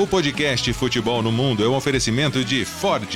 [0.00, 3.12] O podcast Futebol no Mundo é um oferecimento de Ford,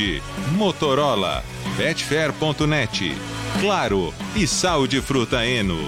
[0.58, 1.44] Motorola,
[1.76, 3.12] Betfair.net,
[3.60, 5.78] Claro e Sal de Fruta Eno.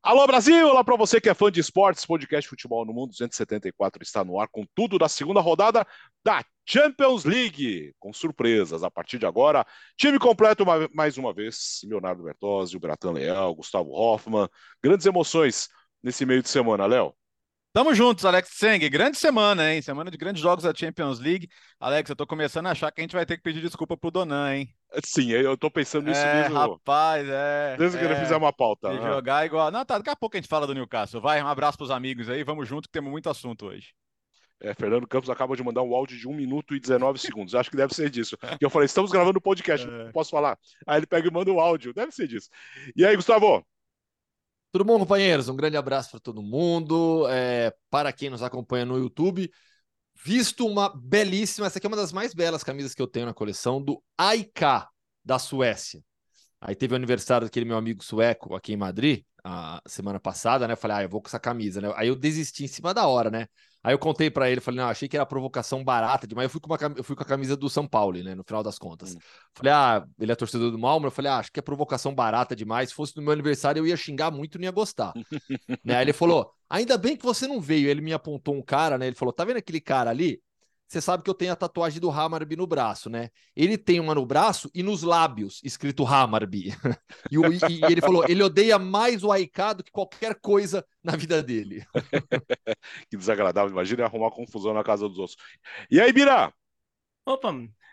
[0.00, 4.04] Alô Brasil, olá para você que é fã de esportes, podcast Futebol no Mundo 274
[4.04, 5.84] está no ar com tudo da segunda rodada
[6.24, 9.64] da Champions League, com surpresas a partir de agora.
[9.96, 14.46] Time completo uma, mais uma vez, Leonardo Bertozzi, o Bratan Leal, Gustavo Hoffman,
[14.82, 15.70] grandes emoções
[16.02, 17.14] nesse meio de semana, Léo.
[17.72, 18.86] Tamo juntos, Alex Seng.
[18.90, 19.80] Grande semana, hein?
[19.80, 21.48] Semana de grandes jogos da Champions League.
[21.80, 24.10] Alex, eu tô começando a achar que a gente vai ter que pedir desculpa pro
[24.10, 24.68] Donan, hein?
[25.04, 26.54] Sim, eu tô pensando nisso é, mesmo.
[26.54, 27.76] Rapaz, é.
[27.78, 28.90] Desde é, que ele fizer uma pauta.
[28.90, 29.70] De jogar igual.
[29.70, 31.20] Não, tá, daqui a pouco a gente fala do Newcastle.
[31.20, 32.42] Vai, um abraço pros amigos aí.
[32.42, 33.94] Vamos junto que temos muito assunto hoje.
[34.60, 37.54] É, Fernando Campos acaba de mandar um áudio de 1 minuto e 19 segundos.
[37.54, 38.36] Acho que deve ser disso.
[38.60, 40.10] E eu falei, estamos gravando o podcast, é.
[40.10, 40.58] posso falar?
[40.86, 41.94] Aí ele pega e manda o um áudio.
[41.94, 42.48] Deve ser disso.
[42.96, 43.64] E aí, Gustavo?
[44.72, 45.48] Tudo bom, companheiros?
[45.48, 47.26] Um grande abraço para todo mundo.
[47.28, 49.50] É, para quem nos acompanha no YouTube,
[50.24, 53.34] visto uma belíssima, essa aqui é uma das mais belas camisas que eu tenho na
[53.34, 54.86] coleção, do AIK,
[55.24, 56.02] da Suécia.
[56.60, 60.72] Aí teve o aniversário daquele meu amigo sueco aqui em Madrid, a semana passada, né?
[60.72, 61.92] Eu falei, ah, eu vou com essa camisa, né?
[61.96, 63.46] Aí eu desisti em cima da hora, né?
[63.82, 66.46] Aí eu contei para ele, falei, não, achei que era provocação barata demais.
[66.46, 68.34] Eu fui com, uma, eu fui com a camisa do São Paulo, né?
[68.34, 69.14] No final das contas.
[69.14, 69.18] Hum.
[69.54, 71.06] Falei, ah, ele é torcedor do Malmo.
[71.06, 72.88] Eu falei, ah, acho que é provocação barata demais.
[72.88, 75.12] Se fosse no meu aniversário, eu ia xingar muito não ia gostar.
[75.84, 75.96] né?
[75.96, 77.88] Aí ele falou, ainda bem que você não veio.
[77.88, 79.06] Ele me apontou um cara, né?
[79.06, 80.40] Ele falou, tá vendo aquele cara ali?
[80.88, 83.28] Você sabe que eu tenho a tatuagem do Hammarby no braço, né?
[83.54, 86.68] Ele tem uma no braço e nos lábios, escrito Hammarby.
[87.30, 91.14] e, e, e, ele falou: ele odeia mais o Aika do que qualquer coisa na
[91.14, 91.84] vida dele.
[93.10, 93.70] que desagradável.
[93.70, 95.36] Imagina arrumar confusão na casa dos outros.
[95.90, 96.52] E aí, Bira?
[97.26, 97.52] Opa,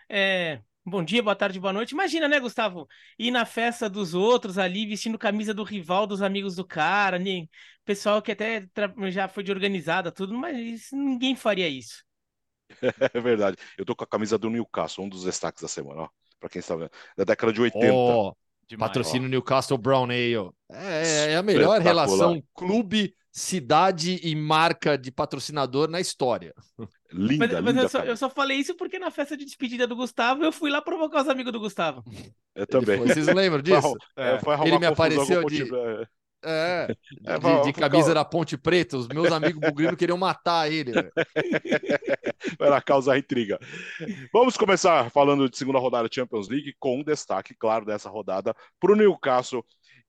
[0.09, 1.93] é, Bom dia, boa tarde, boa noite.
[1.93, 2.87] Imagina, né, Gustavo?
[3.17, 7.49] Ir na festa dos outros ali, vestindo camisa do rival dos amigos do cara, nem
[7.83, 8.69] pessoal que até
[9.09, 12.05] já foi de organizada, tudo, mas ninguém faria isso.
[13.13, 13.57] É verdade.
[13.77, 16.09] Eu tô com a camisa do Newcastle, um dos destaques da semana, ó.
[16.39, 16.91] Pra quem está vendo.
[17.17, 17.93] Da década de 80.
[17.93, 18.35] Oh,
[18.77, 20.51] patrocínio Newcastle Brown Ale.
[20.71, 26.53] É, é a melhor relação clube, cidade e marca de patrocinador na história.
[27.11, 29.95] Linda, mas, mas eu, só, eu, só, falei isso porque na festa de despedida do
[29.95, 32.03] Gustavo eu fui lá provocar os amigos do Gustavo.
[32.55, 32.97] Eu também.
[32.97, 33.95] Foi, vocês lembram disso?
[34.17, 35.63] É, Ele me apareceu de.
[35.63, 36.07] É,
[36.45, 36.87] é
[37.39, 40.91] de, de camisa da Ponte Preta, os meus amigos bugrinos queriam matar ele.
[42.59, 43.59] Era causa intriga.
[44.31, 48.55] Vamos começar falando de segunda rodada da Champions League, com um destaque, claro, dessa rodada
[48.79, 49.65] para o Newcastle,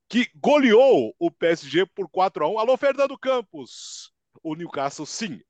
[0.09, 4.13] que goleou o PSG por 4 a 1 Alô, Fernando Campos!
[4.43, 5.41] O Newcastle, sim.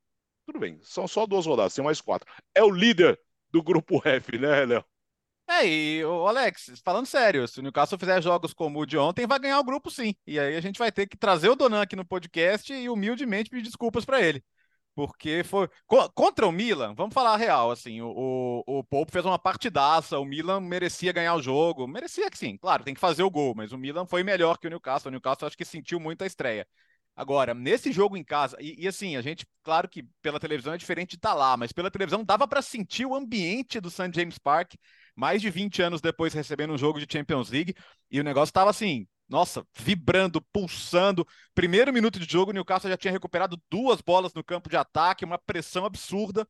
[0.47, 2.31] Tudo bem, são só duas rodadas, tem mais quatro.
[2.55, 3.19] É o líder
[3.51, 4.85] do grupo F, né, Léo?
[5.49, 9.27] É, e o Alex, falando sério, se o Newcastle fizer jogos como o de ontem,
[9.27, 10.15] vai ganhar o grupo sim.
[10.27, 13.49] E aí a gente vai ter que trazer o Donan aqui no podcast e humildemente
[13.49, 14.45] pedir desculpas para ele.
[14.95, 15.69] Porque foi.
[16.15, 18.09] Contra o Milan, vamos falar a real, assim, o,
[18.67, 21.87] o, o Pope fez uma partidaça, o Milan merecia ganhar o jogo.
[21.87, 24.67] Merecia que sim, claro, tem que fazer o gol, mas o Milan foi melhor que
[24.67, 25.11] o Newcastle.
[25.11, 26.67] O Newcastle acho que sentiu muito a estreia.
[27.17, 30.79] Agora, nesse jogo em casa, e, e, assim, a gente, claro que pela televisão é
[30.79, 34.11] diferente de estar tá lá, mas pela televisão dava para sentir o ambiente do St.
[34.15, 34.75] James Park
[35.17, 37.75] mais de 20 anos depois recebendo um jogo de Champions League,
[38.11, 41.27] e o negócio estava assim, nossa, vibrando, pulsando.
[41.55, 45.25] Primeiro minuto de jogo, o Newcastle já tinha recuperado duas bolas no campo de ataque,
[45.25, 46.47] uma pressão absurda.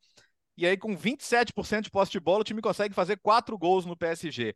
[0.56, 3.97] E aí, com 27% de posse de bola, o time consegue fazer quatro gols no
[3.97, 4.50] PSG.
[4.50, 4.54] O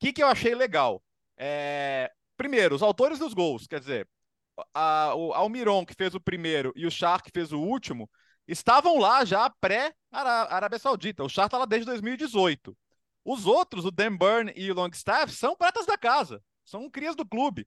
[0.00, 1.02] que, que eu achei legal?
[1.36, 2.10] É...
[2.36, 4.08] Primeiro, os autores dos gols, quer dizer,
[4.74, 8.08] a, o Almiron, que fez o primeiro, e o Char, que fez o último,
[8.46, 11.24] estavam lá já pré-Arábia Saudita.
[11.24, 12.76] O Char está lá desde 2018.
[13.24, 17.26] Os outros, o Dan Burn e o Longstaff, são pratas da casa, são crias do
[17.26, 17.66] clube.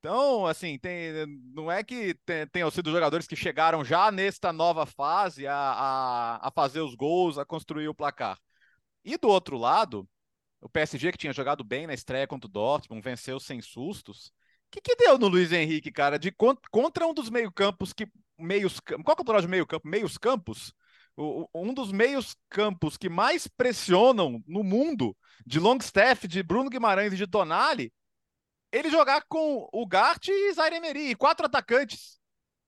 [0.00, 2.16] Então, assim, tem, não é que
[2.52, 7.36] tenham sido jogadores que chegaram já nesta nova fase a, a, a fazer os gols,
[7.36, 8.38] a construir o placar.
[9.04, 10.08] E do outro lado,
[10.60, 14.32] o PSG, que tinha jogado bem na estreia contra o Dortmund, venceu sem sustos.
[14.70, 18.06] Que, que deu no Luiz Henrique, cara, de contra um dos meio-campos que.
[18.38, 19.86] Meios, qual que é o plural de meio-campo?
[19.86, 20.74] Meios campos?
[21.20, 27.12] o, um dos meios campos que mais pressionam no mundo, de Longstaff, de Bruno Guimarães
[27.12, 27.92] e de Tonali,
[28.72, 32.18] ele jogar com o Gart e Zaire Emery, quatro atacantes.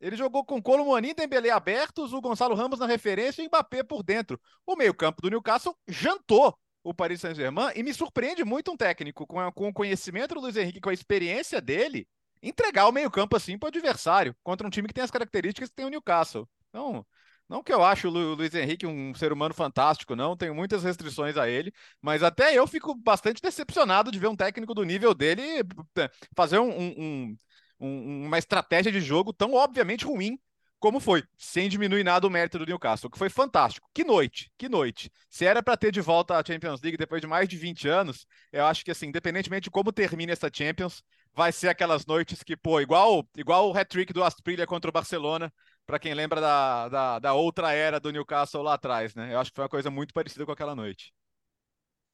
[0.01, 4.03] Ele jogou com Colomani, Dembélé abertos, o Gonçalo Ramos na referência e o Mbappé por
[4.03, 4.41] dentro.
[4.67, 9.53] O meio-campo do Newcastle jantou o Paris Saint-Germain e me surpreende muito um técnico com,
[9.53, 12.07] com o conhecimento do Luiz Henrique, com a experiência dele,
[12.43, 15.77] entregar o meio-campo assim para o adversário, contra um time que tem as características que
[15.77, 16.49] tem o Newcastle.
[16.69, 17.07] Então,
[17.49, 21.37] não que eu acho o Luiz Henrique um ser humano fantástico, não, tenho muitas restrições
[21.37, 25.43] a ele, mas até eu fico bastante decepcionado de ver um técnico do nível dele
[26.35, 27.37] fazer um, um,
[27.79, 30.39] um, uma estratégia de jogo tão obviamente ruim
[30.83, 33.89] como foi, sem diminuir nada o mérito do Newcastle, que foi fantástico.
[33.95, 35.13] Que noite, que noite.
[35.31, 38.27] Se era para ter de volta a Champions League depois de mais de 20 anos,
[38.51, 41.01] eu acho que assim, independentemente de como termine essa Champions,
[41.33, 45.53] vai ser aquelas noites que, pô, igual, igual o hat-trick do Asprilha contra o Barcelona,
[45.87, 49.33] para quem lembra da, da, da, outra era do Newcastle lá atrás, né?
[49.33, 51.15] Eu acho que foi uma coisa muito parecida com aquela noite.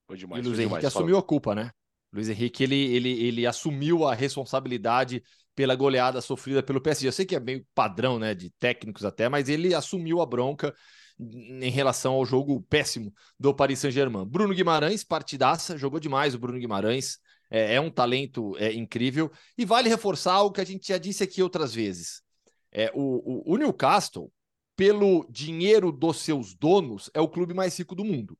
[0.06, 0.44] Foi demais.
[0.44, 0.84] E o Luiz Henrique demais.
[0.84, 1.70] assumiu a culpa, né?
[2.12, 5.22] Luiz Henrique, ele, ele, ele assumiu a responsabilidade
[5.58, 7.08] pela goleada sofrida pelo PSG.
[7.08, 10.72] Eu sei que é meio padrão, né, de técnicos até, mas ele assumiu a bronca
[11.18, 14.24] em relação ao jogo péssimo do Paris Saint-Germain.
[14.24, 17.18] Bruno Guimarães, partidaça, jogou demais o Bruno Guimarães,
[17.50, 19.32] é, é, um talento é, incrível.
[19.56, 22.22] E vale reforçar algo que a gente já disse aqui outras vezes.
[22.70, 24.32] É, o, o, o Newcastle,
[24.76, 28.38] pelo dinheiro dos seus donos, é o clube mais rico do mundo.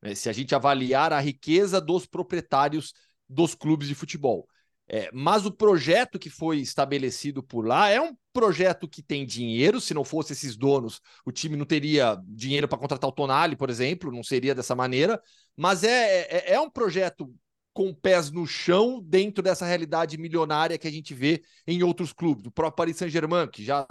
[0.00, 0.14] Né?
[0.14, 2.92] Se a gente avaliar a riqueza dos proprietários
[3.28, 4.46] dos clubes de futebol.
[4.94, 9.80] É, mas o projeto que foi estabelecido por lá é um projeto que tem dinheiro.
[9.80, 13.70] Se não fosse esses donos, o time não teria dinheiro para contratar o Tonali, por
[13.70, 15.18] exemplo, não seria dessa maneira.
[15.56, 17.34] Mas é, é, é um projeto
[17.72, 22.44] com pés no chão dentro dessa realidade milionária que a gente vê em outros clubes.
[22.44, 23.86] O próprio Paris Saint-Germain, que já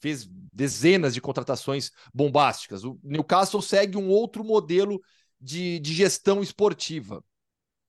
[0.00, 2.84] fez dezenas de contratações bombásticas.
[2.84, 4.98] O Newcastle segue um outro modelo
[5.38, 7.22] de, de gestão esportiva.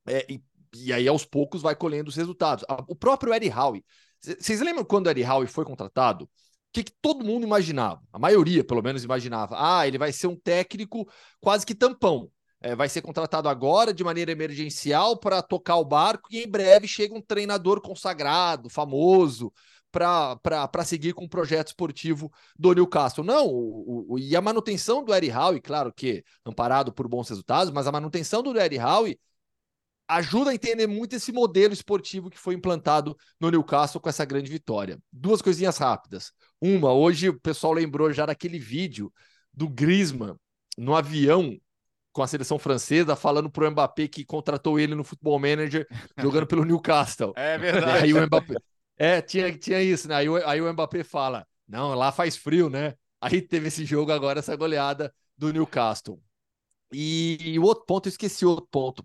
[0.05, 0.43] É, e
[0.75, 2.65] e aí aos poucos vai colhendo os resultados.
[2.87, 3.83] O próprio Eddie Howe.
[4.19, 6.25] Vocês lembram quando o Eddie Howe foi contratado?
[6.25, 6.29] O
[6.73, 8.01] que, que, todo mundo imaginava?
[8.11, 9.55] A maioria, pelo menos, imaginava.
[9.59, 11.07] Ah, ele vai ser um técnico
[11.39, 12.31] quase que tampão.
[12.59, 16.87] É, vai ser contratado agora de maneira emergencial para tocar o barco e em breve
[16.87, 19.53] chega um treinador consagrado, famoso,
[19.91, 23.23] para seguir com o projeto esportivo do Newcastle.
[23.23, 27.71] Não, o, o, e a manutenção do Eddie Howe, claro que amparado por bons resultados,
[27.71, 29.19] mas a manutenção do Eddie Howe
[30.07, 34.51] ajuda a entender muito esse modelo esportivo que foi implantado no Newcastle com essa grande
[34.51, 34.99] vitória.
[35.11, 36.31] Duas coisinhas rápidas.
[36.61, 39.11] Uma, hoje o pessoal lembrou já daquele vídeo
[39.53, 40.35] do Griezmann
[40.77, 41.57] no avião
[42.11, 45.87] com a seleção francesa, falando pro Mbappé que contratou ele no Futebol Manager
[46.19, 47.33] jogando pelo Newcastle.
[47.35, 48.03] É verdade.
[48.03, 48.55] Aí o Mbappé...
[48.95, 50.15] É, tinha, tinha isso, né?
[50.15, 52.93] Aí o, aí o Mbappé fala: não, lá faz frio, né?
[53.19, 56.21] Aí teve esse jogo agora, essa goleada do Newcastle.
[56.91, 59.03] E, e o outro ponto, eu esqueci outro ponto.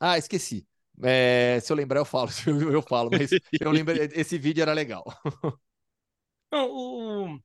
[0.00, 0.66] Ah, esqueci.
[1.02, 2.28] É, se eu lembrar, eu falo.
[2.32, 3.30] Se eu, eu falo, mas
[3.60, 5.04] eu lembro, esse vídeo era legal.
[6.52, 7.40] Não, o,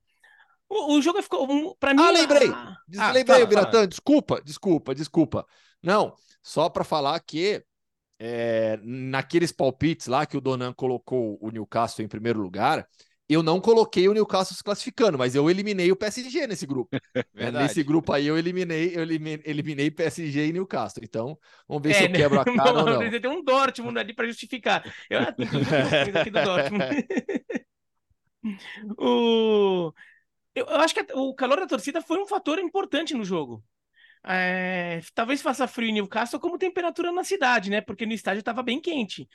[0.68, 1.76] o, o jogo ficou.
[1.76, 2.02] Para mim.
[2.02, 2.48] Ah, lembrei!
[2.88, 3.86] Des, ah, lembrei, tá, Biratã.
[3.86, 5.46] Desculpa, desculpa, desculpa.
[5.82, 7.64] Não, só para falar que
[8.18, 12.86] é, naqueles palpites lá que o Donan colocou o Newcastle em primeiro lugar,
[13.28, 16.96] eu não coloquei o Newcastle se classificando, mas eu eliminei o PSG nesse grupo.
[17.34, 21.04] É, nesse grupo aí eu eliminei, eu eliminei, PSG e Newcastle.
[21.04, 21.38] Então,
[21.68, 23.20] vamos ver é, se eu quebro a cara não, ou não.
[23.20, 24.82] Tem um Dortmund ali para justificar.
[25.10, 25.20] Eu
[26.20, 27.06] aqui do Dortmund.
[28.98, 29.92] o...
[30.54, 33.62] Eu, eu acho que o calor da torcida foi um fator importante no jogo.
[34.26, 37.80] É, talvez faça frio em Newcastle como temperatura na cidade, né?
[37.80, 39.28] Porque no estádio estava bem quente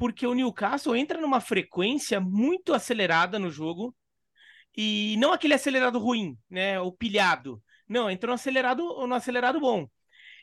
[0.00, 3.94] porque o Newcastle entra numa frequência muito acelerada no jogo
[4.74, 7.62] e não aquele acelerado ruim, né, o pilhado.
[7.86, 9.86] Não, entra no acelerado, no acelerado bom.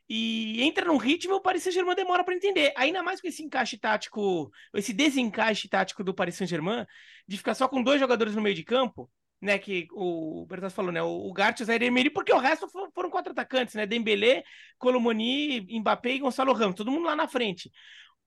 [0.07, 2.71] E entra num ritmo o Paris Saint-Germain demora para entender.
[2.77, 6.85] Ainda mais com esse encaixe tático, esse desencaixe tático do Paris Saint-Germain,
[7.27, 9.09] de ficar só com dois jogadores no meio de campo,
[9.41, 13.09] né, que o Bertas falou, né, o Gart o Zaire Emery, porque o resto foram
[13.09, 14.43] quatro atacantes, né, Dembélé,
[14.77, 17.71] Colomoni, Mbappé e Gonçalo Ramos, todo mundo lá na frente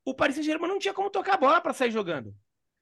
[0.05, 2.35] o Paris Saint-Germain não tinha como tocar a bola para sair jogando.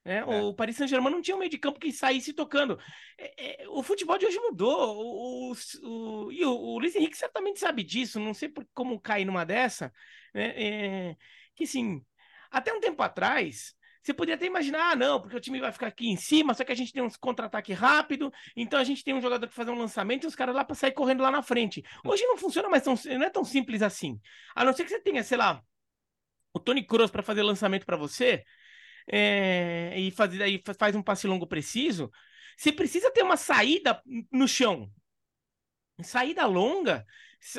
[0.05, 0.19] Né?
[0.19, 0.43] É.
[0.43, 2.79] O Paris Saint-Germain não tinha um meio de campo que saísse tocando.
[3.19, 4.97] É, é, o futebol de hoje mudou.
[4.97, 8.19] O, o, o, e o, o Luiz Henrique certamente sabe disso.
[8.19, 9.93] Não sei por, como cair numa dessa.
[10.33, 10.53] Né?
[10.57, 11.17] É,
[11.55, 12.03] que sim,
[12.51, 15.89] até um tempo atrás, você podia até imaginar, ah, não, porque o time vai ficar
[15.89, 19.13] aqui em cima, só que a gente tem uns contra-ataque rápido, então a gente tem
[19.13, 21.43] um jogador que faz um lançamento e os caras lá para sair correndo lá na
[21.43, 21.85] frente.
[22.05, 24.19] Hoje não funciona mais tão, não é tão simples assim.
[24.55, 25.63] A não ser que você tenha, sei lá,
[26.53, 28.45] o Tony Kroos para fazer lançamento para você
[29.11, 32.11] é, e fazer aí faz um passe longo preciso,
[32.57, 34.91] você precisa ter uma saída no chão.
[36.03, 37.05] Saída longa,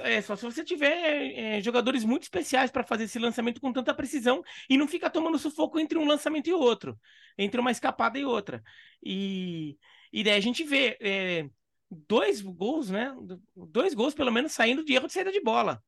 [0.02, 3.94] é, só se você tiver é, jogadores muito especiais para fazer esse lançamento com tanta
[3.94, 6.98] precisão e não ficar tomando sufoco entre um lançamento e outro,
[7.38, 8.64] entre uma escapada e outra.
[9.04, 9.78] E,
[10.12, 11.50] e daí a gente vê é,
[11.90, 13.14] dois gols, né?
[13.56, 15.84] Dois gols, pelo menos, saindo de erro de saída de bola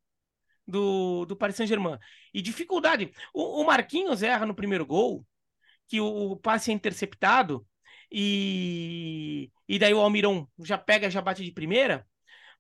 [0.72, 1.98] do, do Paris Saint-Germain.
[2.34, 3.12] E dificuldade.
[3.34, 5.26] O, o, Marquinhos erra no primeiro gol,
[5.88, 7.66] que o, o passe é interceptado,
[8.12, 12.06] e, e daí o Almiron já pega, já bate de primeira.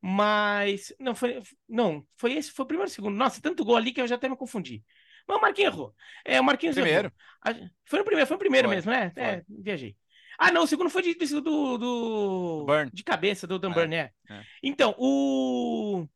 [0.03, 3.15] Mas não foi, não, foi esse, foi o primeiro segundo.
[3.15, 4.83] Nossa, tanto gol ali que eu já até me confundi.
[5.27, 5.95] Mas o Marquinhos errou.
[6.25, 7.11] É, o Marquinhos Primeiro.
[7.45, 7.69] errou.
[7.85, 9.11] Foi no primeiro, foi no primeiro Foi, mesmo, né?
[9.11, 9.23] foi.
[9.23, 9.95] É, viajei.
[10.37, 14.11] Ah, não, o segundo foi de, do, do, de cabeça, do Dan É, Burn, é.
[14.29, 14.41] é.
[14.63, 16.07] Então, o.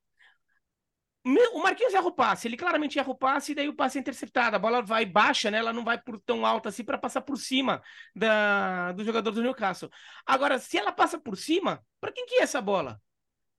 [1.27, 4.01] O Marquinhos erra o passe, ele claramente erra o passe e daí o passe é
[4.01, 4.55] interceptado.
[4.55, 5.57] A bola vai baixa, né?
[5.57, 7.81] Ela não vai por tão alta assim para passar por cima
[8.15, 9.89] da, do jogador do Newcastle.
[10.23, 13.01] Agora, se ela passa por cima, para quem que é essa bola?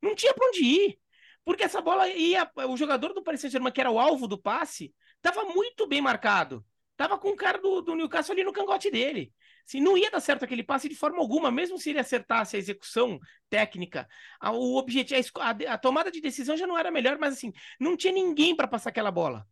[0.00, 0.99] Não tinha para onde ir.
[1.44, 2.49] Porque essa bola ia.
[2.68, 6.64] O jogador do Paris Saint-Germain, que era o alvo do passe, estava muito bem marcado.
[6.96, 9.32] Tava com o cara do, do Newcastle ali no cangote dele.
[9.66, 12.58] Se não ia dar certo aquele passe de forma alguma, mesmo se ele acertasse a
[12.58, 13.18] execução
[13.50, 14.08] técnica,
[14.40, 17.96] a- o objetivo, a a, tomada de decisão já não era melhor, mas assim, não
[17.96, 19.46] tinha ninguém para passar aquela bola.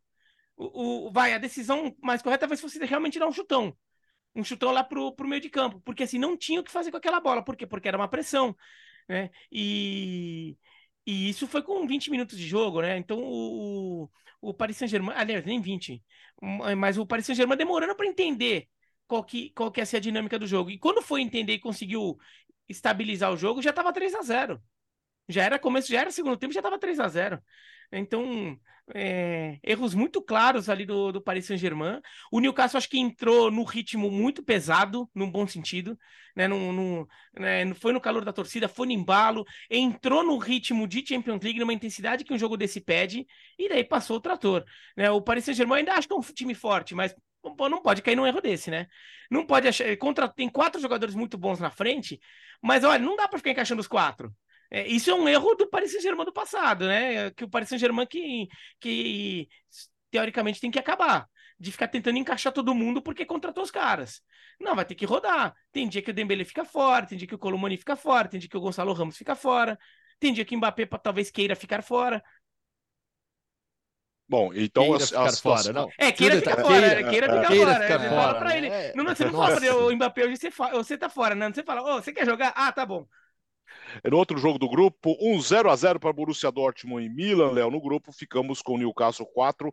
[0.56, 3.76] O, o- vai, a decisão mais correta vai se você realmente dar um chutão.
[4.34, 5.80] Um chutão lá pro, pro meio de campo.
[5.84, 7.44] Porque assim, não tinha o que fazer com aquela bola.
[7.44, 7.66] Por quê?
[7.66, 8.56] Porque era uma pressão.
[9.08, 9.30] Né?
[9.52, 10.56] E,
[11.06, 12.96] e isso foi com 20 minutos de jogo, né?
[12.98, 16.02] Então o, o, Paris Saint-Germain, aliás, nem 20,
[16.42, 18.68] um, mas o Paris Saint-Germain demorando para entender
[19.06, 20.70] qual que, qual que ia ser a dinâmica do jogo.
[20.70, 22.16] E quando foi entender e conseguiu
[22.68, 24.60] estabilizar o jogo, já estava 3 a 0
[25.28, 27.40] Já era começo, já era segundo tempo, já estava 3 a 0
[27.92, 28.58] Então,
[28.94, 32.00] é, erros muito claros ali do, do Paris Saint-Germain.
[32.30, 35.98] O Newcastle acho que entrou no ritmo muito pesado, num bom sentido,
[36.36, 36.46] né?
[36.48, 37.06] Num-
[37.38, 37.72] né?
[37.74, 41.72] Foi no calor da torcida, foi no embalo, entrou no ritmo de Champions League, numa
[41.72, 43.26] intensidade que um jogo desse pede,
[43.58, 44.64] e daí passou o trator.
[44.96, 45.10] Né?
[45.10, 47.14] O Paris Saint-Germain ainda acho que é um time forte, mas
[47.58, 48.86] não pode cair num erro desse, né?
[49.30, 49.96] Não pode achar.
[49.96, 52.20] Contra, tem quatro jogadores muito bons na frente,
[52.62, 54.34] mas olha, não dá para ficar encaixando os quatro.
[54.70, 57.30] É, isso é um erro do Paris Saint-Germain do passado, né?
[57.32, 58.48] Que o Paris Saint-Germain que,
[58.80, 59.48] que
[60.10, 61.28] teoricamente tem que acabar.
[61.58, 64.20] De ficar tentando encaixar todo mundo porque contratou os caras.
[64.60, 65.54] Não, vai ter que rodar.
[65.70, 68.40] Tem dia que o Dembele fica fora, tem dia que o Colomani fica fora, tem
[68.40, 69.78] dia que o Gonçalo Ramos fica fora,
[70.18, 72.22] tem dia que o Mbappé talvez queira ficar fora.
[74.26, 75.90] Bom, então Queira a, ficar a situação- fora, não.
[75.98, 77.82] É, queira ficar fora, queira- é, queira ficar queira fora.
[77.82, 78.70] ficar você fora, fala pra ele.
[78.70, 78.92] né?
[78.94, 79.44] Não, não, você não Nossa.
[79.46, 80.70] fala pra ele, o Mbappé hoje você, fa...
[80.70, 81.52] você tá fora, não.
[81.52, 82.52] Você fala, ô, você quer jogar?
[82.56, 83.06] Ah, tá bom.
[84.08, 87.70] No outro jogo do grupo, um 0 a 0 para Borussia Dortmund e Milan, Léo.
[87.70, 89.72] No grupo, ficamos com Newcastle 4,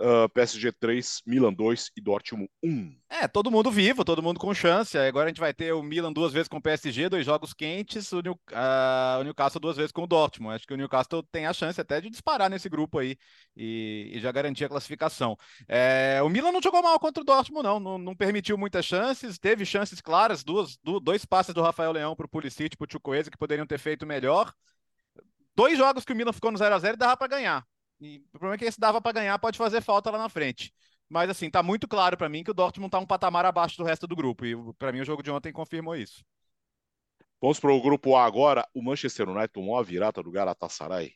[0.00, 2.96] ah, PSG 3, Milan 2 e Dortmund 1.
[3.10, 4.96] É, todo mundo vivo, todo mundo com chance.
[4.98, 8.12] Agora a gente vai ter o Milan duas vezes com o PSG, dois jogos quentes,
[8.12, 10.54] o, New- ah, o Newcastle duas vezes com o Dortmund.
[10.54, 13.16] Acho que o Newcastle tem a chance até de disparar nesse grupo aí
[13.56, 15.36] e, e já garantir a classificação.
[15.66, 17.80] É, o Milan não jogou mal contra o Dortmund, não.
[17.80, 22.14] Não, não permitiu muitas chances, teve chances claras, duas, du- dois passes do Rafael Leão
[22.14, 24.52] para o Pulisic para o Chukwueze que poderiam ter feito melhor.
[25.56, 27.64] Dois jogos que o Milan ficou no 0 a 0 e dava para ganhar.
[28.00, 30.72] E o problema é que esse dava para ganhar pode fazer falta lá na frente.
[31.08, 33.84] Mas assim, tá muito claro para mim que o Dortmund tá um patamar abaixo do
[33.84, 34.44] resto do grupo.
[34.44, 36.24] E para mim o jogo de ontem confirmou isso.
[37.40, 38.66] Vamos para o grupo A agora.
[38.74, 41.12] O Manchester United tomou a virada do Galatasaray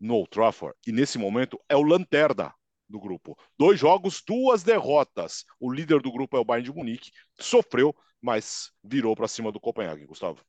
[0.00, 2.54] no Old Trafford e nesse momento é o lanterna
[2.88, 3.36] do grupo.
[3.58, 5.44] Dois jogos, duas derrotas.
[5.60, 7.10] O líder do grupo é o Bayern de Munique.
[7.38, 10.42] Sofreu, mas virou para cima do Copenhague, Gustavo.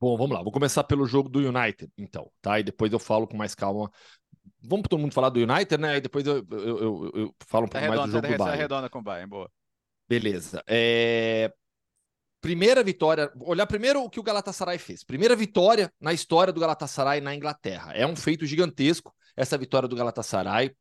[0.00, 0.42] Bom, vamos lá.
[0.42, 2.58] Vou começar pelo jogo do United, então, tá?
[2.58, 3.90] E depois eu falo com mais calma.
[4.62, 5.96] Vamos todo mundo falar do United, né?
[5.96, 8.36] E depois eu, eu, eu, eu falo um Tá pouco mais do redonda, jogo do
[8.36, 8.62] tá Bayern.
[8.62, 9.50] redonda com o Bayern, boa.
[10.08, 10.62] Beleza.
[10.66, 11.52] É,
[12.40, 13.30] Primeira vitória.
[13.40, 15.04] Olhar primeiro o que o Galatasaray fez.
[15.04, 17.92] Primeira vitória na história do Galatasaray na Inglaterra.
[17.92, 20.74] É um feito gigantesco essa vitória do Galatasaray.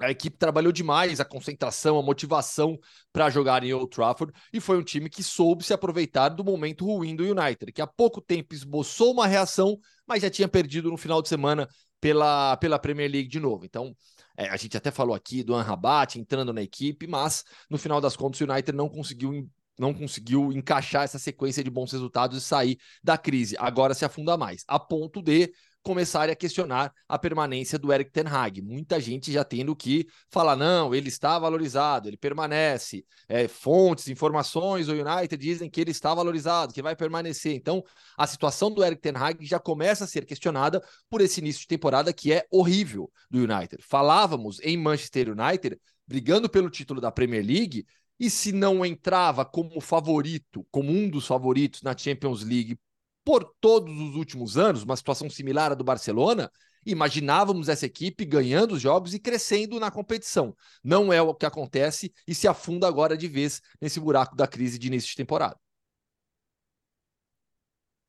[0.00, 2.76] A equipe trabalhou demais, a concentração, a motivação
[3.12, 6.84] para jogar em Old Trafford e foi um time que soube se aproveitar do momento
[6.84, 10.96] ruim do United, que há pouco tempo esboçou uma reação, mas já tinha perdido no
[10.96, 11.68] final de semana
[12.04, 13.64] pela, pela Premier League de novo.
[13.64, 13.96] Então,
[14.36, 18.14] é, a gente até falou aqui do Anrabat entrando na equipe, mas no final das
[18.14, 22.78] contas o United não conseguiu não conseguiu encaixar essa sequência de bons resultados e sair
[23.02, 23.56] da crise.
[23.58, 25.50] Agora se afunda mais, a ponto de
[25.84, 28.62] começarem a questionar a permanência do Eric Ten Hag.
[28.62, 33.04] Muita gente já tendo que falar, não, ele está valorizado, ele permanece.
[33.28, 37.54] É, fontes, informações, o United dizem que ele está valorizado, que vai permanecer.
[37.54, 37.84] Então,
[38.16, 41.68] a situação do Eric Ten Hag já começa a ser questionada por esse início de
[41.68, 43.82] temporada que é horrível do United.
[43.82, 47.86] Falávamos em Manchester United brigando pelo título da Premier League
[48.18, 52.78] e se não entrava como favorito, como um dos favoritos na Champions League
[53.24, 56.50] por todos os últimos anos, uma situação similar à do Barcelona,
[56.84, 60.54] imaginávamos essa equipe ganhando os jogos e crescendo na competição.
[60.82, 64.78] Não é o que acontece e se afunda agora de vez nesse buraco da crise
[64.78, 65.58] de início de temporada.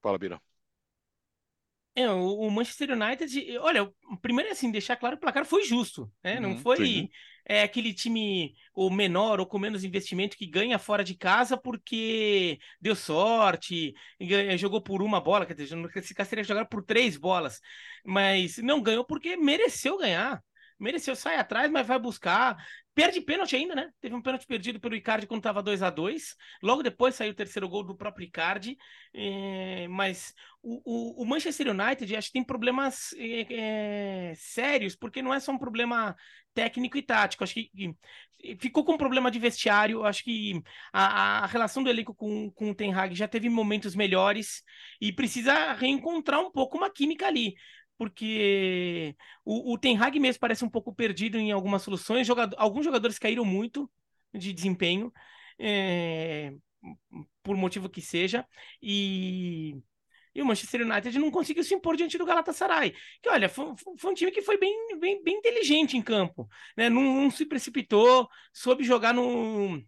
[0.02, 0.42] Fala, Bira.
[1.98, 3.90] É, o, Manchester United, olha,
[4.22, 6.42] primeiro é assim, deixar claro que o placar foi justo, né?
[6.42, 7.10] Não Uhum, foi sim.
[7.46, 12.60] é, aquele time o menor ou com menos investimento que ganha fora de casa porque
[12.82, 13.94] deu sorte,
[14.58, 17.62] jogou por uma bola, quer dizer, esse caso teria jogado por três bolas,
[18.04, 20.44] mas não ganhou porque mereceu ganhar.
[20.78, 22.58] mereceu sair atrás, mas vai buscar.
[22.96, 23.92] Perde pênalti ainda, né?
[24.00, 26.34] Teve um pênalti perdido pelo Icardi quando estava 2 a 2
[26.64, 28.78] Logo depois saiu o terceiro gol do próprio Icardi.
[29.14, 30.34] É, mas
[30.64, 35.42] o, o, o, Manchester United acho que tem problemas é, é, sérios, porque não é
[35.42, 36.16] só um problema
[36.54, 37.44] técnico e tático.
[37.44, 37.70] Acho que,
[38.60, 40.06] ficou com um problema de vestiário.
[40.06, 40.62] Acho que
[40.94, 44.64] a, a, relação do elenco com, com o Ten Hag já teve momentos melhores
[45.02, 47.56] e precisa reencontrar um pouco uma química ali
[47.98, 52.28] porque o, o Ten Hag mesmo parece um pouco perdido em algumas soluções.
[52.58, 53.90] Alguns jogadores caíram muito
[54.34, 55.12] de desempenho,
[55.58, 56.54] é,
[57.44, 58.46] por motivo que seja,
[58.82, 59.78] e,
[60.34, 62.94] e, o Manchester United não conseguiu se impor diante do Galatasaray.
[63.22, 66.90] Que olha, foi, foi um time que foi bem, bem, bem inteligente em campo, né?
[66.90, 69.82] não, não se precipitou, soube jogar no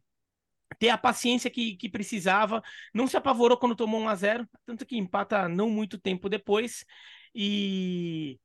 [0.79, 2.61] ter a paciência que, que precisava,
[2.93, 6.85] não se apavorou quando tomou 1 a 0 tanto que empata não muito tempo depois,
[7.37, 8.39] e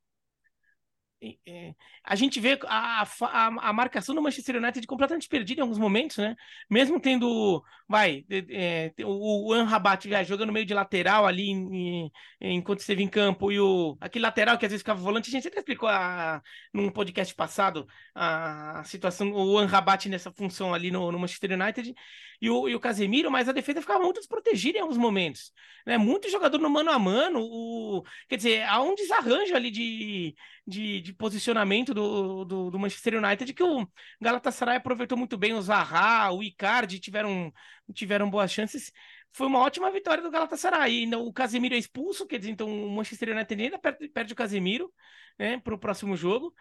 [2.04, 6.16] a gente vê a, a, a, marcação do Manchester United completamente perdida em alguns momentos,
[6.16, 6.34] né?
[6.68, 12.10] Mesmo tendo, vai, é, o, o Anrabat jogando meio de lateral ali em,
[12.40, 15.32] em, enquanto esteve em campo e o aquele lateral que às vezes ficava volante, a
[15.32, 21.12] gente até explicou a, num podcast passado a, situação, o Anrabat nessa função ali no,
[21.12, 21.94] no Manchester United
[22.40, 25.52] e o, e o Casemiro, mas a defesa ficava muito desprotegida em alguns momentos,
[25.86, 25.96] né?
[25.96, 30.34] Muito jogador no mano a mano, o, quer dizer, há um desarranjo ali de,
[30.66, 33.86] de, de posicionamento do, do, do, Manchester United que o
[34.20, 37.52] Galatasaray aproveitou muito bem, o Zaha, o Icardi tiveram,
[37.92, 38.92] tiveram boas chances.
[39.32, 41.04] Foi uma ótima vitória do Galatasaray.
[41.04, 44.36] E o Casemiro é expulso, quer dizer, então o Manchester United ainda perde, perde o
[44.36, 44.92] Casemiro
[45.38, 46.54] né, para o próximo jogo.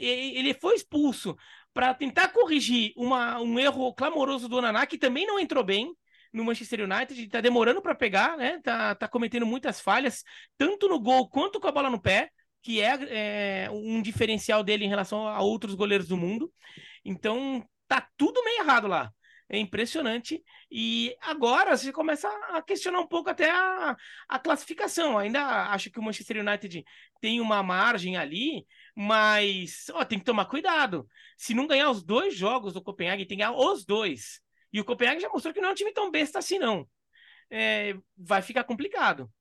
[0.00, 1.36] Ele foi expulso
[1.72, 5.94] para tentar corrigir uma, um erro clamoroso do Onaná, que também não entrou bem
[6.32, 8.60] no Manchester United, está demorando para pegar, né?
[8.62, 10.24] Tá, tá cometendo muitas falhas,
[10.56, 12.30] tanto no gol quanto com a bola no pé
[12.62, 16.52] que é, é, um diferencial dele em relação a outros goleiros do mundo.
[17.04, 19.12] Então, tá tudo meio errado lá.
[19.48, 20.42] É impressionante.
[20.70, 23.96] E agora você começa a questionar um pouco até a,
[24.28, 25.16] a classificação.
[25.16, 26.84] Ainda acho que o Manchester United
[27.20, 31.08] tem uma margem ali, mas ó, tem que tomar cuidado.
[31.36, 34.40] Se não ganhar os dois jogos do Copenhague, tem que ganhar os dois.
[34.70, 36.86] E o Copenhague já mostrou que não é um time tão besta assim, não.
[37.50, 39.32] É, vai ficar complicado.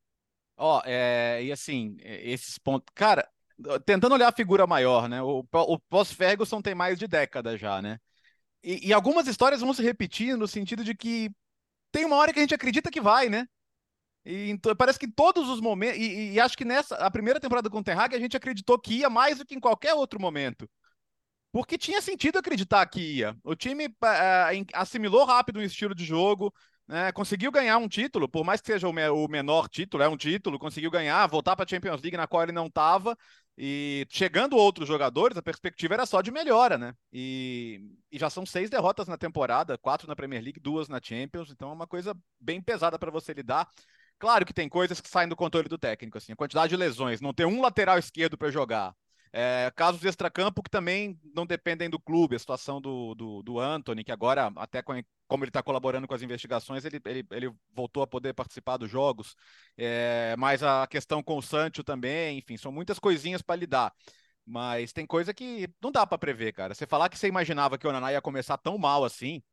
[0.58, 2.88] Ó, é, e assim, é, esses pontos.
[2.96, 3.30] Cara,
[3.86, 5.22] tentando olhar a figura maior, né?
[5.22, 8.00] O, o pós-Ferguson tem mais de década já, né?
[8.64, 11.30] E, e, algumas histórias vão se repetir no sentido de que
[11.92, 13.48] tem uma hora que a gente acredita que vai, né?
[14.26, 16.00] E então, parece que todos os momentos.
[16.00, 18.80] E, e, acho que nessa a primeira temporada com o Ten Hag, a gente acreditou
[18.80, 20.70] que ia mais do que em qualquer outro momento.
[21.52, 23.36] Porque tinha sentido acreditar que ia.
[23.44, 26.54] O time uh, assimilou rápido um estilo de jogo,
[26.88, 30.08] né, conseguiu ganhar um título, por mais que seja o, me o menor título, é
[30.08, 33.18] um título, conseguiu ganhar, voltar para a Champions League na qual ele não estava,
[33.58, 36.94] e chegando outros jogadores, a perspectiva era só de melhora, né?
[37.12, 41.50] E, e, já são seis derrotas na temporada, quatro na Premier League, duas na Champions,
[41.50, 43.68] então é uma coisa bem pesada para você lidar.
[44.20, 47.20] Claro que tem coisas que saem do controle do técnico, assim, a quantidade de lesões,
[47.20, 48.96] não ter um lateral esquerdo para jogar,
[49.40, 53.60] é, casos de extracampo que também não dependem do clube, a situação do, do, do
[53.60, 57.54] Anthony, que agora, até com, como ele está colaborando com as investigações, ele, ele, ele
[57.72, 59.36] voltou a poder participar dos jogos,
[59.78, 63.94] é, mas a questão com o Sancho também, enfim, são muitas coisinhas para lidar.
[64.44, 66.74] Mas tem coisa que não dá para prever, cara.
[66.74, 69.44] Você falar que você imaginava que o Naná ia começar tão mal assim,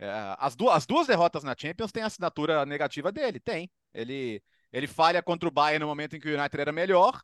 [0.00, 3.70] é, as, duas, as duas derrotas na Champions têm a assinatura negativa dele, tem.
[3.94, 7.20] Ele, ele falha contra o Bayern no momento em que o United era melhor,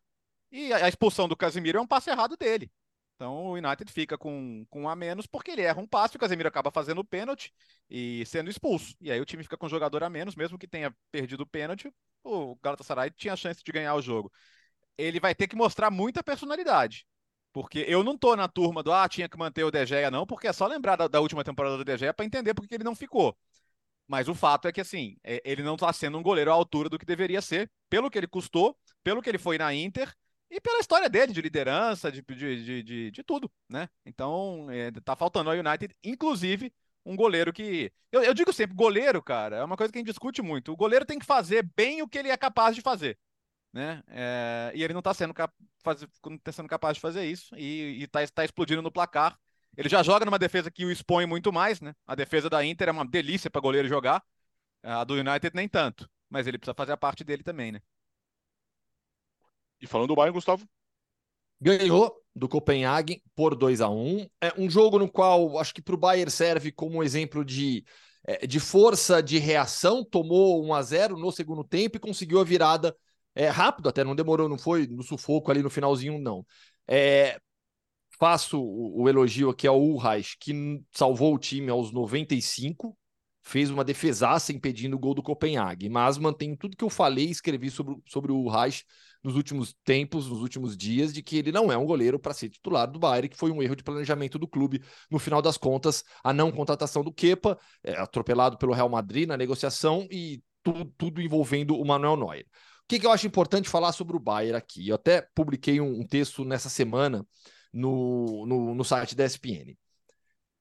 [0.50, 2.70] e a expulsão do Casemiro é um passe errado dele.
[3.16, 6.18] Então o United fica com, com um a menos porque ele erra um passe, o
[6.18, 7.52] Casemiro acaba fazendo o pênalti
[7.88, 8.94] e sendo expulso.
[9.00, 11.46] E aí o time fica com um jogador a menos, mesmo que tenha perdido o
[11.46, 11.90] pênalti,
[12.22, 14.30] o Galatasaray tinha a chance de ganhar o jogo.
[14.98, 17.06] Ele vai ter que mostrar muita personalidade.
[17.52, 20.26] Porque eu não tô na turma do ah, tinha que manter o De Gea, não,
[20.26, 22.85] porque é só lembrar da, da última temporada do De Gea para entender porque ele
[22.85, 23.35] não ficou.
[24.06, 26.90] Mas o fato é que, assim, é, ele não está sendo um goleiro à altura
[26.90, 30.14] do que deveria ser, pelo que ele custou, pelo que ele foi na Inter
[30.50, 33.88] e pela história dele, de liderança, de, de, de, de, tudo, né?
[34.04, 36.72] Então, é, tá faltando ao United, inclusive,
[37.04, 37.92] um goleiro que.
[38.12, 40.72] Eu, eu, digo sempre, goleiro, cara, é uma coisa que a gente discute muito.
[40.72, 43.18] O goleiro tem que fazer bem o que ele é capaz de fazer.
[43.72, 44.02] Né?
[44.09, 46.04] É, e ele não está sendo, cap faz,
[46.42, 49.38] tá sendo capaz de fazer isso e, está tá explodindo no placar.
[49.76, 51.94] Ele já joga numa defesa que o expõe muito mais, né?
[52.06, 54.22] A defesa da Inter é uma delícia para goleiro jogar,
[54.82, 57.82] a do United nem tanto, mas ele precisa fazer a parte dele também, né?
[59.81, 60.67] E falando do Bayern, Gustavo?
[61.61, 65.95] Ganhou do Copenhague por 2 a 1 É um jogo no qual acho que para
[65.95, 67.85] o Bayern serve como exemplo de,
[68.25, 70.05] é, de força de reação.
[70.05, 72.95] Tomou 1 a 0 no segundo tempo e conseguiu a virada
[73.35, 76.45] é, rápido, até não demorou, não foi no sufoco ali no finalzinho, não.
[76.89, 77.39] É,
[78.19, 80.53] faço o, o elogio aqui ao Ulreich, que
[80.93, 82.97] salvou o time aos 95,
[83.43, 87.31] fez uma defesaça impedindo o gol do Copenhague, mas mantenho tudo que eu falei e
[87.31, 88.85] escrevi sobre, sobre o Reich
[89.27, 92.49] nos últimos tempos, nos últimos dias, de que ele não é um goleiro para ser
[92.49, 94.81] titular do Bayern, que foi um erro de planejamento do clube.
[95.11, 99.37] No final das contas, a não contratação do Kepa, é, atropelado pelo Real Madrid na
[99.37, 102.45] negociação e tudo, tudo envolvendo o Manuel Neuer.
[102.45, 104.89] O que, que, eu acho importante falar sobre o Bayern aqui?
[104.89, 107.27] Eu até publiquei um, um texto nessa semana
[107.73, 109.77] no, no, no site da ESPN.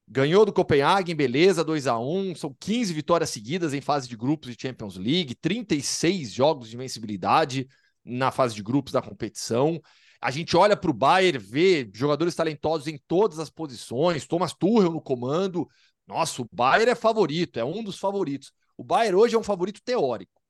[0.08, 4.52] Ganhou do Copenhagen, beleza, 2 a 1 São 15 vitórias seguidas em fase de grupos
[4.52, 7.68] de Champions League, 36 jogos de invencibilidade
[8.06, 9.80] na fase de grupos da competição.
[10.20, 14.92] A gente olha para o Bayern, vê jogadores talentosos em todas as posições, Thomas Tuchel
[14.92, 15.68] no comando.
[16.06, 18.52] Nossa, o Bayern é favorito, é um dos favoritos.
[18.76, 20.40] O Bayern hoje é um favorito teórico.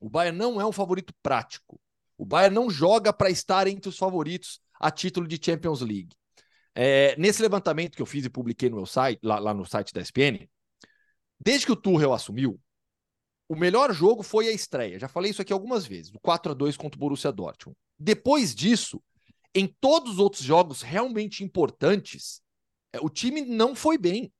[0.00, 1.80] O Bayern não é um favorito prático.
[2.18, 6.14] O Bayern não joga para estar entre os favoritos a título de Champions League.
[6.74, 9.92] É, nesse levantamento que eu fiz e publiquei no meu site, lá, lá no site
[9.92, 10.48] da SPN,
[11.38, 12.60] desde que o Tuchel assumiu,
[13.48, 14.98] o melhor jogo foi a estreia.
[14.98, 17.76] Já falei isso aqui algumas vezes, o 4 a 2 contra o Borussia Dortmund.
[17.98, 19.02] Depois disso,
[19.54, 22.40] em todos os outros jogos realmente importantes,
[22.92, 24.32] é, o time não foi bem.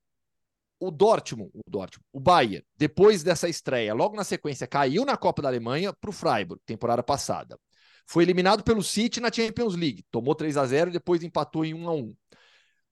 [0.79, 5.41] O Dortmund, o Dortmund, o Bayern, depois dessa estreia, logo na sequência, caiu na Copa
[5.41, 7.57] da Alemanha para o Freiburg, temporada passada.
[8.05, 11.73] Foi eliminado pelo City na Champions League, tomou 3 a 0 e depois empatou em
[11.73, 12.15] 1 a 1.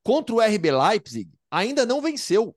[0.02, 2.56] Contra o RB Leipzig, ainda não venceu.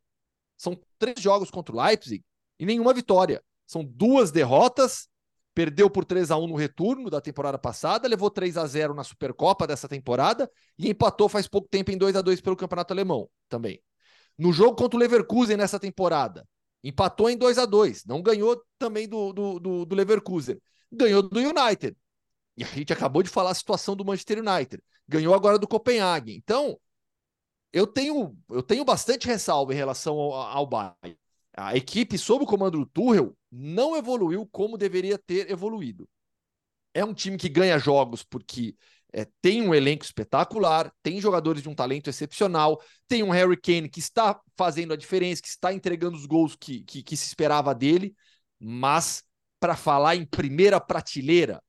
[0.57, 2.25] São três jogos contra o Leipzig
[2.59, 3.42] e nenhuma vitória.
[3.66, 5.09] São duas derrotas.
[5.55, 9.03] Perdeu por 3 a 1 no retorno da temporada passada, levou 3 a 0 na
[9.03, 13.27] Supercopa dessa temporada e empatou faz pouco tempo em 2 a 2 pelo Campeonato Alemão
[13.49, 13.81] também.
[14.37, 16.47] No jogo contra o Leverkusen nessa temporada,
[16.85, 20.61] empatou em 2 a 2 não ganhou também do, do, do, do Leverkusen,
[20.92, 21.97] ganhou do United.
[22.55, 24.83] E a gente acabou de falar a situação do Manchester United.
[25.09, 26.35] Ganhou agora do Copenhague.
[26.37, 26.79] Então,
[27.73, 31.19] eu tenho, eu tenho bastante ressalva em relação ao, ao Bayern.
[31.57, 36.09] A equipe, sob o comando do Tuchel, não evoluiu como deveria ter evoluído.
[36.92, 38.77] É um time que ganha jogos porque
[39.12, 43.88] é, tem um elenco espetacular, tem jogadores de um talento excepcional, tem um Harry Kane
[43.88, 47.75] que está fazendo a diferença, que está entregando os gols que, que, que se esperava
[47.75, 48.14] dele,
[48.61, 49.23] mas
[49.59, 51.62] para falar em primeira prateleira,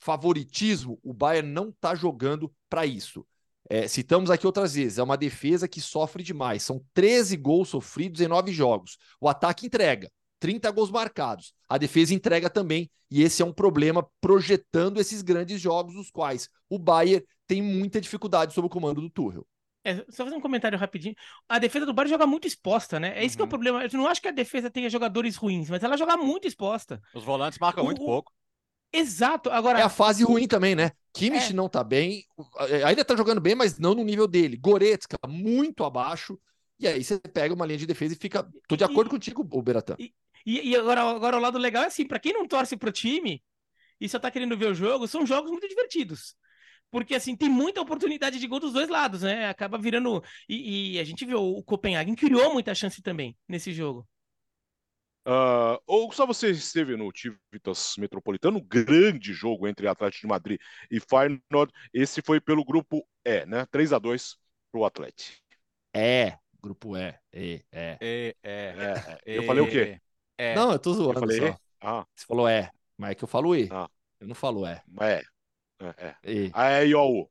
[0.00, 3.26] favoritismo, o Bayern não está jogando para isso.
[3.68, 6.62] É, citamos aqui outras vezes, é uma defesa que sofre demais.
[6.62, 8.96] São 13 gols sofridos em 9 jogos.
[9.20, 11.52] O ataque entrega, 30 gols marcados.
[11.68, 16.48] A defesa entrega também, e esse é um problema projetando esses grandes jogos, nos quais
[16.68, 19.46] o Bayern tem muita dificuldade sob o comando do Tuchel.
[19.84, 21.14] É, só fazer um comentário rapidinho.
[21.48, 23.16] A defesa do Bayern joga muito exposta, né?
[23.16, 23.36] É isso uhum.
[23.36, 23.48] que é o uhum.
[23.48, 23.84] problema.
[23.84, 27.00] Eu não acho que a defesa tenha jogadores ruins, mas ela joga muito exposta.
[27.14, 28.32] Os volantes marcam o, muito pouco.
[28.98, 29.50] Exato.
[29.50, 29.78] Agora.
[29.78, 30.90] É a fase ruim também, né?
[31.12, 31.54] Kimmich é.
[31.54, 32.24] não tá bem,
[32.84, 34.56] ainda tá jogando bem, mas não no nível dele.
[34.56, 36.38] Goretzka, muito abaixo.
[36.78, 38.46] E aí você pega uma linha de defesa e fica.
[38.68, 39.96] Tô de acordo e, contigo, o Beratan.
[39.98, 40.12] E,
[40.44, 43.42] e, agora, agora o lado legal é assim, para quem não torce pro time
[44.00, 46.36] e só tá querendo ver o jogo, são jogos muito divertidos.
[46.90, 49.48] Porque assim, tem muita oportunidade de gol dos dois lados, né?
[49.48, 50.22] Acaba virando.
[50.48, 54.06] E, e a gente viu o Copenhagen criou muita chance também nesse jogo.
[55.26, 61.00] Uh, ou só você esteve no Tivitas Metropolitano, grande jogo entre Atlético de Madrid e
[61.00, 61.72] Feyenoord.
[61.92, 63.66] Esse foi pelo grupo E, né?
[63.72, 64.36] 3 a 2
[64.70, 65.36] para o Atlético.
[65.92, 67.12] É, grupo E.
[67.32, 67.98] E, é.
[68.00, 68.74] E, é.
[68.78, 69.20] é.
[69.26, 70.00] Eu falei o quê?
[70.38, 70.54] É.
[70.54, 71.14] Não, eu tô zoando.
[71.14, 71.58] Eu falei só.
[71.80, 72.06] Ah.
[72.14, 73.68] Você falou E, mas é que eu falo E.
[73.72, 73.90] Ah.
[74.20, 74.80] Eu não falo E.
[75.00, 75.22] É.
[75.80, 75.94] É.
[75.98, 76.16] é.
[76.24, 76.52] E.
[76.54, 77.28] É, e ó, o.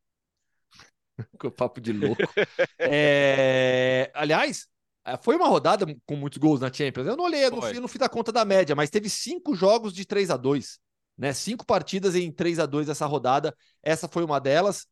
[1.56, 2.22] papo de louco.
[2.78, 4.12] é...
[4.14, 4.75] Aliás, é,
[5.22, 7.08] foi uma rodada com muitos gols na Champions.
[7.08, 9.56] Eu não olhei, eu não, fui, não fui dar conta da média, mas teve cinco
[9.56, 10.80] jogos de 3 a 2
[11.18, 11.34] né?
[11.34, 13.56] Cinco partidas em 3 a 2 essa rodada.
[13.82, 14.88] Essa foi uma delas.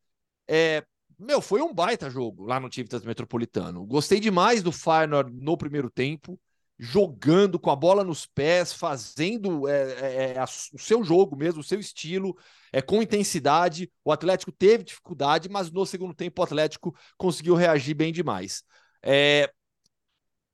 [0.47, 0.83] É,
[1.19, 3.85] meu, foi um baita jogo lá no Tivitas Metropolitano.
[3.85, 6.39] Gostei demais do Feyenoord no primeiro tempo,
[6.77, 11.63] jogando com a bola nos pés, fazendo é, é, é o seu jogo mesmo, o
[11.63, 12.35] seu estilo,
[12.71, 13.91] é, com intensidade.
[14.03, 18.63] O Atlético teve dificuldade, mas no segundo tempo o Atlético conseguiu reagir bem demais.
[19.01, 19.51] É,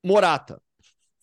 [0.04, 0.60] Morata.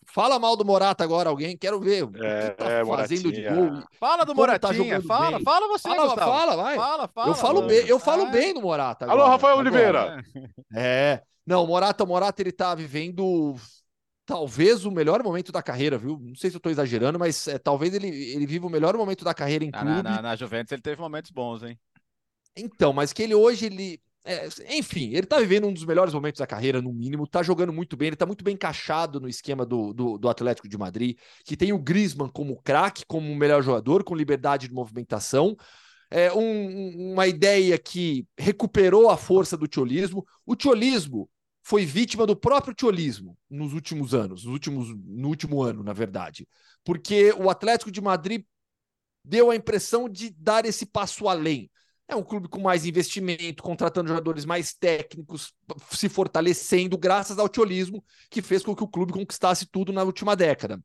[0.09, 1.57] Fala mal do Morata agora, alguém.
[1.57, 3.83] Quero ver o é, que tá é, fazendo de gol.
[3.99, 5.43] Fala do tá Moratinha, tá fala, bem.
[5.43, 6.31] fala você, fala, Gustavo.
[6.31, 6.75] Fala, vai.
[6.75, 7.27] Fala, fala.
[7.29, 8.31] Eu falo bem, eu falo é.
[8.31, 9.05] bem do Morata.
[9.05, 9.69] Agora, Alô, Rafael agora.
[9.69, 10.23] Oliveira.
[10.73, 11.21] É.
[11.45, 13.55] Não, o Morata, o Morata, ele tá vivendo
[14.25, 16.19] talvez o melhor momento da carreira, viu?
[16.19, 19.23] Não sei se eu tô exagerando, mas é, talvez ele, ele viva o melhor momento
[19.23, 19.85] da carreira em clube.
[19.85, 21.79] Na, na, na Juventus ele teve momentos bons, hein?
[22.55, 26.39] Então, mas que ele hoje, ele, é, enfim, ele tá vivendo um dos melhores momentos
[26.39, 29.65] da carreira, no mínimo, tá jogando muito bem, ele tá muito bem encaixado no esquema
[29.65, 33.63] do, do, do Atlético de Madrid, que tem o Griezmann como craque, como o melhor
[33.63, 35.55] jogador, com liberdade de movimentação.
[36.09, 40.25] é, um, uma ideia que recuperou a força do tiolismo.
[40.45, 41.29] O tiolismo
[41.63, 46.47] foi vítima do próprio tiolismo nos últimos anos, nos últimos, no último ano, na verdade.
[46.83, 48.43] Porque o Atlético de Madrid
[49.23, 51.69] deu a impressão de dar esse passo além.
[52.07, 55.53] É um clube com mais investimento, contratando jogadores mais técnicos,
[55.91, 60.35] se fortalecendo, graças ao tiolismo, que fez com que o clube conquistasse tudo na última
[60.35, 60.81] década.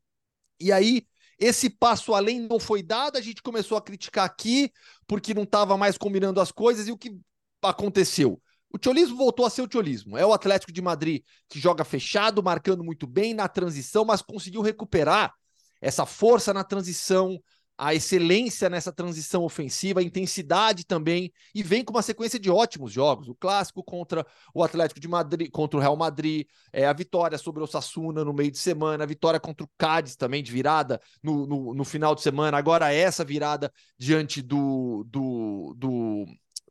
[0.59, 1.07] E aí,
[1.39, 4.71] esse passo além não foi dado, a gente começou a criticar aqui,
[5.07, 7.17] porque não estava mais combinando as coisas, e o que
[7.61, 8.41] aconteceu?
[8.69, 10.17] O tiolismo voltou a ser o tiolismo.
[10.17, 14.61] É o Atlético de Madrid que joga fechado, marcando muito bem na transição, mas conseguiu
[14.61, 15.31] recuperar
[15.79, 17.39] essa força na transição,
[17.77, 22.91] a excelência nessa transição ofensiva, a intensidade também, e vem com uma sequência de ótimos
[22.91, 23.27] jogos.
[23.27, 27.63] O clássico contra o Atlético de Madrid, contra o Real Madrid, é, a vitória sobre
[27.63, 31.47] o Sassuna no meio de semana, a vitória contra o Cádiz também de virada no,
[31.47, 35.03] no, no final de semana, agora essa virada diante do.
[35.07, 36.25] do, do,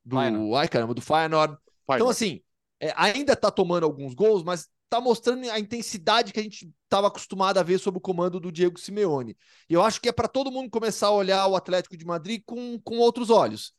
[0.05, 1.57] do ai caramba, do Feyenoord.
[1.87, 1.97] Feyenoord.
[1.97, 2.41] Então, assim,
[2.81, 7.07] é, ainda tá tomando alguns gols, mas tá mostrando a intensidade que a gente estava
[7.07, 9.35] acostumado a ver sob o comando do Diego Simeone.
[9.66, 12.42] E eu acho que é para todo mundo começar a olhar o Atlético de Madrid
[12.44, 13.72] com, com outros olhos.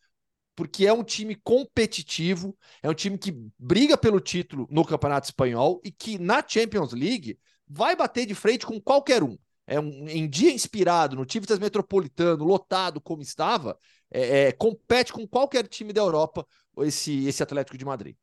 [0.56, 5.80] Porque é um time competitivo, é um time que briga pelo título no Campeonato Espanhol
[5.84, 9.38] e que na Champions League vai bater de frente com qualquer um.
[9.67, 13.78] É um, em dia inspirado, no Tivtas Metropolitano, lotado como estava,
[14.10, 16.43] é, é, compete com qualquer time da Europa
[16.80, 18.15] esse, esse Atlético de Madrid.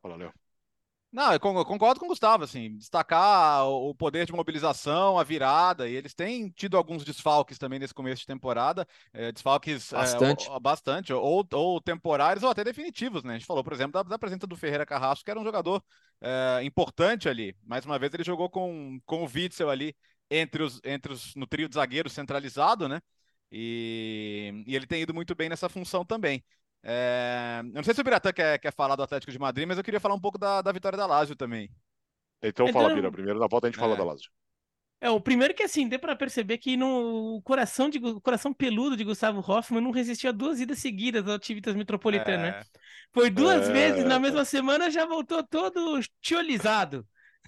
[0.00, 0.45] Fala, Léo.
[1.16, 5.94] Não, eu concordo com o Gustavo, assim, destacar o poder de mobilização, a virada, e
[5.94, 11.12] eles têm tido alguns desfalques também nesse começo de temporada, é, desfalques bastante, é, bastante
[11.14, 13.32] ou, ou, temporários ou até definitivos, né?
[13.32, 15.82] A gente falou, por exemplo, da, da presença do Ferreira Carrasco, que era um jogador
[16.20, 17.56] é, importante ali.
[17.64, 19.96] Mais uma vez ele jogou com, com o Witzel ali
[20.30, 23.00] entre os, entre os, no trio de zagueiro centralizado, né?
[23.50, 26.44] E, e ele tem ido muito bem nessa função também.
[26.88, 27.58] É...
[27.64, 29.82] Eu não sei se o Biratã quer, quer falar do Atlético de Madrid, mas eu
[29.82, 31.68] queria falar um pougo da, da vitória da Lazio também.
[32.40, 33.10] Então, fala, Bira.
[33.10, 33.80] Primeiro, na volta a gente é.
[33.80, 34.30] fala da Lazio.
[35.00, 38.96] É, o primeiro que assim, deu para perceber que no coração de o coração peludo
[38.96, 42.48] de Gustavo Hoffmann não resistiu a duas idas seguidas ao Tivitas Metropolitano, né?
[42.48, 42.52] é.
[42.52, 42.64] né?
[43.12, 43.72] Foi duas é...
[43.72, 47.06] vezes na mesma semana, já voltou todo tiolizado.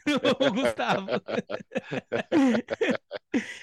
[0.41, 1.07] o Gustavo.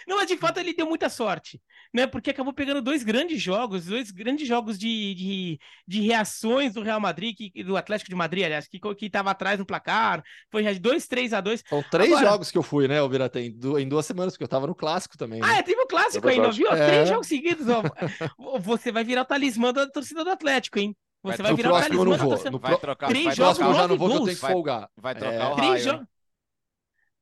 [0.08, 1.62] Não, mas de fato ele deu muita sorte,
[1.94, 2.08] né?
[2.08, 7.00] Porque acabou pegando dois grandes jogos, dois grandes jogos de, de, de reações do Real
[7.00, 10.24] Madrid, que, do Atlético de Madrid, aliás, que estava atrás no placar.
[10.52, 12.32] Foi já de 2, 3 a 2 São três Agora...
[12.32, 13.32] jogos que eu fui, né, Alvira?
[13.36, 15.42] em duas semanas, porque eu estava no clássico também.
[15.42, 15.48] Né?
[15.50, 16.72] Ah, é, teve o um clássico ainda, viu?
[16.72, 16.88] É...
[16.88, 17.68] Três jogos seguidos.
[17.68, 17.82] Ó.
[18.60, 20.96] Você vai virar o talismã da torcida do Atlético, hein?
[21.24, 22.52] Você vai, vai virar o talismã da torcida.
[22.52, 24.90] No vai trocar, três vai jogos, eu já não vou, que eu tenho que folgar.
[24.96, 25.38] Vai, vai trocar é...
[25.38, 25.56] o raio.
[25.56, 25.84] Três,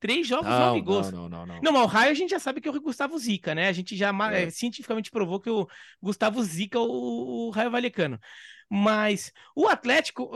[0.04, 1.10] Três jogos, não, gols.
[1.10, 1.60] Não, não, não, não.
[1.62, 3.68] Não, mas o Raio a gente já sabe que é o Gustavo Zica, né?
[3.68, 4.50] A gente já é.
[4.50, 5.66] cientificamente provou que o
[5.98, 8.20] Gustavo Zica o, o Raio Valecano.
[8.68, 10.30] Mas o Atlético,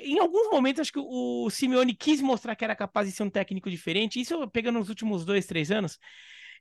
[0.00, 3.30] em alguns momentos, acho que o Simeone quis mostrar que era capaz de ser um
[3.30, 4.20] técnico diferente.
[4.20, 5.98] Isso pegando nos últimos dois, três anos.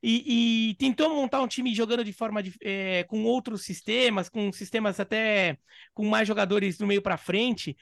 [0.02, 4.52] E, e, tentou montar um time jogando de forma de, é, com outros sistemas, com
[4.52, 5.60] sistemas até
[5.94, 7.78] com mais jogadores no meio para frente.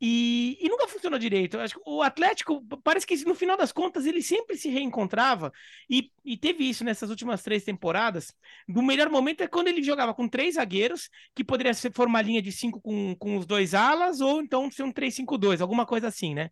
[0.00, 1.58] E, e, nunca funcionou direito.
[1.58, 5.52] Acho que o Atlético, parece que no final das contas ele sempre se reencontrava,
[5.90, 8.32] e, e teve isso nessas últimas três temporadas.
[8.68, 12.40] O melhor momento é quando ele jogava com três zagueiros, que poderia ser formar linha
[12.40, 16.32] de cinco com, com os dois alas, ou então ser um 3-5-2, alguma coisa assim,
[16.32, 16.50] né?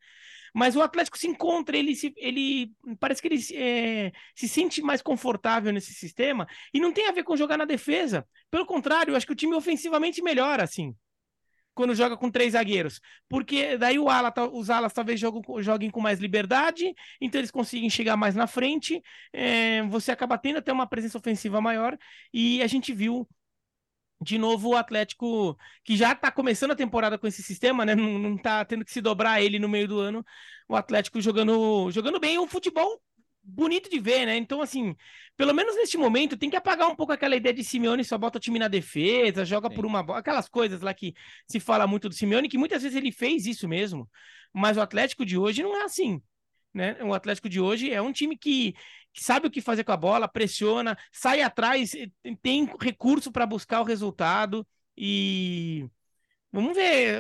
[0.53, 5.03] Mas o Atlético se encontra, ele, se, ele parece que ele é, se sente mais
[5.03, 8.27] confortável nesse sistema, e não tem a ver com jogar na defesa.
[8.51, 10.97] Pelo contrário, acho que o time ofensivamente melhora, assim
[11.77, 13.01] quando joga com três zagueiros.
[13.29, 18.35] Porque daí ala, os alas talvez joguem com mais liberdade, então eles conseguem chegar mais
[18.35, 19.03] na frente.
[19.33, 21.97] É, você acaba tendo até uma presença ofensiva maior.
[22.33, 23.29] E a gente viu
[24.23, 27.95] de novo o Atlético, que já está começando a temporada com esse sistema, né?
[27.95, 30.25] Não, não tá tendo que se dobrar ele no meio do ano.
[30.67, 33.01] O Atlético jogando, jogando bem o futebol
[33.47, 34.37] bonito de ver, né?
[34.37, 34.95] Então, assim,
[35.37, 38.39] pelo menos neste momento, tem que apagar um pouco aquela ideia de Simeone só bota
[38.39, 39.75] o time na defesa, joga Sim.
[39.77, 41.15] por uma bola, aquelas coisas lá que
[41.49, 44.09] se fala muito do Simeone, que muitas vezes ele fez isso mesmo,
[44.53, 46.21] mas o Atlético de hoje não é assim,
[46.75, 46.97] né?
[47.03, 48.75] O Atlético de hoje é um time que,
[49.13, 51.93] que sabe o que fazer com a bola, pressiona, sai atrás,
[52.43, 55.87] tem recurso para buscar o resultado e
[56.57, 57.19] Vamos ver.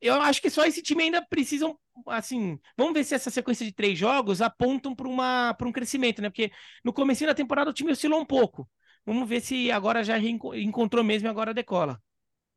[0.00, 3.72] Eu acho que só esse time ainda precisam, assim, vamos ver se essa sequência de
[3.72, 6.28] três jogos apontam para um crescimento, né?
[6.28, 6.50] Porque
[6.84, 8.68] no começo da temporada o time oscilou um pouco.
[9.06, 12.02] Vamos ver se agora já encontrou mesmo e agora decola.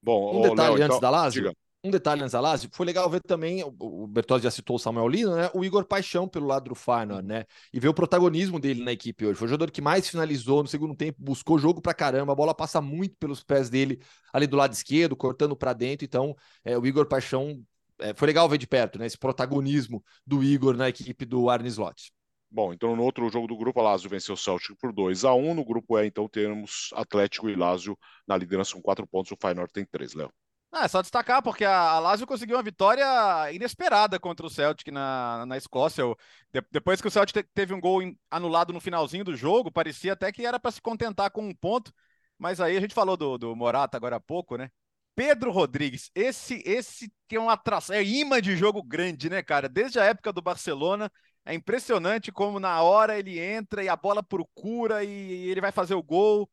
[0.01, 1.43] Bom, um detalhe Léo, antes então, da Lazio.
[1.43, 1.55] Diga.
[1.81, 5.49] Um detalhe Lazio, foi legal ver também, o Bertozzi já citou o Samuel Lino, né?
[5.53, 7.45] O Igor Paixão pelo lado do Feyenoord, né?
[7.71, 9.39] E ver o protagonismo dele na equipe hoje.
[9.39, 12.53] Foi o jogador que mais finalizou no segundo tempo, buscou jogo pra caramba, a bola
[12.53, 14.01] passa muito pelos pés dele
[14.33, 16.03] ali do lado esquerdo, cortando para dentro.
[16.03, 17.63] Então, é, o Igor Paixão
[17.97, 19.05] é, foi legal ver de perto, né?
[19.05, 22.11] Esse protagonismo do Igor na equipe do Arne Slot.
[22.51, 25.33] Bom, então no outro jogo do grupo, a Lazio venceu o Celtic por 2 a
[25.33, 29.31] 1 No grupo E, então, temos Atlético e Lazio na liderança com 4 pontos.
[29.31, 30.29] O Feyenoord tem 3, Léo.
[30.71, 33.03] Ah, é só destacar, porque a, a Lazio conseguiu uma vitória
[33.51, 36.03] inesperada contra o Celtic na, na Escócia.
[36.53, 40.13] de, depois que o Celtic te, teve um gol anulado no finalzinho do jogo, parecia
[40.13, 41.91] até que era para se contentar com um ponto.
[42.37, 44.69] Mas aí a gente falou do, do Morata agora há pouco, né?
[45.15, 49.67] Pedro Rodrigues, esse esse que é uma atração, é imã de jogo grande, né, cara?
[49.67, 51.11] Desde a época do Barcelona,
[51.45, 55.95] é impressionante como na hora ele entra e a bola procura e ele vai fazer
[55.95, 56.49] o gol.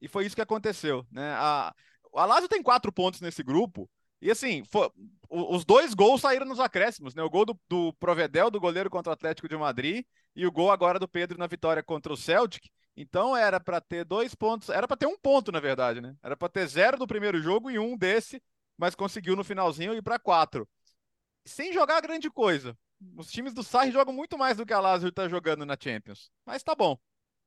[0.00, 1.32] E foi isso que aconteceu, né?
[1.34, 1.72] A,
[2.14, 3.88] a Lazio tem quatro pontos nesse grupo.
[4.20, 4.90] E assim, foi,
[5.30, 7.22] os dois gols saíram nos acréscimos, né?
[7.22, 10.04] O gol do, do Provedel, do goleiro contra o Atlético de Madrid,
[10.36, 12.68] e o gol agora do Pedro na vitória contra o Celtic.
[12.96, 16.14] Então era para ter dois pontos, era para ter um ponto, na verdade, né?
[16.22, 18.42] Era para ter zero do primeiro jogo e um desse,
[18.76, 20.68] mas conseguiu no finalzinho ir para quatro.
[21.44, 22.76] Sem jogar grande coisa.
[23.16, 26.30] Os times do Sarri jogam muito mais do que a Lazio está jogando na Champions.
[26.44, 26.98] Mas tá bom.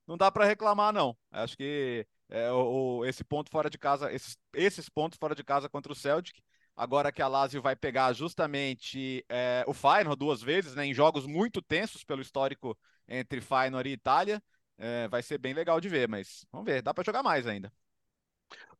[0.07, 1.15] Não dá para reclamar, não.
[1.31, 5.43] Acho que é, o, o, esse ponto fora de casa, esses, esses pontos fora de
[5.43, 6.35] casa contra o Celtic,
[6.75, 11.27] agora que a Lazio vai pegar justamente é, o Feyenoord duas vezes, né, em jogos
[11.27, 12.75] muito tensos pelo histórico
[13.07, 14.43] entre Feyenoord e Itália,
[14.79, 17.71] é, vai ser bem legal de ver, mas vamos ver, dá para jogar mais ainda.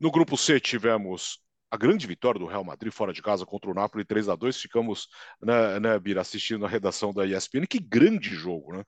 [0.00, 1.38] No grupo C tivemos
[1.70, 4.60] a grande vitória do Real Madrid fora de casa contra o Napoli 3 a 2
[4.60, 5.06] ficamos,
[5.40, 8.84] né, né, Bira, assistindo a redação da ESPN, que grande jogo, né?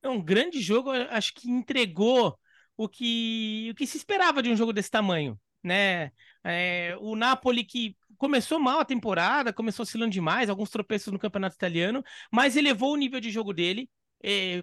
[0.00, 2.38] É um grande jogo, acho que entregou
[2.76, 6.10] o que, o que se esperava de um jogo desse tamanho, né?
[6.42, 11.56] É, o Napoli que começou mal a temporada, começou oscilando demais, alguns tropeços no campeonato
[11.56, 13.88] italiano, mas elevou o nível de jogo dele,
[14.22, 14.62] é,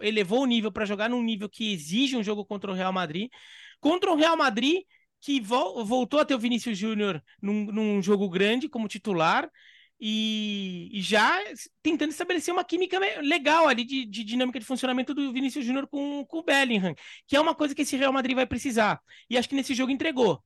[0.00, 3.30] elevou o nível para jogar num nível que exige um jogo contra o Real Madrid.
[3.80, 4.82] Contra o Real Madrid,
[5.20, 9.50] que vo voltou a ter o Vinícius Júnior num, num, jogo grande como titular
[10.00, 11.38] e, já
[11.82, 16.24] tentando estabelecer uma química legal ali de, de dinâmica de funcionamento do Vinícius Júnior com,
[16.26, 16.94] com o Bellingham,
[17.26, 19.00] que é uma coisa que esse Real Madrid vai precisar.
[19.30, 20.42] E acho que nesse jogo entregou.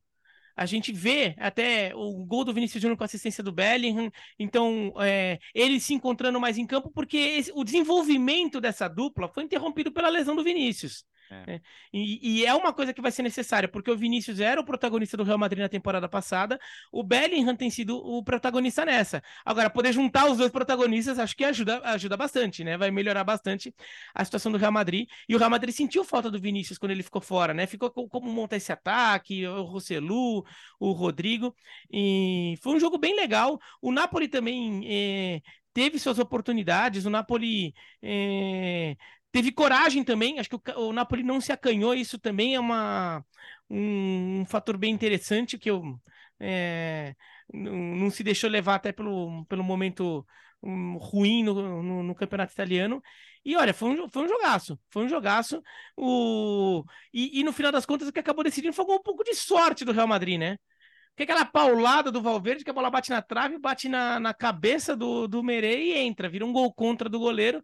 [0.57, 5.39] A gente vê até o gol do Vinícius Júnior com assistência do Bellingham, então é,
[5.55, 10.09] ele se encontrando mais em campo, porque esse, o desenvolvimento dessa dupla foi interrompido pela
[10.09, 11.05] lesão do Vinícius.
[11.31, 11.47] É.
[11.47, 11.61] Né?
[11.93, 15.17] E, e, é uma coisa que vai ser necessária, porque o Vinícius era o protagonista
[15.17, 16.59] do Real Madrid na temporada passada,
[16.93, 19.23] o Bellingham tem sido o protagonista nessa.
[19.45, 22.77] Agora, poder juntar os dois protagonistas, acho que ajuda, ajuda bastante, né?
[22.77, 23.75] Vai melhorar bastante
[24.15, 25.09] a situação do Real Madrid.
[25.29, 27.67] E o Real Madrid sentiu falta do Vinícius quando ele ficou fora, né?
[27.67, 30.45] Ficou como montar esse ataque, o Rossellu,
[30.79, 31.55] o Rodrigo.
[31.91, 33.59] E foi um jogo bem legal.
[33.81, 34.85] O Napoli também.
[34.87, 35.41] É
[35.77, 37.05] teve suas oportunidades.
[37.05, 38.97] O Napoli é,
[39.37, 43.23] Teve coragem também, acho que o, o Napoli não se acanhou, isso também é uma,
[43.69, 46.01] um, um fator bem interessante que eu
[46.41, 47.15] é,
[47.53, 50.27] não, não, se deixou levar até pelo, pelo momento
[50.63, 53.03] um, ruim no, no, no, campeonato italiano.
[53.45, 55.63] E olha, foi um, foi um jogaço, foi um jogaço.
[55.95, 56.83] O...
[57.13, 59.85] E, e no final das contas, o que acabou decidindo foi um pouco de sorte
[59.85, 60.57] do Real Madrid, né?
[61.11, 64.97] Porque aquela paulada do Valverde, que a bola bate na trave, bate na, na cabeça
[64.97, 67.63] do, do Merei e entra, vira um gol contra do goleiro.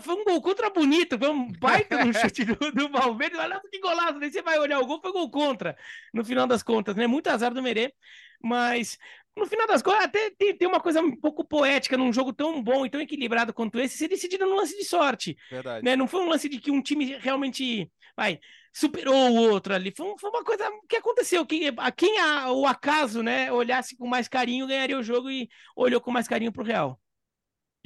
[0.00, 3.36] Foi um gol contra bonito, foi um baita no chute do, do Valverde.
[3.36, 5.76] Olha que golaço, daí você vai olhar o gol, foi gol contra,
[6.12, 7.06] no final das contas, né?
[7.06, 7.94] Muito azar do Merê,
[8.42, 8.98] mas
[9.36, 12.60] no final das contas, até tem, tem uma coisa um pouco poética num jogo tão
[12.62, 15.36] bom e tão equilibrado quanto esse, ser decidido num lance de sorte.
[15.50, 15.84] Verdade.
[15.84, 15.94] Né?
[15.94, 18.40] Não foi um lance de que um time realmente vai,
[18.72, 19.92] superou o outro ali.
[19.94, 21.46] Foi, foi uma coisa que aconteceu.
[21.46, 25.48] Que, a quem a, o acaso né, olhasse com mais carinho ganharia o jogo e
[25.76, 27.00] olhou com mais carinho para o Real.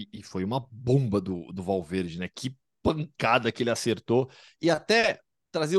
[0.00, 2.28] E, e foi uma bomba do, do Valverde, né?
[2.34, 4.30] Que pancada que ele acertou.
[4.60, 5.78] E até trazer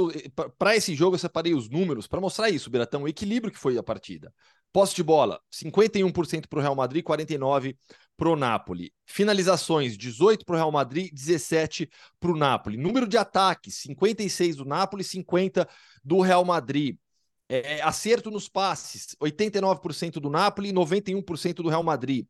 [0.57, 3.77] para esse jogo eu separei os números para mostrar isso, Beratão, o equilíbrio que foi
[3.77, 4.33] a partida.
[4.73, 7.75] Posse de bola, 51% para o Real Madrid, 49%
[8.15, 8.93] para o Napoli.
[9.05, 12.77] Finalizações, 18% para o Real Madrid, 17% para o Napoli.
[12.77, 15.67] Número de ataques, 56% do Napoli, 50%
[16.03, 16.97] do Real Madrid.
[17.49, 22.25] É, acerto nos passes, 89% do Napoli, 91% do Real Madrid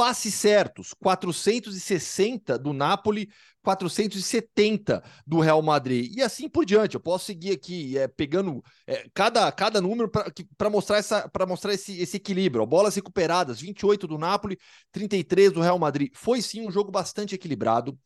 [0.00, 3.28] passes certos, 460 do Napoli,
[3.62, 6.10] 470 do Real Madrid.
[6.16, 6.94] E assim por diante.
[6.94, 10.10] Eu posso seguir aqui é, pegando é, cada, cada número
[10.56, 12.64] para mostrar, essa, mostrar esse, esse equilíbrio.
[12.64, 14.58] Bolas recuperadas, 28 do Napoli,
[14.90, 16.10] 33 do Real Madrid.
[16.14, 17.98] Foi sim um jogo bastante equilibrado.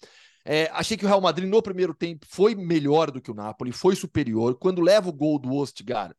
[0.44, 3.70] É, achei que o Real Madrid no primeiro tempo foi melhor do que o Napoli,
[3.70, 4.58] foi superior.
[4.58, 6.12] Quando leva o gol do Ostgar,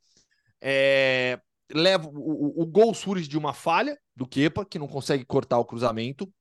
[0.62, 1.38] é,
[1.72, 5.66] leva o, o, gol surge de uma falha do Kepa, que não consegue cortar o
[5.66, 6.32] cruzamento.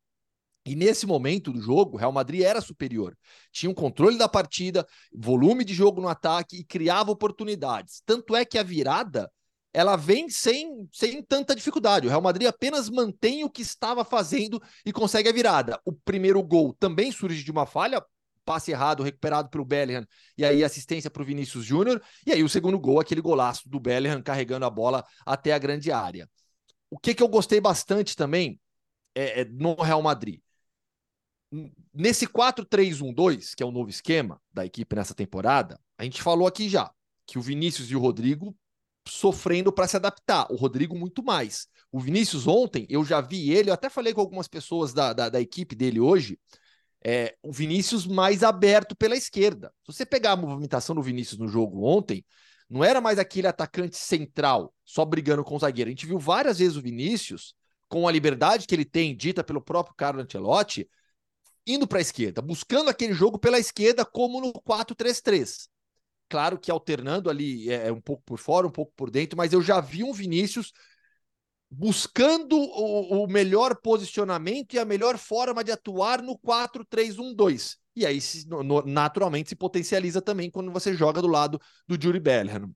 [0.66, 3.16] E nesse momento do jogo, o Real Madrid era superior.
[3.52, 8.02] Tinha um controle da partida, volume de jogo no ataque e criava oportunidades.
[8.06, 9.30] Tanto é que a virada
[9.74, 12.06] ela vem sem, sem tanta dificuldade.
[12.06, 15.80] O Real Madrid apenas mantém o que estava fazendo e consegue a virada.
[15.84, 18.02] O primeiro gol também surge de uma falha,
[18.44, 22.02] passe errado recuperado pelo Bellingham e aí assistência para o Vinícius Júnior.
[22.26, 25.90] E aí o segundo gol, aquele golaço do Bellingham carregando a bola até a grande
[25.90, 26.28] área.
[26.90, 28.60] O que, que eu gostei bastante também
[29.14, 30.40] é, é no Real Madrid.
[31.92, 36.68] Nesse 4-3-1-2, que é o novo esquema da equipe nessa temporada, a gente falou aqui
[36.68, 36.92] já
[37.26, 38.56] que o Vinícius e o Rodrigo
[39.08, 40.46] sofrendo para se adaptar.
[40.50, 41.68] O Rodrigo, muito mais.
[41.92, 45.28] O Vinícius, ontem, eu já vi ele, eu até falei com algumas pessoas da, da,
[45.28, 46.38] da equipe dele hoje.
[47.06, 49.72] É, o Vinícius mais aberto pela esquerda.
[49.84, 52.24] Se você pegar a movimentação do Vinícius no jogo ontem,
[52.68, 55.88] não era mais aquele atacante central, só brigando com o zagueiro.
[55.88, 57.54] A gente viu várias vezes o Vinícius,
[57.88, 60.88] com a liberdade que ele tem, dita pelo próprio Carlo Ancelotti,
[61.66, 65.68] indo para a esquerda, buscando aquele jogo pela esquerda, como no 4-3-3
[66.28, 69.52] claro que alternando ali é, é, um pouco por fora, um pouco por dentro, mas
[69.52, 70.72] eu já vi um Vinícius
[71.76, 77.76] buscando o, o melhor posicionamento e a melhor forma de atuar no 4-3-1-2.
[77.96, 82.20] E aí, se, no, naturalmente, se potencializa também quando você joga do lado do Jury
[82.20, 82.70] Bellingham.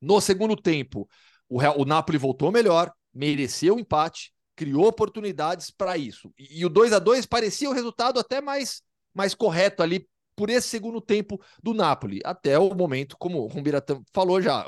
[0.00, 1.08] No segundo tempo,
[1.48, 6.32] o, o Napoli voltou melhor, mereceu o empate, criou oportunidades para isso.
[6.38, 8.82] E, e o 2 a 2 parecia o resultado até mais,
[9.14, 14.00] mais correto ali por esse segundo tempo do Napoli, até o momento, como o Rumbiratã
[14.12, 14.64] falou já,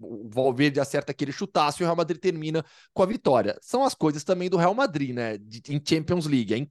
[0.00, 3.58] o Valverde acerta aquele chutaço e o Real Madrid termina com a vitória.
[3.60, 5.38] São as coisas também do Real Madrid, né?
[5.38, 6.54] De, em Champions League.
[6.54, 6.66] É,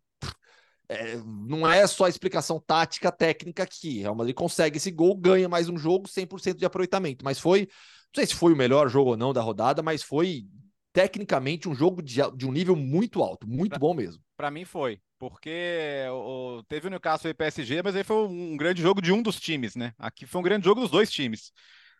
[0.89, 3.99] é, não é só a explicação tática, técnica aqui.
[3.99, 7.25] O Real Madrid consegue esse gol, ganha mais um jogo, 100% de aproveitamento.
[7.25, 7.67] Mas foi, não
[8.15, 10.45] sei se foi o melhor jogo ou não da rodada, mas foi
[10.93, 14.23] tecnicamente um jogo de, de um nível muito alto, muito pra, bom mesmo.
[14.35, 18.81] Para mim foi, porque o, teve o Newcastle e PSG, mas aí foi um grande
[18.81, 19.93] jogo de um dos times, né?
[19.97, 21.51] Aqui foi um grande jogo dos dois times.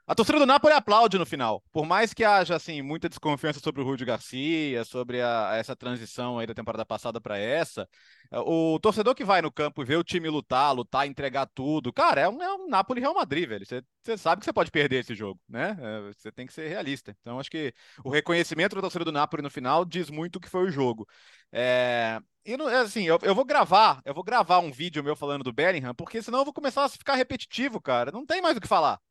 [0.10, 1.62] A torcida do Napoli aplaude no final.
[1.70, 6.40] Por mais que haja assim muita desconfiança sobre o Rui Garcia, sobre a, essa transição
[6.40, 7.86] aí da temporada passada para essa,
[8.32, 12.22] o torcedor que vai no campo e vê o time lutar, lutar, entregar tudo, cara,
[12.22, 13.66] é um, é um Napoli Real Madrid, velho.
[13.66, 15.76] Você sabe que você pode perder esse jogo, né?
[16.14, 17.14] Você é, tem que ser realista.
[17.20, 20.50] Então acho que o reconhecimento da torcida do Napoli no final diz muito o que
[20.50, 21.06] foi o jogo.
[21.52, 25.52] É, e assim, eu, eu, vou gravar, eu vou gravar um vídeo meu falando do
[25.52, 28.10] Bellingham, porque senão eu vou começar a ficar repetitivo, cara.
[28.10, 29.02] Não tem mais o que falar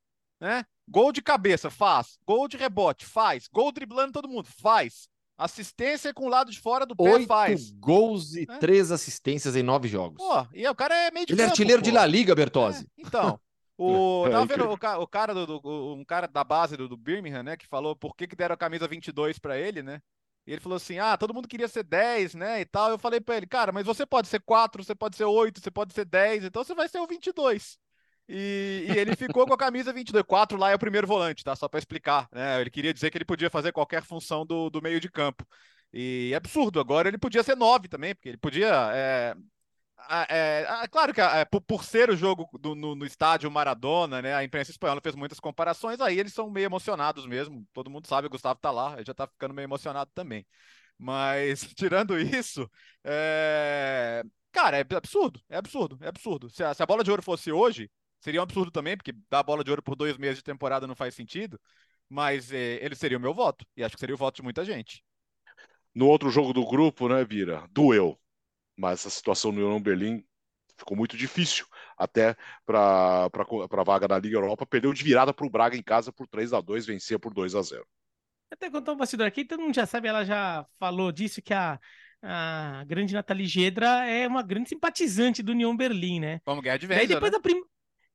[0.40, 0.64] né?
[0.88, 2.18] Gol de cabeça, faz.
[2.26, 3.48] Gol de rebote, faz.
[3.48, 5.08] Gol driblando todo mundo, faz.
[5.38, 7.70] Assistência com o lado de fora do pé, Oito faz.
[7.72, 8.58] gols e é.
[8.58, 10.16] três assistências em nove jogos.
[10.16, 11.84] Pô, e o cara é meio de Ele é campo, é artilheiro pô.
[11.84, 12.84] de La Liga, Bertozzi.
[12.84, 13.38] É, então,
[13.76, 17.42] o, tava vendo o, o cara do, do, um cara da base do, do, Birmingham,
[17.42, 20.00] né, que falou por que, que deram a camisa 22 para ele, né?
[20.46, 22.90] E ele falou assim: "Ah, todo mundo queria ser 10, né, e tal".
[22.90, 25.70] Eu falei para ele: "Cara, mas você pode ser 4, você pode ser 8, você
[25.70, 27.78] pode ser 10, então você vai ser o 22".
[28.28, 30.24] E, e, ele ficou com a camisa 22.
[30.26, 31.54] 4 lá é o primeiro volante, tá?
[31.54, 32.28] Só para explicar.
[32.32, 32.60] Né?
[32.60, 35.46] Ele queria dizer que ele podia fazer qualquer função do, do meio de campo.
[35.92, 36.80] E é absurdo.
[36.80, 38.90] Agora ele podia ser 9 também, porque ele podia.
[38.92, 39.34] É,
[40.08, 44.20] é, é, claro que é, por, por, ser o jogo do, no, no, estádio Maradona,
[44.20, 44.34] né?
[44.34, 47.66] A imprensa espanhola fez muitas comparações, aí eles são meio emocionados mesmo.
[47.72, 50.46] Todo mundo sabe, o Gustavo tá lá, ele já tá ficando meio emocionado também.
[50.98, 52.70] Mas, tirando isso,
[53.04, 54.22] é...
[54.52, 56.50] cara, é absurdo, é absurdo, é absurdo.
[56.50, 57.90] Se a, se a bola de ouro fosse hoje,
[58.26, 60.84] Seria um absurdo também, porque dar a bola de ouro por dois meses de temporada
[60.84, 61.60] não faz sentido.
[62.08, 63.64] Mas é, ele seria o meu voto.
[63.76, 65.00] E acho que seria o voto de muita gente.
[65.94, 67.68] No outro jogo do grupo, né, Vira?
[67.70, 68.18] Doeu.
[68.76, 70.24] Mas a situação no União Berlim
[70.76, 71.66] ficou muito difícil
[71.96, 72.34] até
[72.66, 74.66] para a vaga da Liga Europa.
[74.66, 77.54] Perdeu de virada para o Braga em casa por 3 a 2 vencia por 2
[77.54, 77.86] a 0
[78.50, 81.78] Até contar um bastidor aqui, todo mundo já sabe, ela já falou disso, que a,
[82.20, 86.40] a grande Nathalie Gedra é uma grande simpatizante do União Berlim, né?
[86.44, 87.38] Como Guerra de Daí depois né?
[87.38, 87.62] da prim...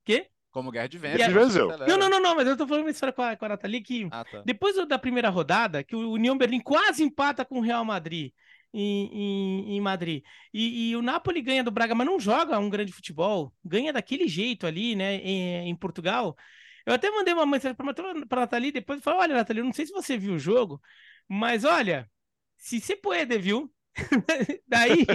[0.04, 0.28] Quê?
[0.52, 1.70] Como Guerra de Venceu.
[1.88, 3.82] Não, não, não, não, mas eu tô falando uma história com a, com a Nathalie
[3.82, 4.42] que ah, tá.
[4.46, 8.34] depois da primeira rodada, que o União Berlim quase empata com o Real Madrid
[8.74, 10.24] em, em, em Madrid.
[10.54, 13.54] E, e, o Napoli ganha do Braga, mas não joga um grande futebol.
[13.64, 16.36] Ganha daquele jeito ali, né, em, em Portugal.
[16.86, 19.74] Eu até mandei uma mensagem para a Nathalie depois e falei: olha, Nathalie, eu não
[19.74, 20.82] sei se você viu o jogo,
[21.28, 22.10] mas olha,
[22.58, 23.72] se você puder, viu?
[24.68, 25.06] daí,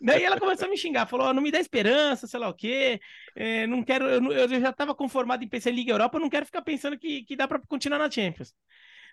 [0.00, 2.54] daí ela começou a me xingar, falou: oh, não me dá esperança, sei lá o
[2.54, 3.00] quê,
[3.34, 6.30] é, não quero, eu, eu já estava conformado em pensar em Liga Europa, eu não
[6.30, 8.54] quero ficar pensando que, que dá para continuar na Champions.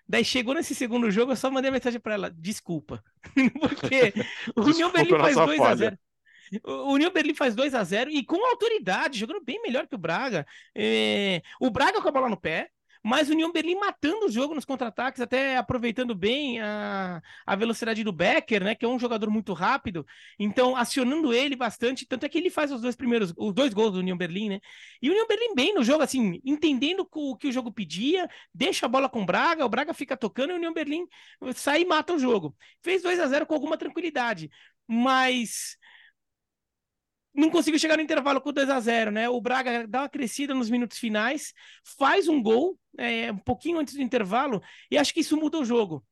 [0.08, 3.02] Daí chegou nesse segundo jogo, eu só mandei mensagem para ela: desculpa,
[3.60, 4.12] porque
[4.54, 5.98] o União Berlim faz 2 a 0
[6.64, 9.98] o União Berlim faz 2 a 0 e com autoridade, jogando bem melhor que o
[9.98, 10.46] Braga.
[10.74, 11.42] É...
[11.60, 12.70] O Braga com a bola no pé,
[13.06, 18.02] mas o União Berlim matando o jogo nos contra-ataques, até aproveitando bem a, a velocidade
[18.02, 20.04] do Becker, né, que é um jogador muito rápido,
[20.36, 23.92] então acionando ele bastante, tanto é que ele faz os dois primeiros, os dois gols
[23.92, 24.60] do União Berlim, né?
[25.00, 28.86] E o União Berlim bem no jogo, assim, entendendo o que o jogo pedia, deixa
[28.86, 31.06] a bola com o Braga, o Braga fica tocando e o União Berlim
[31.54, 32.56] sai e mata o jogo.
[32.82, 34.50] Fez 2 a 0 com alguma tranquilidade,
[34.84, 35.76] mas
[37.36, 39.28] não conseguiu chegar no intervalo com 2 a 0 né?
[39.28, 41.52] O Braga dá uma crescida nos minutos finais,
[41.98, 45.64] faz um gol é, um pouquinho antes do intervalo, e acho que isso muda o
[45.64, 46.04] jogo.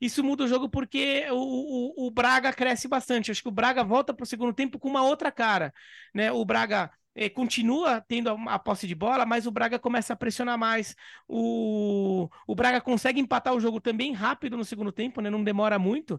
[0.00, 3.30] Isso muda o jogo porque o, o, o Braga cresce bastante.
[3.30, 5.74] Acho que o Braga volta para o segundo tempo com uma outra cara.
[6.14, 6.32] Né?
[6.32, 10.16] O Braga é, continua tendo a, a, posse de bola, mas o Braga começa a
[10.16, 10.96] pressionar mais.
[11.28, 15.28] O, o Braga consegue empatar o jogo também rápido no segundo tempo, né?
[15.28, 16.18] não demora muito.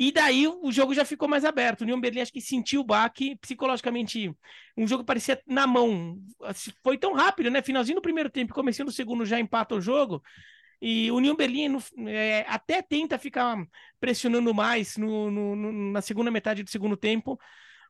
[0.00, 1.82] E daí o jogo já ficou mais aberto.
[1.82, 4.34] O União Berlim acho que sentiu o baque psicologicamente.
[4.74, 6.18] Um jogo parecia na mão.
[6.42, 7.60] Assim, foi tão rápido, né?
[7.60, 10.22] Finalzinho do primeiro tempo, começando do segundo já empata o jogo.
[10.80, 11.76] E o União Berlim
[12.08, 13.62] é, até tenta ficar
[14.00, 17.38] pressionando mais no, no, no, na segunda metade do segundo tempo,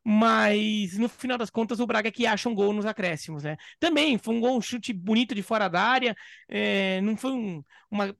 [0.04, 3.56] mas no final das contas o Braga que acha um gol nos acréscimos, né?
[3.78, 6.16] Também foi um gol, um chute bonito de fora da área,
[6.48, 8.12] é, não foi um, uma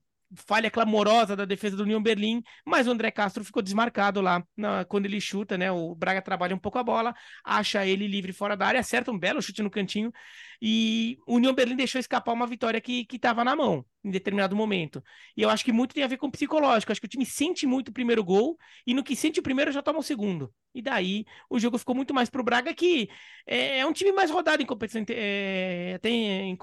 [0.47, 4.85] falha clamorosa da defesa do União Berlim, mas o André Castro ficou desmarcado lá na,
[4.85, 5.70] quando ele chuta, né?
[5.70, 7.14] O Braga trabalha um pouco a bola,
[7.45, 10.12] acha ele livre fora da área, acerta um belo chute no cantinho
[10.61, 15.02] e o União Berlim deixou escapar uma vitória que estava na mão em determinado momento.
[15.36, 16.92] E eu acho que muito tem a ver com o psicológico.
[16.92, 19.72] Acho que o time sente muito o primeiro gol e no que sente o primeiro
[19.72, 20.52] já toma o segundo.
[20.74, 23.08] E daí o jogo ficou muito mais para o Braga, que
[23.46, 26.58] é, é, um time mais rodado em competição, é, tem em,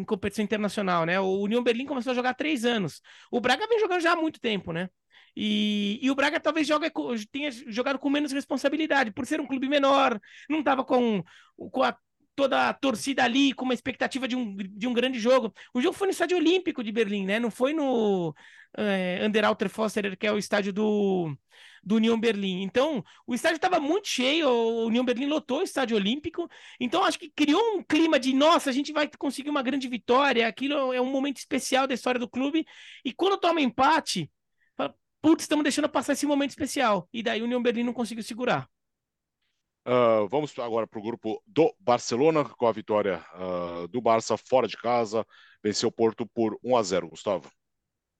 [0.00, 1.18] em, competição internacional, né?
[1.20, 3.00] O União Berlim começou a jogar há três anos.
[3.30, 4.88] O Braga vem jogando já há muito tempo, né?
[5.36, 6.90] E, e, o Braga talvez joga,
[7.30, 11.22] tenha jogado com menos responsabilidade, por ser um clube menor, não estava com,
[11.70, 11.96] com a
[12.38, 15.52] toda a torcida ali com uma expectativa de um, de um grande jogo.
[15.74, 17.40] O jogo foi no estádio Olímpico de Berlim, né?
[17.40, 18.32] Não foi no
[18.76, 21.36] é, Underalter Foster, que é o estádio do,
[21.82, 22.62] do União Berlim.
[22.62, 26.48] Então, o estádio estava muito cheio, o União Berlim lotou o estádio Olímpico.
[26.78, 30.46] Então, acho que criou um clima de, nossa, a gente vai conseguir uma grande vitória,
[30.46, 32.64] aquilo é um momento especial da história do clube.
[33.04, 34.30] E quando toma empate,
[35.20, 37.08] putz, estamos deixando passar esse momento especial.
[37.12, 38.68] E daí o União Berlim não conseguiu segurar.
[39.88, 44.68] Uh, vamos agora para o grupo do Barcelona, com a vitória uh, do Barça fora
[44.68, 45.24] de casa,
[45.64, 47.50] venceu o Porto por 1 a 0 Gustavo.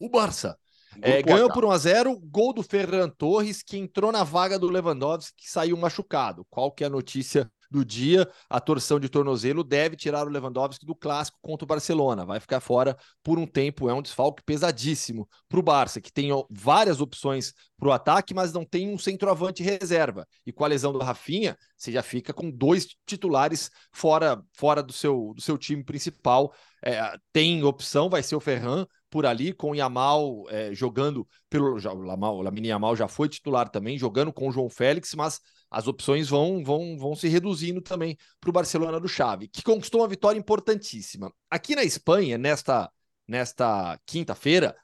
[0.01, 0.57] O Barça
[1.03, 4.71] é, ganhou por 1 a 0 gol do Ferran Torres, que entrou na vaga do
[4.71, 6.47] Lewandowski, que saiu machucado.
[6.49, 10.87] Qual que é a notícia do dia, a torção de tornozelo deve tirar o Lewandowski
[10.87, 12.25] do clássico contra o Barcelona.
[12.25, 13.89] Vai ficar fora por um tempo.
[13.89, 18.53] É um desfalque pesadíssimo para o Barça, que tem várias opções para o ataque, mas
[18.53, 20.27] não tem um centroavante reserva.
[20.47, 24.93] E com a lesão do Rafinha, você já fica com dois titulares fora, fora do,
[24.93, 26.53] seu, do seu time principal.
[26.85, 31.79] É, tem opção, vai ser o Ferran por ali, com o Yamal é, jogando pelo.
[31.79, 35.15] Já, o, Lamal, o Lamine Yamal já foi titular também, jogando com o João Félix,
[35.15, 35.41] mas
[35.71, 40.01] as opções vão, vão, vão se reduzindo também para o Barcelona do Xavi, que conquistou
[40.01, 41.33] uma vitória importantíssima.
[41.51, 42.91] Aqui na Espanha, nesta,
[43.27, 44.75] nesta quinta-feira,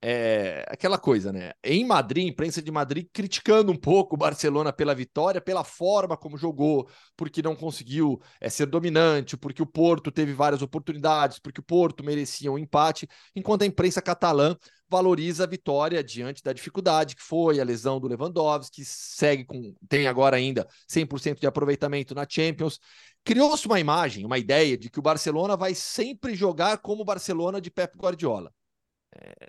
[0.00, 1.52] é aquela coisa, né?
[1.62, 6.38] Em Madrid, imprensa de Madrid criticando um pouco o Barcelona pela vitória, pela forma como
[6.38, 11.64] jogou, porque não conseguiu é, ser dominante, porque o Porto teve várias oportunidades, porque o
[11.64, 14.56] Porto merecia um empate, enquanto a imprensa catalã
[14.88, 20.06] valoriza a vitória diante da dificuldade que foi a lesão do Lewandowski, segue com tem
[20.06, 22.78] agora ainda 100% de aproveitamento na Champions.
[23.24, 27.60] Criou-se uma imagem, uma ideia de que o Barcelona vai sempre jogar como o Barcelona
[27.60, 28.52] de Pep Guardiola.
[29.14, 29.48] É,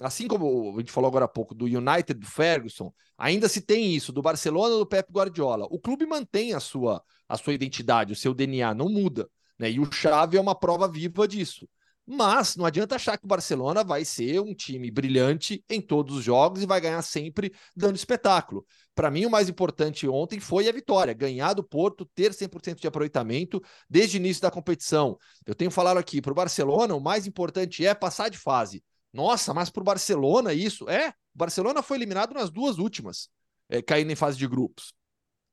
[0.00, 3.94] assim como a gente falou agora há pouco do United do Ferguson, ainda se tem
[3.94, 5.66] isso do Barcelona do Pep Guardiola.
[5.70, 9.28] O clube mantém a sua a sua identidade, o seu DNA não muda,
[9.58, 9.70] né?
[9.70, 11.68] E o Xavi é uma prova viva disso.
[12.10, 16.24] Mas não adianta achar que o Barcelona vai ser um time brilhante em todos os
[16.24, 18.64] jogos e vai ganhar sempre dando espetáculo.
[18.94, 22.86] Para mim, o mais importante ontem foi a vitória, ganhar do Porto, ter 100% de
[22.86, 25.18] aproveitamento desde o início da competição.
[25.44, 28.82] Eu tenho falado aqui, para o Barcelona, o mais importante é passar de fase.
[29.12, 30.88] Nossa, mas para o Barcelona isso?
[30.88, 33.28] É, o Barcelona foi eliminado nas duas últimas,
[33.68, 34.94] é, caindo em fase de grupos.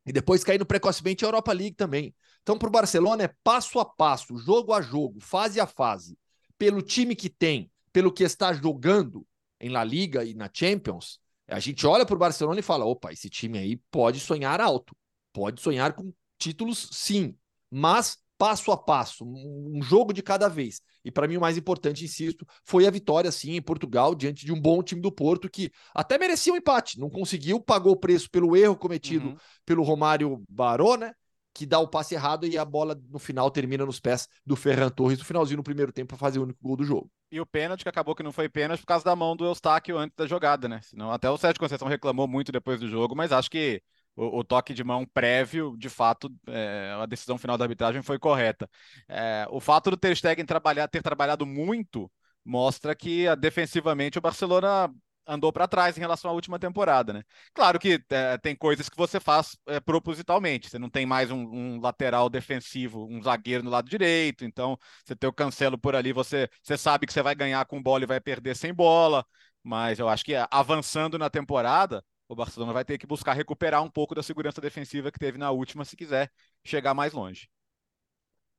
[0.06, 2.16] E depois caindo precocemente a Europa League também.
[2.44, 6.18] Então, para o Barcelona é passo a passo, jogo a jogo, fase a fase
[6.58, 9.26] pelo time que tem, pelo que está jogando
[9.60, 13.12] em La Liga e na Champions, a gente olha para o Barcelona e fala: opa,
[13.12, 14.96] esse time aí pode sonhar alto,
[15.32, 17.36] pode sonhar com títulos, sim,
[17.70, 20.82] mas passo a passo, um jogo de cada vez.
[21.04, 24.52] E para mim o mais importante, insisto, foi a vitória sim em Portugal diante de
[24.52, 28.30] um bom time do Porto que até merecia um empate, não conseguiu, pagou o preço
[28.30, 29.38] pelo erro cometido uhum.
[29.66, 31.14] pelo Romário Baró, né?
[31.56, 34.90] Que dá o passe errado e a bola no final termina nos pés do Ferran
[34.90, 37.10] Torres no finalzinho no primeiro tempo para fazer o único gol do jogo.
[37.32, 39.98] E o pênalti que acabou que não foi pênalti por causa da mão do Eustáquio
[39.98, 40.82] antes da jogada, né?
[40.84, 43.82] Senão, até o Sérgio Conceição reclamou muito depois do jogo, mas acho que
[44.18, 48.20] o, o toque de mão prévio, de fato, é, a decisão final da arbitragem foi
[48.20, 48.70] correta.
[49.08, 52.12] É, o fato do Ter Stegen trabalhar, ter trabalhado muito
[52.44, 54.94] mostra que defensivamente o Barcelona
[55.28, 57.24] andou para trás em relação à última temporada, né?
[57.54, 60.70] Claro que é, tem coisas que você faz é, propositalmente.
[60.70, 65.16] Você não tem mais um, um, lateral defensivo, um zagueiro no lado direito, então você
[65.16, 68.08] tem o Cancelo por ali, você, você sabe que você vai ganhar com bola e
[68.08, 69.26] vai perder sem bola.
[69.64, 73.90] Mas eu acho que avançando na temporada, o Barcelona vai ter que buscar recuperar um
[73.90, 76.32] pouco da segurança defensiva que teve na última, se quiser
[76.64, 77.50] chegar mais longe.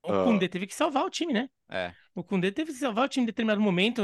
[0.06, 1.48] O Koundé teve que salvar o time, né?
[1.70, 1.92] É.
[2.14, 4.02] O Koundé teve que salvar o time em determinado momento.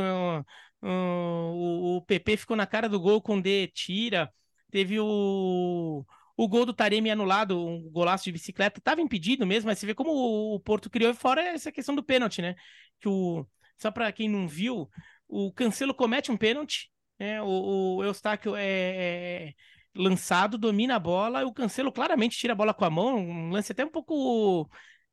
[0.83, 4.33] o, o PP ficou na cara do gol, o Koundé tira.
[4.71, 6.05] Teve o,
[6.37, 8.81] o gol do Taremi anulado, um golaço de bicicleta.
[8.81, 12.03] Tava impedido mesmo, mas você vê como o, o Porto criou fora essa questão do
[12.03, 12.55] pênalti, né?
[13.01, 13.47] Que o,
[13.77, 14.89] só para quem não viu,
[15.29, 17.43] o Cancelo comete um pênalti, né?
[17.43, 19.53] O, o Eustáquio é, é
[19.95, 23.73] lançado, domina a bola, o Cancelo claramente tira a bola com a mão, um lance
[23.73, 24.69] até um pouco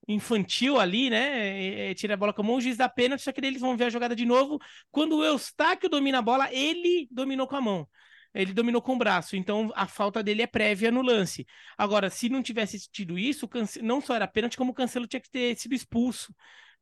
[0.07, 1.93] infantil ali, né?
[1.93, 3.85] tira a bola com a mão, o juiz dá pênalti, só que eles vão ver
[3.85, 4.59] a jogada de novo.
[4.91, 7.87] Quando o Eustáquio domina a bola, ele dominou com a mão.
[8.33, 11.47] Ele dominou com o braço, então a falta dele é prévia no lance.
[11.75, 13.49] Agora, se não tivesse tido isso,
[13.81, 16.33] não só era pênalti, como o Cancelo tinha que ter sido expulso,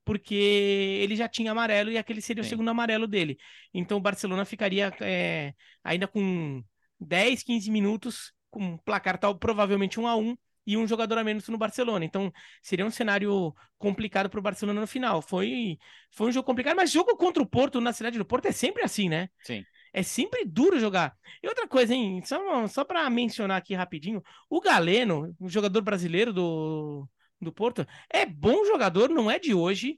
[0.03, 2.47] porque ele já tinha amarelo e aquele seria Sim.
[2.47, 3.37] o segundo amarelo dele.
[3.73, 5.53] Então o Barcelona ficaria é,
[5.83, 6.61] ainda com
[6.99, 10.37] 10, 15 minutos, com um placar tal, provavelmente um a um,
[10.67, 12.03] e um jogador a menos no Barcelona.
[12.03, 15.21] Então, seria um cenário complicado para o Barcelona no final.
[15.21, 15.77] Foi,
[16.11, 18.83] foi um jogo complicado, mas jogo contra o Porto na cidade do Porto é sempre
[18.83, 19.29] assim, né?
[19.41, 19.63] Sim.
[19.93, 21.15] É sempre duro jogar.
[21.41, 22.21] E outra coisa, hein?
[22.25, 27.07] Só, só para mencionar aqui rapidinho: o Galeno, o jogador brasileiro do,
[27.39, 29.97] do Porto, é bom jogador, não é de hoje.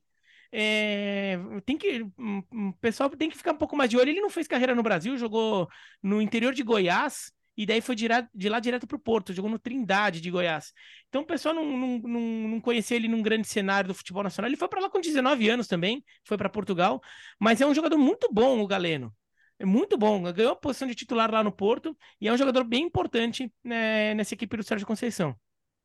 [0.51, 4.09] É, tem que o pessoal tem que ficar um pouco mais de olho.
[4.09, 5.67] Ele não fez carreira no Brasil, jogou
[6.01, 8.07] no interior de Goiás e daí foi de,
[8.47, 10.71] lá direto para o Porto, jogou no Trindade de Goiás.
[11.09, 14.47] Então o pessoal não, não, não, não conhecia ele num grande cenário do futebol nacional.
[14.47, 17.01] Ele foi para lá com 19 anos também, foi para Portugal,
[17.37, 19.13] mas é um jogador muito bom, o Galeno.
[19.59, 22.63] É muito bom, ganhou a posição de titular lá no Porto e é um jogador
[22.63, 25.35] bem importante né, nessa equipe do Sérgio Conceição.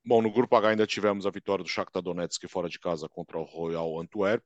[0.06, 3.36] Bom, no grupo H ainda tivemos a vitória do Shakhtar Donetsk fora de casa contra
[3.36, 4.44] o Royal Antwerp.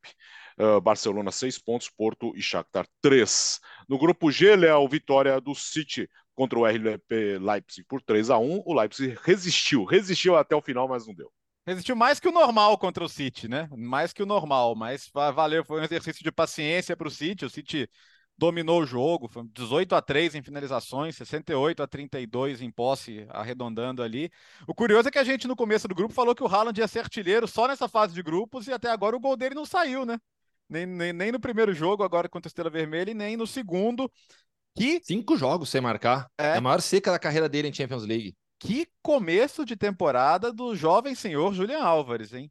[0.59, 3.61] Uh, Barcelona 6 pontos, Porto e Shakhtar 3.
[3.87, 6.09] No grupo G, Léo, vitória do City
[6.39, 10.87] contra o RLP Leipzig por 3 a 1 O Leipzig resistiu, resistiu até o final,
[10.87, 11.33] mas não deu.
[11.67, 13.69] Resistiu mais que o normal contra o City, né?
[13.77, 17.45] Mais que o normal, mas valeu, foi um exercício de paciência para o City.
[17.45, 17.91] O City
[18.39, 24.01] dominou o jogo, foi 18 a 3 em finalizações, 68 a 32 em posse, arredondando
[24.01, 24.31] ali.
[24.65, 26.87] O curioso é que a gente no começo do grupo falou que o Haaland ia
[26.87, 30.07] ser artilheiro só nessa fase de grupos e até agora o gol dele não saiu,
[30.07, 30.21] né?
[30.69, 34.11] Nem, nem, nem no primeiro jogo, agora contra a Estrela Vermelha, e nem no segundo.
[34.79, 35.01] Que...
[35.03, 36.31] Cinco jogos sem marcar.
[36.39, 36.47] É...
[36.47, 38.35] é a maior seca da carreira dele em Champions League.
[38.61, 42.51] Que começo de temporada do jovem senhor Julian Álvares, hein?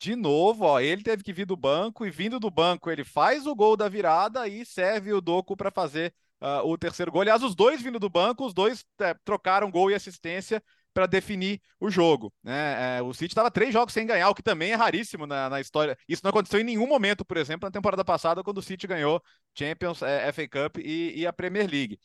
[0.00, 3.46] De novo, ó, ele teve que vir do banco e vindo do banco ele faz
[3.46, 7.20] o gol da virada e serve o Doku para fazer uh, o terceiro gol.
[7.20, 10.62] Aliás, os dois vindo do banco, os dois é, trocaram gol e assistência
[10.92, 12.32] para definir o jogo.
[12.42, 12.98] Né?
[12.98, 15.60] É, o City estava três jogos sem ganhar, o que também é raríssimo na, na,
[15.60, 15.96] história.
[16.08, 19.22] Isso não aconteceu em nenhum momento, por exemplo, na temporada passada, quando o City ganhou
[19.56, 21.98] Champions, é, FA Cup e, e, a Premier League.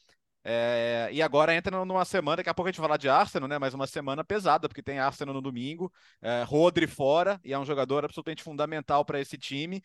[0.43, 3.49] É, e agora entra numa semana, daqui a pouco a gente vai falar de Arsenal,
[3.49, 3.57] né?
[3.57, 7.65] Mas uma semana pesada, porque tem Arsenal no domingo, é, Rodri fora, e é um
[7.65, 9.81] jogador absolutamente fundamental para esse time.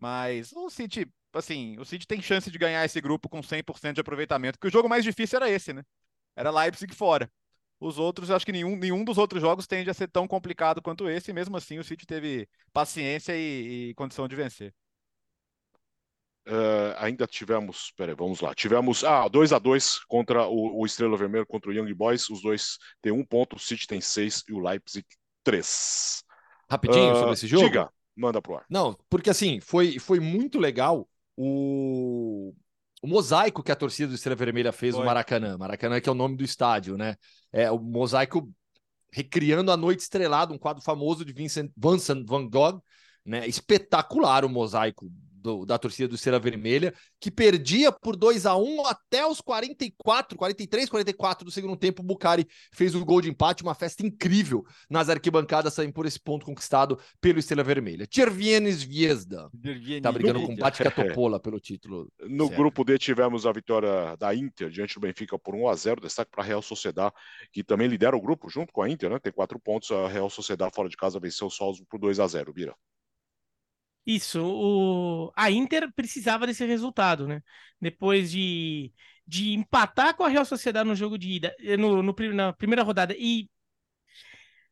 [0.00, 4.00] Mas o City, assim, o City tem chance de ganhar esse grupo com 100% de
[4.00, 5.84] aproveitamento, porque o jogo mais difícil era esse, né?
[6.36, 7.30] Era Leipzig fora.
[7.82, 11.08] Os outros, acho que nenhum, nenhum dos outros jogos tende a ser tão complicado quanto
[11.08, 14.72] esse, e mesmo assim o City teve paciência e, e condição de vencer.
[16.46, 18.54] Uh, ainda tivemos, peraí, vamos lá.
[18.54, 22.30] Tivemos ah, 2 a 2 contra o, o, Estrela Vermelha contra o Young Boys.
[22.30, 25.04] Os dois têm um ponto, o City tem seis e o Leipzig
[25.42, 26.22] três.
[26.70, 27.64] Rapidinho uh, sobre esse jogo.
[27.64, 28.64] Diga, manda pro ar.
[28.70, 32.54] Não, porque assim, foi, foi muito legal o,
[33.02, 35.00] o mosaico que a torcida do Estrela Vermelha fez Foi.
[35.00, 35.58] no Maracanã.
[35.58, 37.16] Maracanã, que é o nome do estádio, né?
[37.52, 38.48] É o mosaico
[39.12, 42.80] recriando a Noite Estrelada, um quadro famoso de Vincent, Vincent van Gogh,
[43.26, 43.46] né?
[43.48, 45.10] Espetacular o mosaico,
[45.42, 50.38] do, da torcida do Estrela Vermelha, que perdia por 2 a 1 até os 44,
[50.38, 52.02] 43, 44 do segundo tempo.
[52.02, 56.20] O Bucari fez o gol de empate, uma festa incrível nas arquibancadas, saindo por esse
[56.20, 58.06] ponto conquistado pelo Estrela Vermelha.
[58.06, 59.50] Tchervienes Viesda
[60.02, 62.10] tá brigando com Batica Topola pelo título.
[62.28, 62.58] No certo.
[62.58, 66.30] grupo D tivemos a vitória da Inter diante do Benfica por 1 a 0 destaque
[66.30, 67.12] para a Real Sociedad,
[67.52, 69.18] que também lidera o grupo junto com a Inter, né?
[69.18, 69.90] Tem quatro pontos.
[69.90, 72.74] A Real Sociedad fora de casa venceu o Salzburg por 2 a 0 Bira.
[74.04, 75.32] Isso, o...
[75.36, 77.40] a Inter precisava desse resultado, né?
[77.80, 78.92] Depois de,
[79.26, 82.82] de empatar com a Real Sociedade no jogo de ida, eh, no, no, na primeira
[82.82, 83.48] rodada, e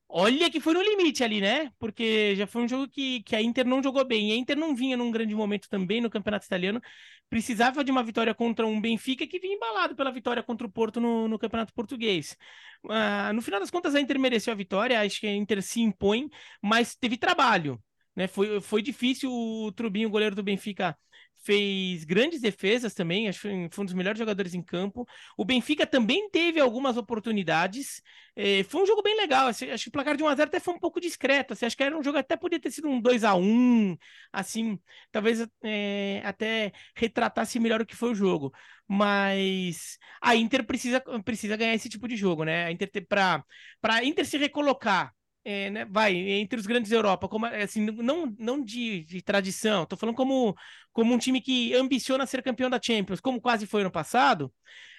[0.09, 1.71] olha que foi no limite ali, né?
[1.79, 4.57] Porque já foi um jogo que, que a Inter não jogou bem, e a Inter
[4.57, 6.81] não vinha num grande momento também no Campeonato Italiano,
[7.29, 11.01] precisava de uma vitória contra um Benfica que vinha embalado pela vitória contra o Porto
[11.01, 12.37] no, no Campeonato Português.
[12.85, 15.81] Uh, no final das contas, a Inter mereceu a vitória, acho que a Inter se
[15.81, 16.29] impõe,
[16.61, 17.81] mas teve trabalho.
[18.15, 18.27] Né?
[18.27, 20.97] Foi, foi difícil, o Trubinho, o goleiro do Benfica,
[21.43, 25.07] fez grandes defesas também, acho que foi um dos melhores jogadores em campo.
[25.37, 28.03] O Benfica também teve algumas oportunidades.
[28.37, 29.49] É, foi um jogo bem legal.
[29.49, 31.53] Acho, acho que o placar de 1x0 até foi um pouco discreto.
[31.55, 33.97] Assim, acho que era um jogo até podia ter sido um 2x1,
[34.33, 34.79] assim,
[35.11, 38.53] talvez é, até retratasse melhor o que foi o jogo.
[38.87, 42.67] Mas a Inter precisa, precisa ganhar esse tipo de jogo, né?
[42.67, 43.45] A Inter para
[43.83, 45.15] a Inter se recolocar
[45.45, 49.87] é, né, vai, entre os grandes da Europa, como, assim, não, não de, de tradição,
[49.87, 50.55] tô falando como,
[50.93, 54.53] como um time que ambiciona ser campeão da Champions, como quase foi no passado,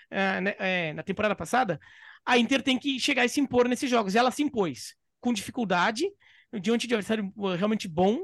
[0.10, 1.80] é, né, é, na temporada passada,
[2.26, 4.16] a Inter tem que chegar e se impor nesses jogos.
[4.16, 6.10] E ela se impôs com dificuldade,
[6.62, 8.20] diante de adversário realmente bom,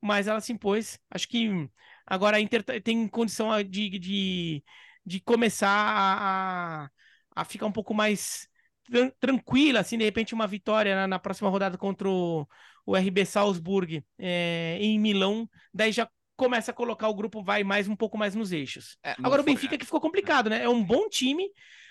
[0.00, 0.98] mas ela se impôs.
[1.10, 1.68] Acho que
[2.06, 4.64] agora a Inter tem condição de, de,
[5.04, 6.90] de começar a,
[7.34, 8.48] a ficar um pouco mais
[9.20, 12.46] tranquila, assim, de repente uma vitória na, na próxima rodada contra o,
[12.86, 16.08] o RB Salzburg é, em Milão, daí já
[16.40, 18.96] começa a colocar o grupo, vai mais um pouco mais nos eixos.
[19.04, 19.78] É, Agora o Benfica é.
[19.78, 20.64] que ficou complicado, né?
[20.64, 21.46] É um bom time,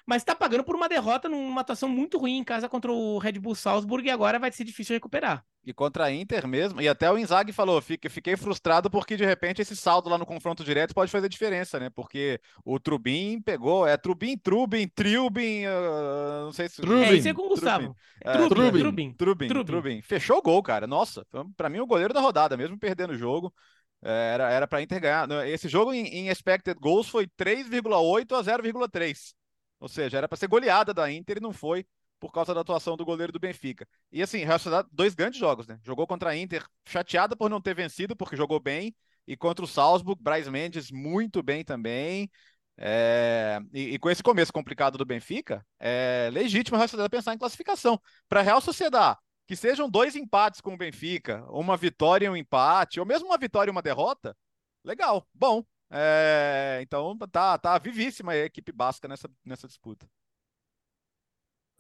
[0.08, 3.34] mas tá pagando por uma derrota numa atuação muito ruim em casa contra o Red
[3.34, 5.46] Bull Salzburg e agora vai ser difícil recuperar.
[5.64, 9.62] E contra a Inter mesmo, e até o Inzaghi falou, fiquei frustrado porque de repente
[9.62, 11.92] esse saldo lá no confronto direto pode fazer diferença, né?
[11.92, 16.82] Porque o Trubin pegou, é Trubin, Trubin, Trubin, uh, não sei se...
[16.82, 17.04] Trubin.
[17.04, 17.96] É, isso é com o Gustavo.
[18.20, 20.02] É, Trubin, Trubin, Trubin, Trubin, Trubin, Trubin.
[20.02, 21.24] Fechou o gol, cara, nossa,
[21.56, 25.02] para mim o goleiro da rodada, mesmo perdendo o jogo, é, era era para Inter
[25.02, 25.30] ganhar.
[25.48, 29.34] Esse jogo em, em expected goals foi 3,8 a 0,3.
[29.80, 31.86] Ou seja, era para ser goleada da Inter e não foi
[32.20, 33.88] por causa da atuação do goleiro do Benfica.
[34.12, 35.80] E assim, Real Sociedade, dois grandes jogos, né?
[35.84, 38.94] Jogou contra a Inter, chateada por não ter vencido, porque jogou bem,
[39.26, 42.30] e contra o Salzburg, Braz Mendes muito bem também.
[42.78, 43.60] É...
[43.74, 47.38] E, e, com esse começo complicado do Benfica, é legítimo a Real Sociedade pensar em
[47.38, 48.00] classificação.
[48.28, 49.18] Para a Real Sociedade,
[49.50, 53.38] que sejam dois empates com o Benfica, uma vitória e um empate, ou mesmo uma
[53.38, 54.38] vitória e uma derrota,
[54.86, 55.66] legal, bom.
[55.90, 56.78] É...
[56.84, 60.06] Então tá, tá vivíssima a equipe basca nessa, nessa disputa.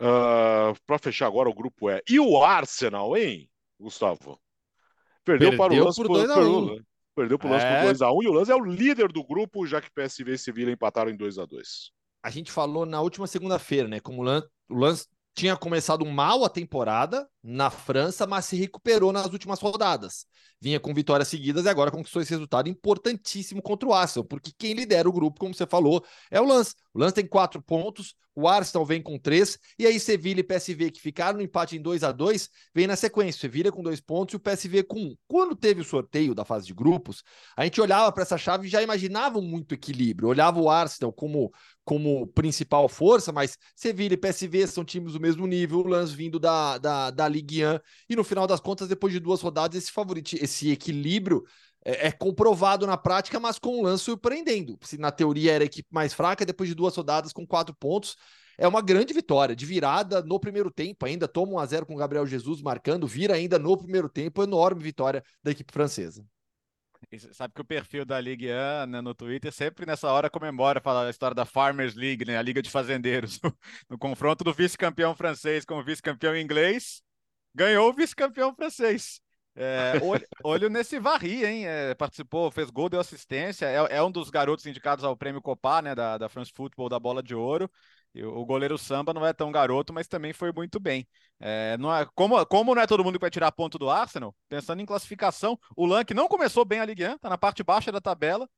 [0.02, 2.02] Uh, ah, para fechar agora o grupo é.
[2.10, 3.48] E o Arsenal, hein,
[3.80, 4.42] Gustavo?
[5.24, 6.86] Perdeu, Perdeu para o Lance por 2x1.
[7.14, 7.84] Perdeu para o Lance é...
[7.84, 10.38] por 2x1 um, e o Lance é o líder do grupo, já que PSV e
[10.40, 11.92] Sevilha empataram em 2x2.
[12.24, 14.00] A gente falou na última segunda-feira, né?
[14.00, 15.06] Como o Lance, o Lance
[15.40, 20.26] tinha começado mal a temporada na França, mas se recuperou nas últimas rodadas.
[20.62, 24.74] Vinha com vitórias seguidas e agora conquistou esse resultado importantíssimo contra o Arsenal, porque quem
[24.74, 26.76] lidera o grupo, como você falou, é o Lance.
[26.94, 30.92] O Lance tem quatro pontos, o Arsenal vem com três, e aí Sevilha e PSV,
[30.92, 33.42] que ficaram no empate em 2 a 2 vem na sequência.
[33.42, 35.16] Sevilha com dois pontos e o PSV com um.
[35.28, 37.24] Quando teve o sorteio da fase de grupos,
[37.56, 40.30] a gente olhava para essa chave e já imaginava muito equilíbrio.
[40.30, 41.52] Olhava o Arsenal como,
[41.84, 46.40] como principal força, mas Sevilha e PSV são times do mesmo nível, o Lance vindo
[46.40, 49.92] da, da, da Ligue 1, e no final das contas, depois de duas rodadas, esse,
[49.92, 51.44] favorito, esse equilíbrio
[51.86, 54.78] é, é, comprovado na prática, mas com um lance surpreendendo.
[54.82, 58.18] Se na teoria era a equipe mais fraca, depois de duas rodadas com quatro pontos,
[58.58, 61.94] é uma grande vitória, de virada no primeiro tempo, ainda toma 1 a 0 com
[61.96, 66.26] o Gabriel Jesus marcando, vira ainda no primeiro tempo, enorme vitória da equipe francesa.
[67.32, 71.08] sabe que o perfil da Ligue 1 né, no Twitter sempre nessa hora comemora, fala
[71.08, 73.40] a história da Farmers League, né, a Liga de Fazendeiros,
[73.90, 77.02] no confronto do vice-campeão francês com o vice-campeão inglês,
[77.54, 79.22] ganhou o vice-campeão francês.
[79.56, 81.68] É, olho, olho, nesse Varri, hein?
[81.68, 83.66] É, participou, fez gol, deu assistência.
[83.66, 85.94] É, é, um dos garotos indicados ao prêmio Copa, né?
[85.94, 87.70] Da, da France Football, da bola de ouro.
[88.14, 91.08] E o goleiro Samba não é tão garoto, mas também foi muito bem.
[91.40, 94.36] É, não é, como, como não é todo mundo que vai tirar ponto do Arsenal,
[94.48, 97.92] pensando em classificação, o Lank não começou bem a Ligue 1, tá na parte baixa
[97.92, 98.50] da tabela.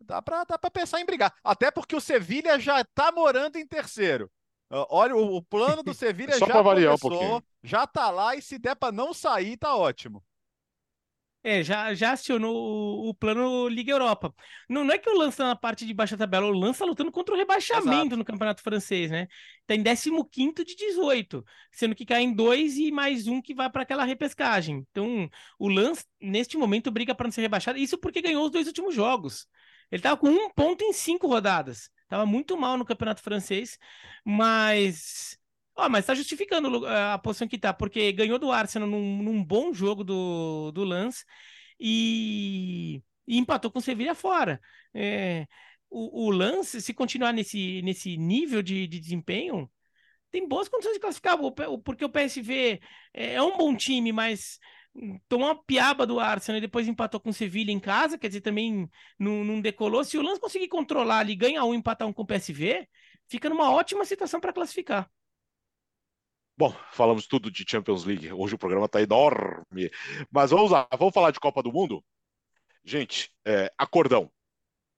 [0.00, 1.34] Dá para dá pra pensar em brigar.
[1.44, 4.30] Até porque o Sevilha já tá morando em terceiro.
[4.70, 8.92] Olha, o, plano do Sevilha já começou, um já tá lá e se der para
[8.92, 10.22] não sair, tá ótimo.
[11.42, 14.32] É, já, já acionou o, o plano Liga Europa.
[14.68, 16.84] Não, não é que o Lance tá na parte de baixa tabela, o Lance tá
[16.84, 18.16] lutando contra o rebaixamento Exato.
[18.16, 19.26] no Campeonato Francês, né?
[19.66, 21.42] Tá em 15 de 18,
[21.72, 24.86] sendo que cai em dois e mais um que vai para aquela repescagem.
[24.90, 27.78] Então, o Lance, neste momento, briga para não ser rebaixado.
[27.78, 29.48] Isso porque ganhou os dois últimos jogos.
[29.90, 31.90] Ele tava com um ponto em cinco rodadas.
[32.10, 33.78] Tava muito mal no Campeonato Francês,
[34.24, 35.38] mas.
[35.76, 39.44] Ó, mas tá justificando lu- a posição que tá, porque ganhou do Arsenal num, num
[39.44, 41.24] bom jogo do, do Lance
[41.78, 44.60] e, e empatou com o Sevilha fora.
[44.94, 45.46] É,
[45.90, 49.70] o, o Lance, se continuar nesse, nesse nível de, de desempenho,
[50.30, 51.36] tem boas condições de classificar,
[51.84, 52.80] porque o PSV
[53.14, 54.58] é é um bom time, mas
[55.28, 58.40] tomou uma piaba do Arsenal e depois empatou com o Sevilha em casa, quer dizer,
[58.40, 58.88] também
[59.18, 60.04] não, não decolou.
[60.04, 62.88] Se o Lance conseguir controlar ali, ganhar um, empatar um com o PSV,
[63.28, 65.10] fica numa ótima situação para classificar.
[66.56, 68.32] Bom, falamos tudo de Champions League.
[68.32, 69.90] Hoje o programa tá enorme.
[70.30, 72.04] Mas vamos lá, vamos falar de Copa do Mundo?
[72.84, 74.30] Gente, é, acordão.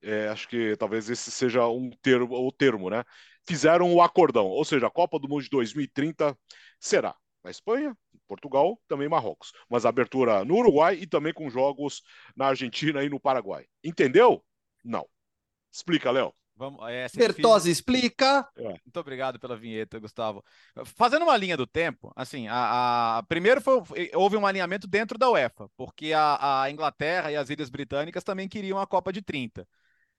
[0.01, 3.05] É, acho que talvez esse seja um termo, o termo, né?
[3.47, 6.37] Fizeram o acordão, ou seja, a Copa do Mundo de 2030
[6.81, 9.53] será na Espanha, em Portugal, também em Marrocos.
[9.69, 12.03] Mas abertura no Uruguai e também com jogos
[12.37, 13.67] na Argentina e no Paraguai.
[13.83, 14.45] Entendeu?
[14.85, 15.07] Não.
[15.73, 16.35] Explica, Léo.
[16.57, 17.63] Vamos, é, explica.
[18.85, 20.45] Muito obrigado pela vinheta, Gustavo.
[20.85, 25.31] Fazendo uma linha do tempo, assim, a, a- primeiro foi- houve um alinhamento dentro da
[25.31, 29.67] UEFA, porque a, a Inglaterra e as Ilhas Britânicas também queriam a Copa de 30.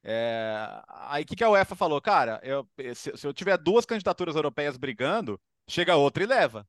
[0.03, 2.01] É, aí o que, que a UEFA falou?
[2.01, 6.67] Cara, eu- se, se eu tiver duas candidaturas europeias brigando, chega outra e leva.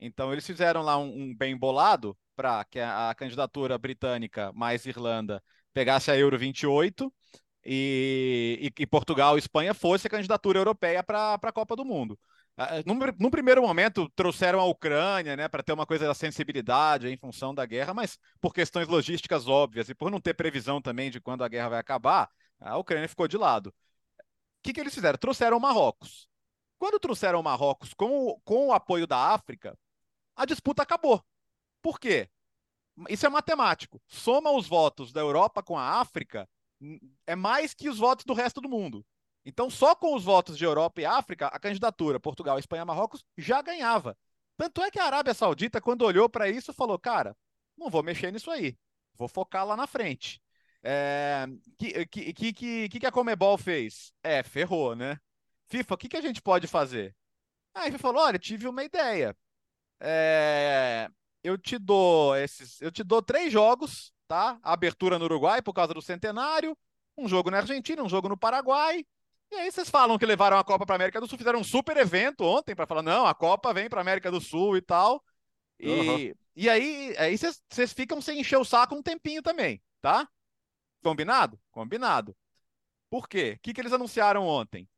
[0.00, 4.86] Então eles fizeram lá um, um bem bolado para que a, a candidatura britânica mais
[4.86, 5.42] Irlanda
[5.72, 7.12] pegasse a Euro 28
[7.64, 12.18] e, e, e Portugal e Espanha fosse a candidatura europeia para a Copa do Mundo.
[12.56, 17.08] Ah, Num, num primeiro momento, trouxeram a Ucrânia, né, para ter uma coisa da sensibilidade
[17.08, 21.10] em função da guerra, mas por questões logísticas óbvias e por não ter previsão também
[21.10, 22.28] de quando a guerra vai acabar,
[22.58, 23.68] a Ucrânia ficou de lado.
[23.68, 23.72] O
[24.62, 25.18] que, que eles fizeram?
[25.18, 26.28] Trouxeram o Marrocos.
[26.78, 29.76] Quando trouxeram o Marrocos com, com o apoio da África,
[30.40, 31.22] a disputa acabou.
[31.82, 32.30] Por quê?
[33.10, 34.00] Isso é matemático.
[34.08, 36.48] Soma os votos da Europa com a África,
[37.26, 39.04] é mais que os votos do resto do mundo.
[39.44, 43.60] Então, só com os votos de Europa e África, a candidatura Portugal, Espanha, Marrocos já
[43.60, 44.16] ganhava.
[44.56, 47.36] Tanto é que a Arábia Saudita, quando olhou para isso, falou: cara,
[47.76, 48.78] não vou mexer nisso aí,
[49.14, 50.40] vou focar lá na frente.
[50.82, 51.46] É,
[51.78, 54.10] que, que, que, que, que a Comebol fez?
[54.22, 55.18] É, ferrou, né?
[55.68, 57.14] FIFA, o que, que a gente pode fazer?
[57.74, 59.36] Aí ele falou: olha, tive uma ideia.
[60.00, 61.08] É,
[61.42, 64.58] eu te dou esses, eu te dou três jogos, tá?
[64.62, 66.76] A abertura no Uruguai por causa do centenário,
[67.16, 69.04] um jogo na Argentina, um jogo no Paraguai.
[69.50, 71.96] E aí vocês falam que levaram a Copa para América do Sul, fizeram um super
[71.96, 75.22] evento ontem para falar, não, a Copa vem para América do Sul e tal.
[75.78, 76.34] E, Uhum.
[76.56, 80.28] e aí, aí vocês, vocês ficam sem encher o saco um tempinho também, tá?
[81.02, 81.58] Combinado?
[81.70, 82.36] Combinado.
[83.08, 83.54] Por quê?
[83.56, 84.88] O que, que eles anunciaram ontem?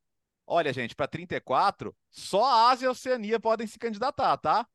[0.47, 4.67] Olha, gente, para 34, só a Ásia e a Oceania podem se candidatar, tá?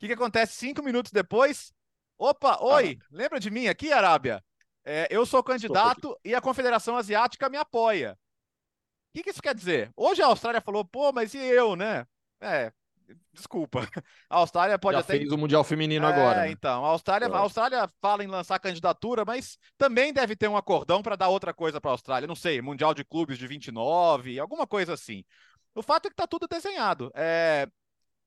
[0.00, 1.74] O que, que acontece cinco minutos depois?
[2.16, 4.42] Opa, oi, lembra de mim aqui, Arábia?
[4.82, 8.12] É, eu sou candidato e a Confederação Asiática me apoia.
[8.12, 9.92] O que, que isso quer dizer?
[9.94, 12.06] Hoje a Austrália falou, pô, mas e eu, né?
[12.40, 12.72] É,
[13.34, 13.80] desculpa.
[14.30, 15.18] A Austrália pode Já até.
[15.18, 16.46] fez o Mundial Feminino É, agora.
[16.46, 16.50] né?
[16.50, 21.02] então, a Austrália, a Austrália fala em lançar candidatura, mas também deve ter um acordão
[21.02, 22.26] para dar outra coisa para a Austrália.
[22.26, 25.24] Não sei, Mundial de Clubes de 29, alguma coisa assim.
[25.74, 27.10] O fato é que tá tudo desenhado.
[27.14, 27.68] É,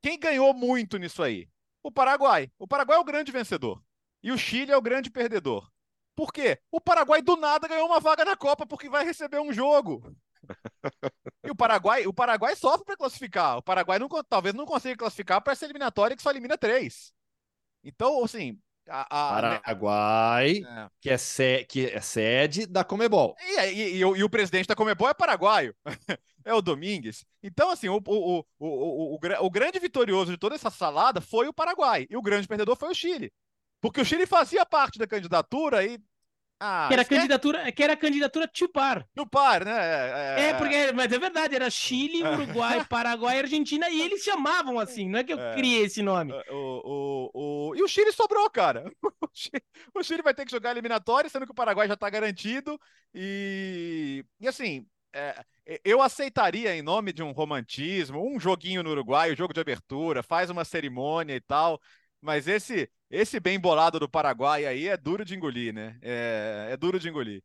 [0.01, 1.49] Quem ganhou muito nisso aí?
[1.83, 2.49] O Paraguai.
[2.57, 3.83] O Paraguai é o grande vencedor.
[4.23, 5.69] E o Chile é o grande perdedor.
[6.15, 6.59] Por quê?
[6.71, 10.15] O Paraguai do nada ganhou uma vaga na Copa porque vai receber um jogo.
[11.43, 13.57] E o Paraguai, o Paraguai sofre para classificar.
[13.57, 17.11] O Paraguai não, talvez não consiga classificar para essa eliminatória que só elimina três.
[17.83, 18.57] Então, assim,
[18.87, 20.89] a, a- Paraguai, é.
[21.01, 23.35] que, é se- que é sede da Comebol.
[23.41, 25.75] E, e- e o, e o presidente da Comebol é paraguaio,
[26.45, 27.25] é o Domingues.
[27.41, 30.69] Então, assim, o, o, o, o, o, o gra- o grande vitorioso de toda essa
[30.69, 33.31] salada foi o Paraguai, e o grande perdedor foi o Chile.
[33.81, 35.99] Porque o Chile fazia parte da candidatura e.
[36.59, 39.05] Ah, Que era, candidatura, que era a candidatura to par.
[39.13, 39.71] do par, né?
[40.37, 42.29] É, É, porque, mas é verdade, era Chile, É.
[42.29, 45.55] Uruguai, Paraguai, Argentina, e eles chamavam assim, não é que eu É.
[45.55, 46.31] criei esse nome.
[46.49, 47.75] O, o, o...
[47.75, 48.85] E o Chile sobrou, cara.
[49.23, 49.63] O Chile,
[49.95, 52.79] o Chile vai ter que jogar eliminatória, sendo que o Paraguai já está garantido.
[53.13, 55.45] E, e assim, é,
[55.83, 60.21] eu aceitaria, em nome de um romantismo, um joguinho no Uruguai, o jogo de abertura,
[60.21, 61.79] faz uma cerimônia e tal.
[62.21, 65.97] Mas esse, esse bem bolado do Paraguai aí é duro de engolir, né?
[66.01, 67.43] É, é duro de engolir.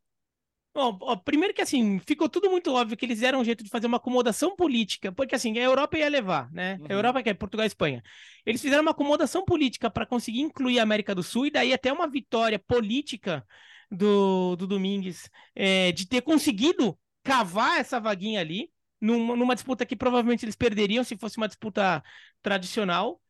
[0.73, 3.69] Ó, ó, primeiro que assim, ficou tudo muito óbvio que eles deram um jeito de
[3.69, 6.77] fazer uma acomodação política, porque assim, a Europa ia levar, né?
[6.79, 6.87] Uhum.
[6.89, 8.03] A Europa que é Portugal e Espanha.
[8.45, 11.91] Eles fizeram uma acomodação política para conseguir incluir a América do Sul, e daí até
[11.91, 13.45] uma vitória política
[13.89, 16.97] do, do Domingues é, de ter conseguido
[17.29, 18.69] cavar essa vaguinha ali,
[19.01, 22.03] numa, numa disputa que provavelmente eles perderiam se fosse uma disputa
[22.41, 23.21] tradicional.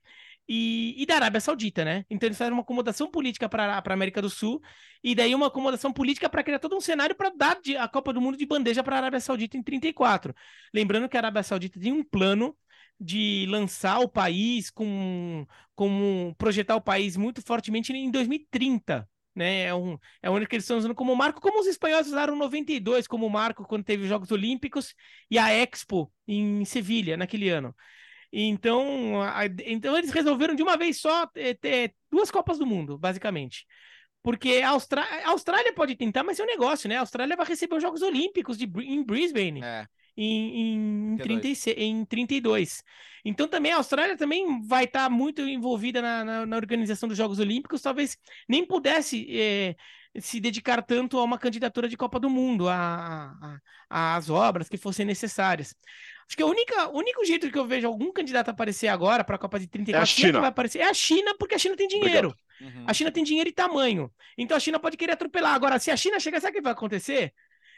[0.52, 2.06] E, e da Arábia Saudita, né?
[2.10, 4.60] Então eles fizeram uma acomodação política para a América do Sul
[5.04, 8.12] e daí uma acomodação política para criar todo um cenário para dar de- a Copa
[8.12, 10.34] do Mundo de bandeja para a Arábia Saudita em 34.
[10.74, 12.58] Lembrando que a Arábia Saudita tem um plano
[13.00, 15.46] de lançar o país com,
[15.76, 19.08] com projetar o país muito fortemente em 2030.
[19.40, 19.64] Né?
[19.68, 23.08] É, um, é onde que eles estão usando como marco, como os espanhóis usaram 92
[23.08, 24.94] como marco quando teve os Jogos Olímpicos
[25.32, 27.76] e a Expo em Sevilha naquele ano.
[28.32, 32.98] Então, a- então eles resolveram de uma vez só ter, ter duas Copas do Mundo,
[32.98, 33.66] basicamente.
[34.22, 36.98] Porque a, Austra- a Austrália pode tentar, mas é um negócio, né?
[36.98, 39.88] A Austrália vai receber os Jogos Olímpicos de, em Brisbane É.
[40.24, 41.42] em, em, 32.
[41.42, 42.84] 36 em 32.
[43.26, 47.40] Então também a Austrália também vai estar muito envolvida na, na, na organização dos Jogos
[47.40, 48.18] Olímpicos, talvez
[48.48, 49.76] nem pudesse eh,
[50.20, 53.60] se dedicar tanto a uma candidatura de Copa do Mundo, a,
[53.90, 55.76] a- às obras que fossem necessárias.
[56.28, 59.40] Acho que a o único jeito que eu vejo algum candidato aparecer agora para a
[59.40, 60.40] Copa de 34 quem é que China.
[60.40, 62.36] vai aparecer é a China, porque a China tem dinheiro.
[62.62, 62.84] Uhum.
[62.88, 64.12] A China tem dinheiro e tamanho.
[64.38, 65.54] Então a China pode querer atropelar.
[65.54, 67.34] Agora, se a China chegar, sabe o que vai acontecer?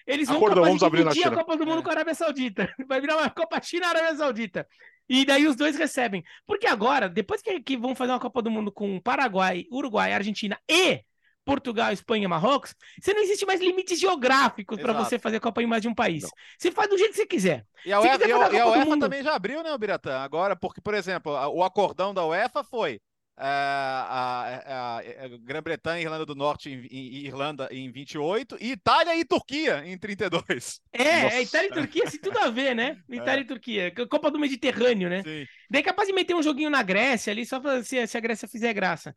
[0.08, 1.44] Eles vão Acordão, capaz vamos abrir na dividir a China.
[1.44, 1.84] Copa do Mundo É.
[1.84, 2.74] com a Arábia Saudita.
[2.88, 4.68] Vai virar uma Copa China-Arábia Saudita.
[5.10, 6.24] E daí os dois recebem.
[6.46, 10.58] Porque agora, depois que, que vão fazer uma Copa do Mundo com Paraguai, Uruguai, Argentina
[10.70, 11.02] e
[11.44, 15.66] Portugal, Espanha e Marrocos, você não existe mais limites geográficos para você fazer Copa em
[15.66, 16.24] mais de um país.
[16.24, 16.30] Não.
[16.58, 17.66] Você faz do jeito que você quiser.
[17.86, 19.78] E a Se UEFA, e a- e a UEFA Mundo- também já abriu, né, o
[19.78, 20.20] Biratã?
[20.20, 23.02] Agora, porque, por exemplo, a- o acordão da UEFA foi
[23.44, 29.26] a, a- a Grã-Bretanha e Irlanda do Norte em- Irlanda em 28 e Itália e
[29.26, 30.80] Turquia em 32.
[30.94, 31.36] É, Nossa.
[31.38, 32.98] é Itália e Turquia, se tudo a ver, né?
[33.10, 33.92] Itália e Turquia.
[34.10, 35.24] Copa do Mediterrâneo, né?
[35.24, 35.46] Sim.
[35.70, 38.22] Daí é capaz de meter um joguinho na Grécia ali, só pra, se, se a
[38.22, 39.14] Grécia fizer graça.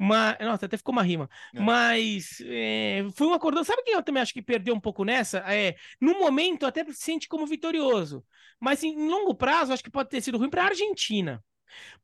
[0.00, 1.28] Mas, nossa, até ficou uma rima.
[1.54, 1.60] É.
[1.60, 3.64] Mas é, foi um acordão.
[3.64, 5.38] Sabe quem eu também acho que perdeu um pouco nessa?
[5.52, 8.24] É, no momento até se sente como vitorioso.
[8.60, 11.42] Mas em, em longo prazo, acho que pode ter sido ruim para a Argentina.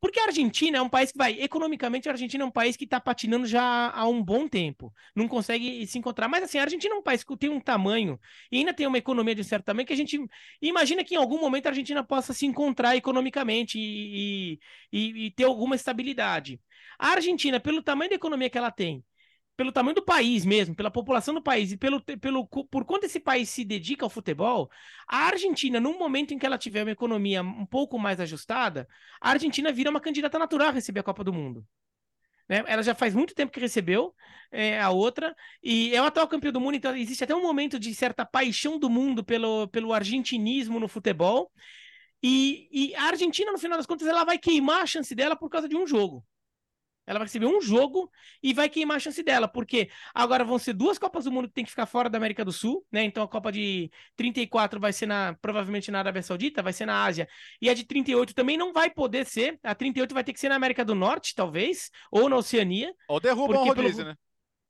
[0.01, 2.85] Porque a Argentina é um país que vai, economicamente, a Argentina é um país que
[2.85, 4.93] está patinando já há um bom tempo.
[5.15, 6.29] Não consegue se encontrar.
[6.29, 8.19] Mas assim, a Argentina é um país que tem um tamanho
[8.51, 10.19] e ainda tem uma economia de um certo tamanho que a gente
[10.61, 14.59] imagina que em algum momento a Argentina possa se encontrar economicamente e,
[14.93, 16.61] e- e ter alguma estabilidade.
[16.99, 19.05] A Argentina, pelo tamanho da economia que ela tem,
[19.57, 23.21] pelo tamanho do país mesmo, pela população do país e pelo, pelo, por quanto esse
[23.21, 24.71] país se dedica ao futebol,
[25.09, 28.89] a Argentina, num momento em que ela tiver uma economia um pouco mais ajustada,
[29.21, 31.65] a Argentina vira uma candidata natural a receber a Copa do Mundo.
[32.49, 32.65] né?
[32.67, 34.15] Ela já faz muito tempo que recebeu
[34.51, 37.79] é, a outra, e é o atual campeão do mundo, então existe até um momento
[37.79, 41.51] de certa paixão do mundo pelo, pelo argentinismo no futebol.
[42.23, 45.51] E, e a Argentina, no final das contas, ela vai queimar a chance dela por
[45.51, 46.25] causa de um jogo.
[47.07, 48.11] Ela vai receber um jogo
[48.43, 51.55] e vai queimar a chance dela, porque agora vão ser duas Copas do Mundo que
[51.55, 53.03] tem que ficar fora da América do Sul, né?
[53.05, 57.05] Então a Copa de 34 vai ser na, provavelmente na Arábia Saudita, vai ser na
[57.05, 57.29] Ásia,
[57.61, 59.59] e a de 38 também não vai poder ser.
[59.63, 62.95] A 38 vai ter que ser na América do Norte, talvez, ou na Oceania.
[63.09, 64.15] Ou derruba um Porque pelo- rodízio, né?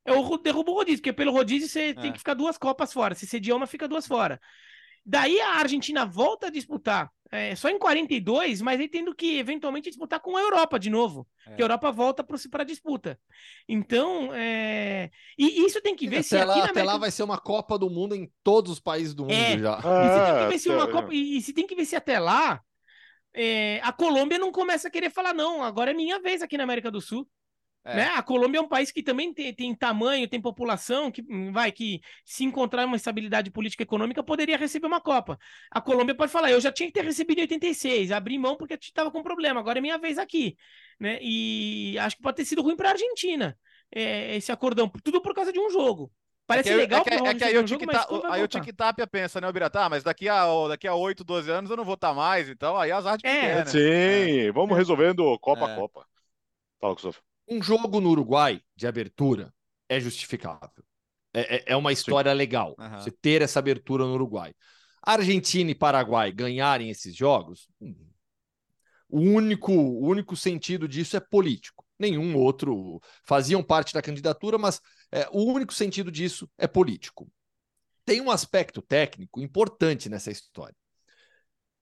[0.07, 2.11] É o ro- derruba o rodízio, porque pelo rodízio você tem É.
[2.11, 3.15] que ficar duas Copas fora.
[3.15, 4.39] Se sediar uma, fica duas fora.
[5.05, 9.89] Daí a Argentina volta a disputar é, só em 42, mas aí tendo que eventualmente
[9.89, 11.27] disputar com a Europa de novo.
[11.47, 11.55] É.
[11.55, 13.19] Que a Europa volta para a disputa.
[13.67, 15.09] Então, é...
[15.37, 17.23] e isso tem que ver se até aqui lá, na até América lá vai ser
[17.23, 19.57] uma Copa do Mundo em todos os países do mundo É.
[19.57, 19.77] já.
[19.77, 21.13] E se tem que ver se Ah, uma Copa.
[21.13, 22.61] E, e se tem que ver se até lá
[23.33, 26.63] é, a Colômbia não começa a querer falar, não, agora é minha vez aqui na
[26.63, 27.27] América do Sul.
[27.85, 27.95] É.
[27.97, 28.03] Né?
[28.15, 31.71] A Colômbia é um país que também tem, tem tamanho, tem população, que hum, vai,
[31.71, 35.37] que se encontrar uma estabilidade política e econômica, poderia receber uma Copa.
[35.69, 38.73] A Colômbia pode falar, eu já tinha que ter recebido em 86, abri mão porque
[38.73, 40.57] estava com problema, agora é minha vez aqui.
[40.99, 41.19] Né?
[41.21, 43.57] E acho que pode ter sido ruim para a Argentina
[43.91, 46.11] é, esse acordão, tudo por causa de um jogo.
[46.47, 48.47] Parece é que, legal é que, é que aí o jogo, mas aí?
[48.47, 49.81] Tic-Tapia pensa, né, Biratã?
[49.81, 52.77] Ah, mas daqui a, daqui a 8, 12 anos eu não vou estar mais, então
[52.77, 53.65] aí azar de quem É, quer, né?
[53.65, 55.75] Sim, vamos resolvendo Copa a É.
[55.75, 56.05] Copa.
[56.79, 57.34] Fala, Gustavo.
[57.47, 59.53] Um jogo no Uruguai de abertura
[59.87, 60.83] é justificável.
[61.33, 62.99] É, é- é uma história legal Aham.
[63.01, 64.53] você ter essa abertura no Uruguai.
[65.01, 67.95] Argentina e Paraguai ganharem esses jogos, hum,
[69.07, 71.85] o único, o único sentido disso é político.
[71.99, 74.81] Nenhum outro faziam parte da candidatura, mas
[75.11, 77.31] é, o único sentido disso é político.
[78.03, 80.75] Tem um aspecto técnico importante nessa história.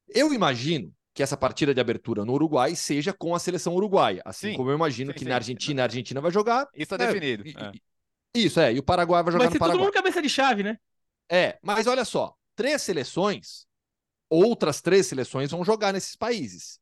[0.08, 4.50] Eu imagino que essa partida de abertura no Uruguai seja com a seleção uruguaia, assim
[4.50, 5.30] Sim, como eu imagino sim, que sim.
[5.30, 6.68] na Argentina a Argentina vai jogar.
[6.74, 7.48] Isso tá É, definido.
[7.48, 7.72] e- é.
[8.36, 9.86] Isso, é, e o Paraguai vai jogar ser no todo Paraguai.
[9.86, 10.78] mundo cabeça de chave, né?
[11.30, 13.66] É, mas olha só, três seleções,
[14.30, 16.80] outras três seleções vão jogar nesses países.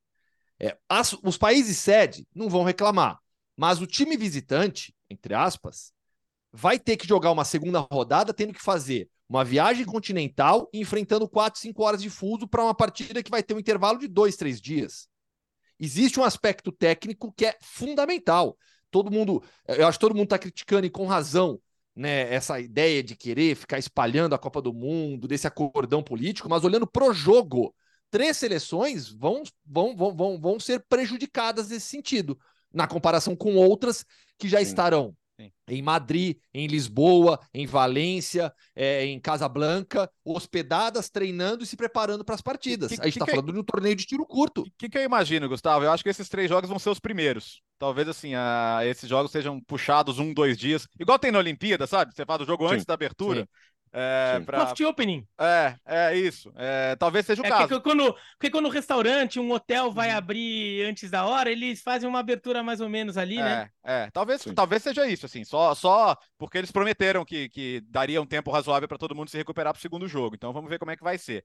[0.60, 3.20] É, as, os países sede não vão reclamar,
[3.58, 5.94] mas o time visitante, entre aspas,
[6.52, 11.58] vai ter que jogar uma segunda rodada, tendo que fazer uma viagem continental, enfrentando 4,
[11.58, 14.60] 5 horas de fuso para uma partida que vai ter um intervalo de dois, três
[14.60, 15.08] dias.
[15.80, 18.58] Existe um aspecto técnico que é fundamental.
[18.92, 21.62] Todo mundo, eu acho que todo mundo está criticando e com razão
[21.96, 26.66] né, essa ideia de querer ficar espalhando a Copa do Mundo, desse acordão político, mas
[26.66, 27.74] olhando pro jogo,
[28.10, 32.38] três seleções vão, vão, vão, vão, vão ser prejudicadas nesse sentido,
[32.74, 34.06] na comparação com outras
[34.38, 34.66] que já Sim.
[34.66, 35.52] estarão Sim.
[35.68, 42.36] em Madrid, em Lisboa, em Valência, é, em Casablanca, hospedadas, treinando e se preparando para
[42.36, 42.90] as partidas.
[42.90, 44.62] Que, que, a gente está falando de um torneio de tiro curto.
[44.62, 45.86] O que, que, eu imagino, Gustavo?
[45.86, 47.62] Eu acho que esses três jogos vão ser os primeiros.
[47.80, 50.88] Talvez assim, a, esses jogos sejam puxados um, dois dias.
[51.00, 52.14] Igual tem na Olimpíada, sabe?
[52.14, 52.76] Você faz o jogo Sim.
[52.76, 53.42] antes da abertura.
[53.42, 53.48] Sim.
[53.94, 54.68] É, pra...
[54.68, 55.28] Soft opening.
[55.38, 56.52] É, é isso.
[56.56, 57.68] É, talvez seja o é caso.
[57.68, 60.18] Porque quando, porque quando o restaurante, um hotel vai uhum.
[60.18, 63.70] abrir antes da hora, eles fazem uma abertura mais ou menos ali, é, né?
[63.84, 65.44] É, talvez, talvez seja isso, assim.
[65.44, 69.38] Só, só porque eles prometeram que, que daria um tempo razoável para todo mundo se
[69.38, 70.36] recuperar para o segundo jogo.
[70.36, 71.44] Então vamos ver como é que vai ser.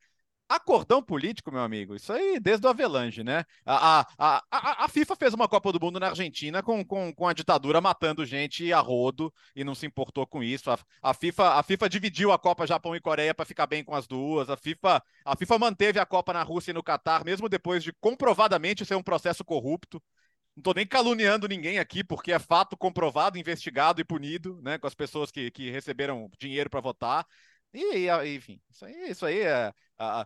[0.48, 3.44] Acordão político, meu amigo, isso aí desde o Avelange, né?
[3.64, 7.26] A, a, a, a FIFA fez uma Copa do Mundo na Argentina com, com, com
[7.26, 10.70] a ditadura matando gente a rodo e não se importou com isso.
[10.70, 13.92] A, a, FIFA, a FIFA dividiu a Copa Japão e Coreia para ficar bem com
[13.92, 14.48] as duas.
[14.48, 17.92] A FIFA, a FIFA manteve a Copa na Rússia e no Catar, mesmo depois de
[18.00, 20.00] comprovadamente ser um processo corrupto.
[20.54, 24.78] Não estou nem caluniando ninguém aqui, porque é fato comprovado, investigado e punido, né?
[24.78, 27.26] Com as pessoas que, que receberam dinheiro para votar.
[27.74, 29.74] E, enfim, isso aí, isso aí é.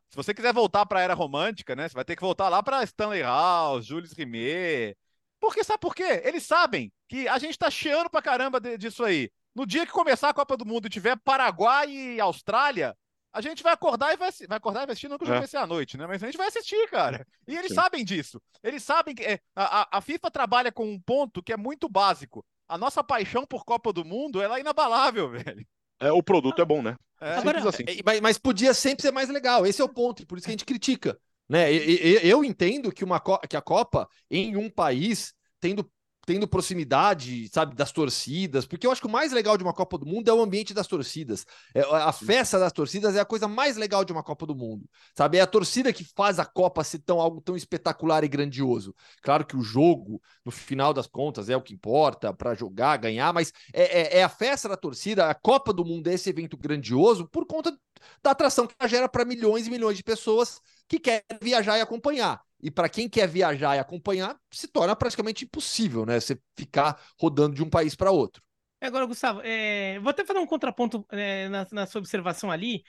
[0.08, 1.88] Se você quiser voltar para a era romântica, né?
[1.88, 4.96] Você vai ter que voltar lá para Stanley House, Jules Rimet.
[5.38, 6.22] Porque sabe por quê?
[6.24, 9.30] Eles sabem que a gente tá cheando pra caramba de, disso aí.
[9.54, 12.96] No dia que começar a Copa do Mundo e tiver Paraguai e Austrália,
[13.32, 15.38] a gente vai acordar e vai, vai acordar e vai assistir, não que o jogo
[15.38, 16.06] vai ser à noite, né?
[16.06, 17.26] Mas a gente vai assistir, cara.
[17.46, 17.74] E eles Sim.
[17.74, 18.40] sabem disso.
[18.62, 22.44] Eles sabem que é, a, a FIFA trabalha com um ponto que é muito básico.
[22.68, 25.66] A nossa paixão por Copa do Mundo ela é inabalável, velho.
[26.00, 26.96] É, o produto é bom, né?
[27.20, 27.84] É, Agora, assim.
[27.86, 29.66] É, mas, mas, podia sempre ser mais legal.
[29.66, 31.18] Esse é o ponto, por isso que a gente critica.
[31.48, 31.72] Né?
[31.72, 35.90] Eu, eu entendo que, uma, que a Copa, em um país, tendo
[36.30, 39.98] tendo proximidade, sabe, das torcidas, porque eu acho que o mais legal de uma Copa
[39.98, 41.44] do Mundo é o ambiente das torcidas.
[41.74, 44.88] É, a festa das torcidas é a coisa mais legal de uma Copa do Mundo,
[45.12, 45.38] sabe?
[45.38, 48.94] É a torcida que faz a Copa ser tão, algo tão espetacular e grandioso.
[49.20, 53.32] Claro que o jogo, no final das contas, é o que importa para jogar, ganhar,
[53.32, 56.56] mas é, é, é a festa da torcida, a Copa do Mundo é esse evento
[56.56, 57.76] grandioso por conta
[58.22, 61.80] da atração que ela gera para milhões e milhões de pessoas que querem viajar e
[61.80, 62.40] acompanhar.
[62.62, 66.20] E para quem quer viajar e acompanhar, se torna praticamente impossível, né?
[66.20, 68.42] Você ficar rodando de um país para outro.
[68.80, 69.98] Agora, Gustavo, é...
[70.00, 72.82] vou até fazer um contraponto é, na, na, sua observação ali,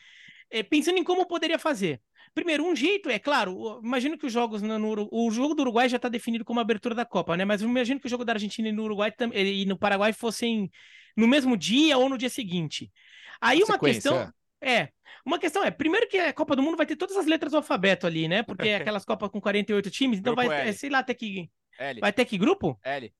[0.49, 2.01] é, pensando em como poderia fazer.
[2.33, 5.89] Primeiro, um jeito, é claro, imagino que os jogos no, no o jogo do Uruguai
[5.89, 7.43] já está definido como abertura da Copa, né?
[7.43, 10.71] Mas eu imagino que o jogo da Argentina e no Uruguai e no Paraguai fossem
[11.15, 12.89] no mesmo dia ou no dia seguinte.
[13.41, 14.31] Aí uma questão
[14.61, 14.73] é.
[14.73, 14.89] É.
[15.25, 17.57] Uma questão é, primeiro que a Copa do Mundo vai ter todas as letras do
[17.57, 18.43] alfabeto ali, né?
[18.43, 20.73] Porque é aquelas Copas com 48 times, então grupo vai, L.
[20.73, 21.49] sei lá, ter que.
[21.77, 21.99] L.
[21.99, 22.79] Vai ter que grupo?
[22.83, 23.13] L.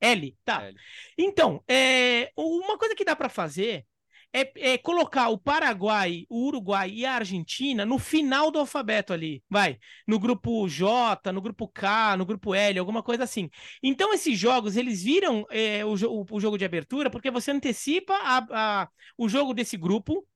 [0.00, 0.64] L, tá.
[0.64, 0.76] L.
[1.16, 3.86] Então, é, uma coisa que dá para fazer
[4.32, 9.42] é, é, colocar o Paraguai, o Uruguai e a Argentina no final do alfabeto ali,
[9.48, 9.78] vai,
[10.08, 13.50] no grupo J, no grupo K, no grupo L, alguma coisa assim.
[13.82, 18.14] Então esses jogos eles viram é, o, o, o, jogo de abertura porque você antecipa
[18.14, 18.46] a,
[18.82, 20.26] a, o jogo desse grupo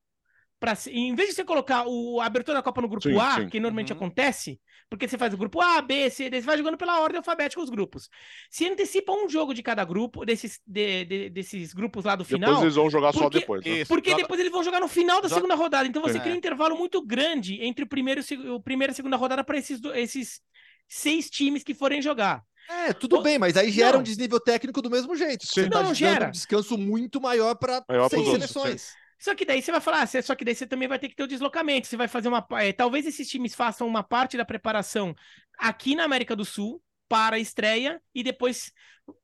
[0.59, 3.37] Pra, em vez de você colocar o, a abertura da Copa no grupo sim, A,
[3.37, 3.49] sim.
[3.49, 3.99] que normalmente uhum.
[3.99, 7.19] acontece, porque você faz o grupo A, B, C, D, você vai jogando pela ordem
[7.19, 8.09] alfabética os grupos.
[8.51, 12.49] Se antecipa um jogo de cada grupo, desses, de, de, desses grupos lá do final.
[12.49, 13.65] Depois eles vão jogar porque, só depois.
[13.65, 13.85] Né?
[13.85, 15.87] Porque depois eles vão jogar no final da segunda rodada.
[15.87, 16.21] Então você é.
[16.21, 18.23] cria um intervalo muito grande entre o primeiro,
[18.55, 20.41] o primeiro e a segunda rodada para esses, esses
[20.89, 22.43] seis times que forem jogar.
[22.69, 23.23] É, tudo o...
[23.23, 24.01] bem, mas aí gera não.
[24.01, 25.47] um desnível técnico do mesmo jeito.
[25.47, 25.65] Sim.
[25.65, 26.29] Você tá não, gera.
[26.29, 28.95] um descanso muito maior para seis seleções.
[29.19, 31.17] Só que daí você vai falar, ah, só que daí você também vai ter que
[31.17, 31.87] ter o deslocamento.
[31.87, 32.47] Você vai fazer uma.
[32.61, 35.15] É, talvez esses times façam uma parte da preparação
[35.59, 38.73] aqui na América do Sul para a estreia e depois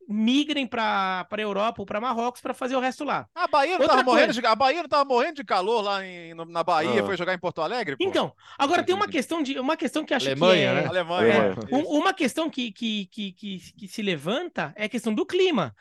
[0.09, 3.26] migrem para a Europa ou para Marrocos para fazer o resto lá.
[3.34, 6.62] A Bahia não estava morrendo de, a Bahia não morrendo de calor lá em, na
[6.62, 7.07] Bahia, ah.
[7.07, 7.97] foi jogar em Porto Alegre?
[7.97, 8.05] Pô.
[8.05, 10.89] Então, agora tem uma questão de uma questão que acho Alemanha, que é, né?
[10.89, 11.35] Alemanha,
[11.70, 15.74] é, uma questão que, que, que, que, que se levanta é a questão do clima.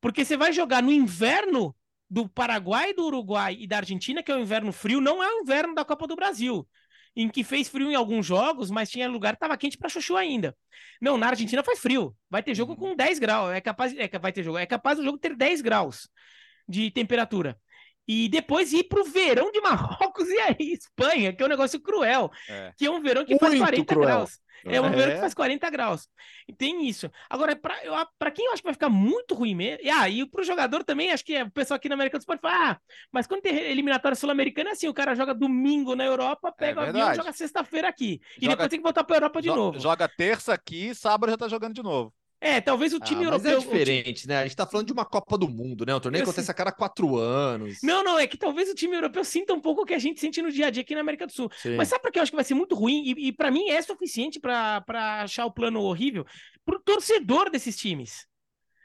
[0.00, 1.74] Porque você vai jogar no inverno
[2.08, 5.40] do Paraguai, do Uruguai e da Argentina, que é o inverno frio, não é o
[5.40, 6.66] inverno da Copa do Brasil.
[7.14, 10.16] Em que fez frio em alguns jogos, mas tinha lugar que estava quente para chuchu
[10.16, 10.54] ainda.
[11.00, 12.14] Não, na Argentina faz frio.
[12.28, 12.90] Vai ter jogo uhum.
[12.90, 13.50] com 10 graus.
[13.52, 14.58] É capaz, é, vai ter jogo.
[14.58, 16.08] É capaz do jogo ter 10 graus
[16.68, 17.58] de temperatura.
[18.06, 21.80] e depois ir para o verão de Marrocos e aí Espanha, que é um negócio
[21.80, 22.72] cruel, é.
[22.76, 24.06] que é um verão que Muito faz 40 cruel.
[24.06, 24.38] graus.
[24.64, 24.90] É um É.
[24.90, 26.08] verão que faz 40 graus.
[26.48, 27.10] E tem isso.
[27.28, 27.54] Agora,
[28.18, 30.44] para quem eu acho que vai ficar muito ruim mesmo, e aí ah, para o
[30.44, 32.80] jogador também, acho que é, o pessoal aqui na América do Esporte fala, ah,
[33.12, 36.84] mas quando tem eliminatória sul-americana é assim, o cara joga domingo na Europa, pega o
[36.84, 38.20] avião e joga sexta-feira aqui.
[38.38, 39.78] E Joga- depois tem que voltar para Europa de novo.
[39.78, 42.12] Joga terça aqui, sábado já tá jogando de novo.
[42.46, 43.50] É, talvez o time Ah, europeu...
[43.52, 44.38] é o time- diferente, né?
[44.38, 45.94] A gente tá falando de uma Copa do Mundo, né?
[45.94, 47.78] O torneio Eu acontece a cada quatro anos.
[47.82, 50.20] Não, não, é que talvez o time europeu sinta um pouco o que a gente
[50.20, 51.50] sente no dia a dia aqui na América do Sul.
[51.60, 51.76] Sim.
[51.76, 53.02] Mas sabe por que eu acho que vai ser muito ruim?
[53.04, 56.24] E, e para mim é suficiente pra pra achar o plano horrível
[56.64, 58.26] pro torcedor desses times.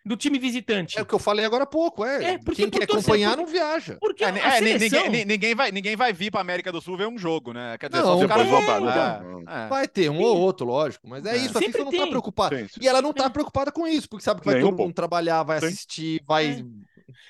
[0.03, 0.98] Do time visitante.
[0.98, 2.34] É o que eu falei agora há pouco, é.
[2.34, 3.98] É, porque Quem quer acompanhar não viaja.
[3.99, 5.03] Porque É, a é, seleção...
[5.03, 7.78] ninguém, ni- ninguém vai, ninguém vai vir pra América do Sul ver um jogo, né?
[7.78, 9.44] Quer dizer, Não, só se o cara É, né?
[9.48, 9.68] é.
[9.68, 10.23] Vai ter um Sim.
[10.23, 11.07] ou outro, lógico.
[11.07, 11.38] Mas é, É.
[11.38, 12.10] isso, a FIFA não tá tem.
[12.10, 12.57] preocupada.
[12.68, 12.80] Sim.
[12.82, 13.30] E ela não tá É.
[13.30, 14.88] preocupada com isso, porque sabe que vai Nenhum todo pouco.
[14.90, 15.68] mundo trabalhar, vai Sim.
[15.68, 16.48] assistir, vai.
[16.48, 16.64] É.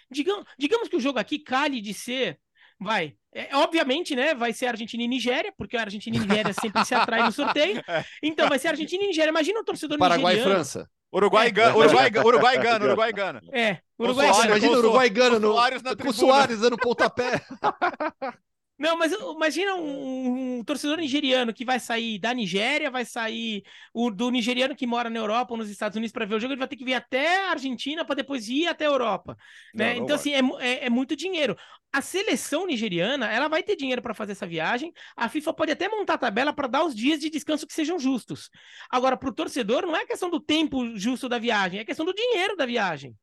[0.10, 2.38] Digamos, digamos que o jogo aqui calhe de ser.
[2.80, 3.14] Vai.
[3.34, 4.34] É, obviamente, né?
[4.34, 7.82] Vai ser Argentina e Nigéria, porque a Argentina e Nigéria sempre se atraem no sorteio.
[8.24, 9.30] Então vai ser Argentina e Nigéria.
[9.30, 10.56] Imagina o torcedor Paraguai e nigeriano.
[10.56, 10.90] França.
[11.14, 11.50] Uruguai, É.
[11.50, 13.42] e Gana, Uruguai, Gana, Uruguai, e Gana, Uruguai, Gana.
[13.52, 14.28] É, Com Uruguai.
[14.28, 14.58] Soares, Gana.
[14.58, 15.54] Imagina Uruguai com no,
[15.98, 16.14] com o.
[16.14, 17.42] Soares dando pontapé.
[18.82, 23.64] Não, mas imagina um, um torcedor nigeriano que vai sair da Nigéria, vai sair
[23.94, 26.54] o do nigeriano que mora na Europa ou nos Estados Unidos para ver o jogo,
[26.54, 29.38] ele vai ter que vir até a Argentina para depois ir até a Europa.
[29.74, 29.90] Né?
[29.94, 30.16] Não, não então, vai.
[30.16, 31.56] assim, é, é- é muito dinheiro.
[31.94, 34.92] A seleção nigeriana, ela vai ter dinheiro para fazer essa viagem.
[35.16, 38.00] A FIFA pode até montar a tabela para dar os dias de descanso que sejam
[38.00, 38.50] justos.
[38.90, 42.14] Agora, para o torcedor, não é questão do tempo justo da viagem, é questão do
[42.16, 43.16] dinheiro da viagem.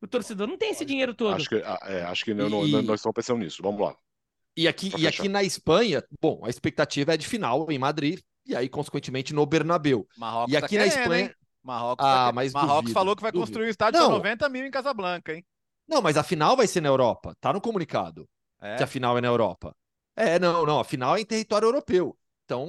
[0.00, 1.34] O torcedor não tem esse dinheiro todo.
[1.34, 3.60] Acho que, ah, é, acho que não- não- nós estamos pensando nisso.
[3.60, 3.96] Vamos lá.
[4.56, 8.54] E aqui, e aqui na Espanha, bom, a expectativa é de final em Madrid e
[8.54, 10.06] aí, consequentemente, no Bernabéu.
[10.16, 11.24] Marrocos E tá aqui na querendo, Espanha.
[11.26, 11.34] hein?
[11.62, 13.46] Marrocos, Ah, tá mas Marrocos duvido, falou que vai duvido.
[13.46, 14.10] construir um estádio Não.
[14.10, 15.44] 90 mil em Casablanca, hein?
[15.86, 17.36] Não, mas a final vai ser na Europa.
[17.40, 18.28] Tá no comunicado
[18.60, 18.76] É.
[18.76, 19.74] que a final é na Europa.
[20.16, 20.80] É, não, não.
[20.80, 22.16] A final é em território europeu.
[22.44, 22.68] Então,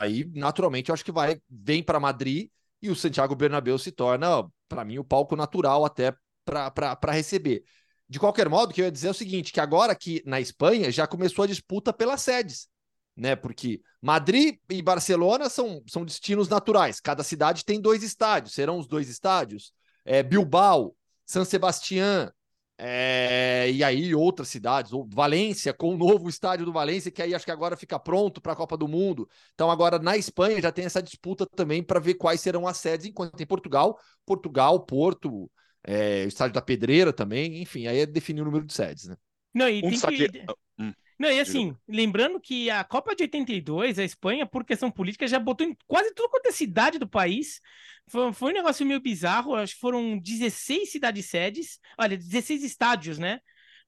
[0.00, 2.48] aí, naturalmente, eu acho que vai, vem para Madrid
[2.80, 6.14] e o Santiago Bernabéu se torna, para mim, o palco natural até
[6.44, 7.62] para receber.
[8.08, 10.40] De qualquer modo, o que eu ia dizer é o seguinte: que agora aqui na
[10.40, 12.68] Espanha já começou a disputa pelas sedes,
[13.16, 13.34] né?
[13.34, 17.00] Porque Madrid e Barcelona são, são destinos naturais.
[17.00, 18.54] Cada cidade tem dois estádios.
[18.54, 19.72] Serão os dois estádios?
[20.04, 20.94] É, Bilbao,
[21.24, 22.30] San Sebastián,
[22.76, 27.34] é, e aí outras cidades, ou Valência, com o novo estádio do Valência, que aí
[27.34, 29.28] acho que agora fica pronto para a Copa do Mundo.
[29.54, 33.06] Então, agora na Espanha já tem essa disputa também para ver quais serão as sedes,
[33.06, 35.50] enquanto tem Portugal, Portugal, Porto,
[35.86, 39.16] é, o estádio da Pedreira também, enfim, aí é definir o número de sedes, né?
[39.54, 40.28] Não, e Um tem destaque.
[40.28, 40.44] que...
[40.78, 40.92] Hum.
[41.18, 45.38] Não, e assim, lembrando que a Copa de 82, a Espanha, por questão política, já
[45.38, 47.60] botou em quase tudo quanto é cidade do país.
[48.08, 53.18] Foi, foi um negócio meio bizarro, acho que foram 16 cidades sedes, olha, 16 estádios,
[53.18, 53.40] né?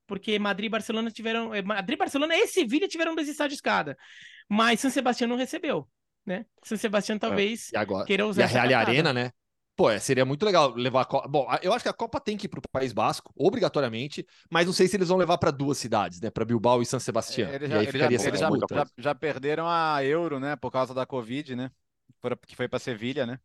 [0.06, 1.52] Porque Madrid e Barcelona tiveram.
[1.52, 3.98] eh, Madrid, Barcelona e Sevilha tiveram dois estádios cada.
[4.48, 5.88] Mas San Sebastião não recebeu,
[6.24, 6.46] né?
[6.62, 8.80] San Sebastião talvez E agora queira e usar a essa Real.
[8.80, 9.32] Arena, né?
[9.76, 11.28] Pô, é, seria muito legal levar a Copa.
[11.28, 14.64] Bom, eu acho que a Copa tem que ir para o País Basco, obrigatoriamente, mas
[14.66, 16.30] não sei se eles vão levar para duas cidades, né?
[16.30, 17.50] Para Bilbao e San Sebastián.
[17.52, 20.56] Eles e já, aí eles já, eles já- já- já perderam a Euro, né?
[20.56, 21.70] Por causa da Covid, né?
[22.46, 23.38] Que foi para Sevilha, né?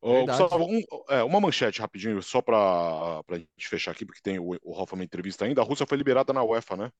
[0.00, 0.40] Ô, Verdade.
[0.42, 4.58] Gustavo, um- é, uma manchete rapidinho, só para a gente fechar aqui, porque tem o,
[4.62, 5.60] o Rafa uma entrevista ainda.
[5.60, 6.92] A Rússia foi liberada na UEFA, né?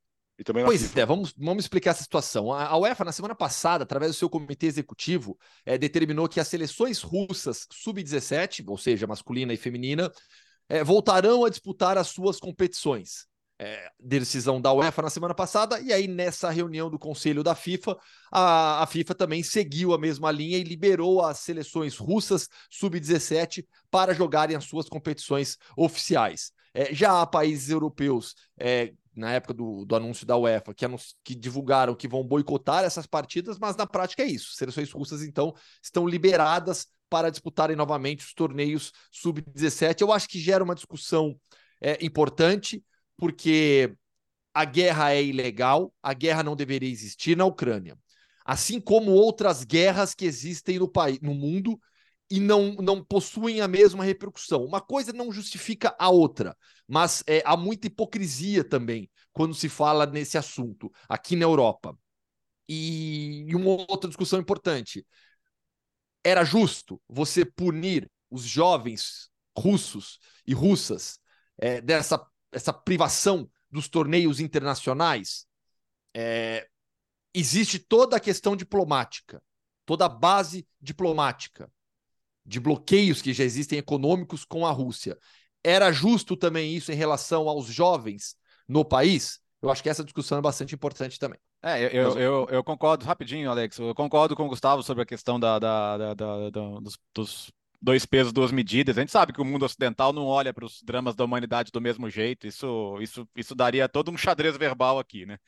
[0.64, 1.00] Pois FIFA.
[1.00, 2.52] é, vamos, vamos explicar essa situação.
[2.52, 6.48] A, a UEFA, na semana passada, através do seu comitê executivo, eh, determinou que as
[6.48, 10.10] seleções russas sub-17, ou seja, masculina e feminina,
[10.68, 13.26] eh, voltarão a disputar as suas competições.
[13.59, 17.96] Eh, decisão da UEFA na semana passada, e aí nessa reunião do Conselho da FIFA,
[18.32, 24.14] a, a FIFA também seguiu a mesma linha e liberou as seleções russas sub-17 para
[24.14, 26.50] jogarem as suas competições oficiais.
[26.74, 31.14] Eh, já há países europeus eh, na época do, do anúncio da UEFA, que, anunci-
[31.22, 34.52] que divulgaram que vão boicotar essas partidas, mas na prática é isso.
[34.55, 40.01] Seleções russas, então, estão liberadas para disputarem novamente os torneios sub-17.
[40.01, 41.39] Eu acho que gera uma discussão
[41.80, 42.82] é, importante,
[43.16, 43.94] porque
[44.55, 47.98] a guerra é ilegal, a guerra não deveria existir na Ucrânia.
[48.44, 51.78] Assim como outras guerras que existem no, país, no mundo
[52.32, 54.64] e não, não possuem a mesma repercussão.
[54.64, 56.56] Uma coisa não justifica a outra,
[56.88, 61.94] mas é, há muita hipocrisia também quando se fala nesse assunto aqui na Europa.
[62.66, 65.06] E, e uma outra discussão importante:
[66.24, 71.18] era justo você punir os jovens russos e russas
[71.59, 75.46] é, dessa essa privação dos torneios internacionais?
[76.16, 76.66] É,
[77.34, 79.42] existe toda a questão diplomática,
[79.84, 81.70] toda a base diplomática
[82.44, 85.16] de bloqueios que já existem econômicos com a Rússia.
[85.62, 88.35] Era justo também isso em relação aos jovens
[88.69, 89.40] no país?
[89.60, 91.39] Eu acho que essa discussão é bastante importante também.
[91.62, 93.78] É, eu, eu, eu, concordo rapidinho, Alex.
[93.78, 96.51] Eu concordo com o Gustavo sobre a questão da, da, da, da
[96.81, 97.52] dos, dos,
[97.82, 98.97] dois pesos, duas medidas.
[98.97, 101.81] A gente sabe que o mundo ocidental não olha para os dramas da humanidade do
[101.81, 102.47] mesmo jeito.
[102.47, 105.39] Isso, isso, isso daria todo um xadrez verbal aqui, né?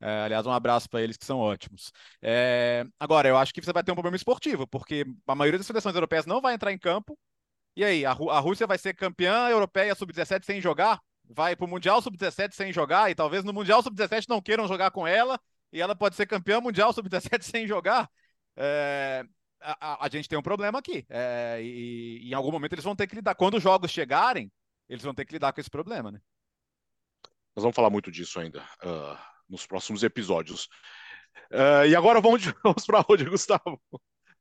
[0.00, 1.92] É, aliás, um abraço para eles que são ótimos.
[2.20, 5.66] É, agora, eu acho que você vai ter um problema esportivo, porque a maioria das
[5.66, 7.18] seleções europeias não vai entrar em campo.
[7.76, 11.00] E aí, a, a Rússia vai ser campeã europeia sub-17 sem jogar?
[11.28, 13.10] Vai para o Mundial sub-17 sem jogar?
[13.10, 15.40] E talvez no Mundial sub-17 não queiram jogar com ela
[15.74, 18.08] e ela pode ser campeã mundial sub-17 sem jogar.
[18.56, 19.24] É,
[19.60, 21.04] a, a, gente tem um problema aqui.
[21.10, 23.34] É, e, e, em algum momento eles vão ter que lidar.
[23.34, 24.52] Quando os jogos chegarem,
[24.88, 26.20] eles vão ter que lidar com esse problema, né?
[27.56, 29.18] Nós vamos falar muito disso ainda uh,
[29.48, 30.68] nos próximos episódios.
[31.50, 33.80] Uh, e agora vamos, vamos para onde, Gustavo?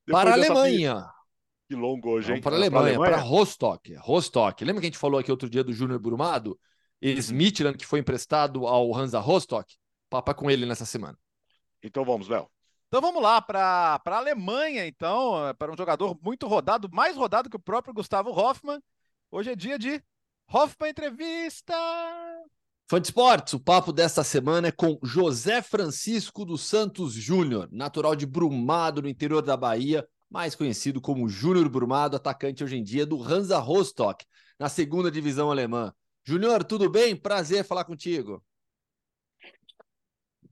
[0.05, 1.09] Depois para a Alemanha.
[1.67, 2.41] Que longo hoje, hein?
[2.41, 3.95] Para a Alemanha, para Rostock.
[3.95, 4.63] Rostock.
[4.63, 6.59] Lembra que a gente falou aqui outro dia do Júnior Brumado?
[7.01, 9.75] Ex-Midland, que foi emprestado ao Hansa Rostock?
[10.09, 11.17] Papa com ele nessa semana.
[11.81, 12.47] Então vamos, Léo.
[12.87, 17.55] Então vamos lá para a Alemanha, então, para um jogador muito rodado, mais rodado que
[17.55, 18.79] o próprio Gustavo Hoffmann.
[19.31, 19.99] Hoje é dia de
[20.47, 21.73] Hoffmann Entrevista.
[22.93, 28.15] Fã de esportes, o papo desta semana é com José Francisco dos Santos Júnior, natural
[28.15, 33.03] de Brumado, no interior da Bahia, mais conhecido como Júnior Brumado, atacante hoje em dia
[33.03, 34.23] do Hansa Rostock,
[34.59, 35.91] na segunda divisão alemã.
[36.23, 37.15] Júnior, tudo bem?
[37.15, 38.43] Prazer falar contigo.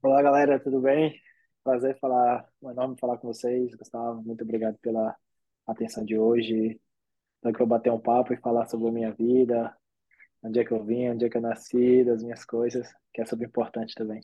[0.02, 1.14] Olá, galera, tudo bem?
[1.62, 3.72] Prazer falar, um enorme falar com vocês.
[3.76, 5.14] Gustavo, muito obrigado pela
[5.64, 6.80] atenção de hoje.
[7.38, 9.72] Então, que eu bater um papo e falar sobre a minha vida,
[10.42, 13.24] onde é que eu vim, onde é que eu nasci, das minhas coisas, que é
[13.24, 14.20] super importante também.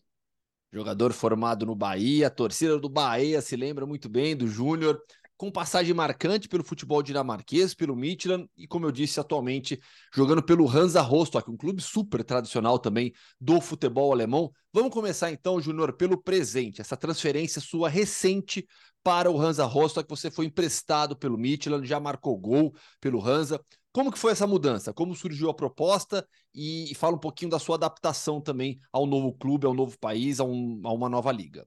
[0.73, 5.01] Jogador formado no Bahia, a torcida do Bahia se lembra muito bem do Júnior
[5.39, 9.81] com passagem marcante pelo futebol dinamarquês, pelo Midtjylland e, como eu disse, atualmente
[10.13, 14.51] jogando pelo Hansa Rostock, um clube super tradicional também do futebol alemão.
[14.73, 18.67] Vamos começar então, Júnior, pelo presente, essa transferência sua recente
[19.03, 23.61] para o Hansa Rostock, você foi emprestado pelo Midtjylland, já marcou gol pelo Hansa.
[23.99, 24.95] Como que foi essa mudança?
[24.95, 26.25] Como surgiu a proposta?
[26.55, 30.45] E, fala um pouquinho da sua adaptação também ao novo clube, ao novo país, a,
[30.45, 31.67] um, a uma nova liga.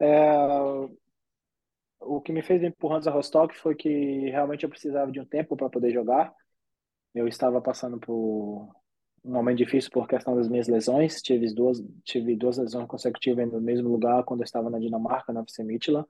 [0.00, 0.34] É,
[2.00, 5.20] o que me fez vir para o Hansa Rostock foi que realmente eu precisava de
[5.20, 6.32] um tempo para poder jogar.
[7.14, 8.74] Eu estava passando por
[9.22, 11.20] um momento difícil por questão das minhas lesões.
[11.20, 15.42] Tive duas, tive duas lesões consecutivas no mesmo lugar quando eu estava na Dinamarca, na
[15.42, 16.08] FC Midtjylland.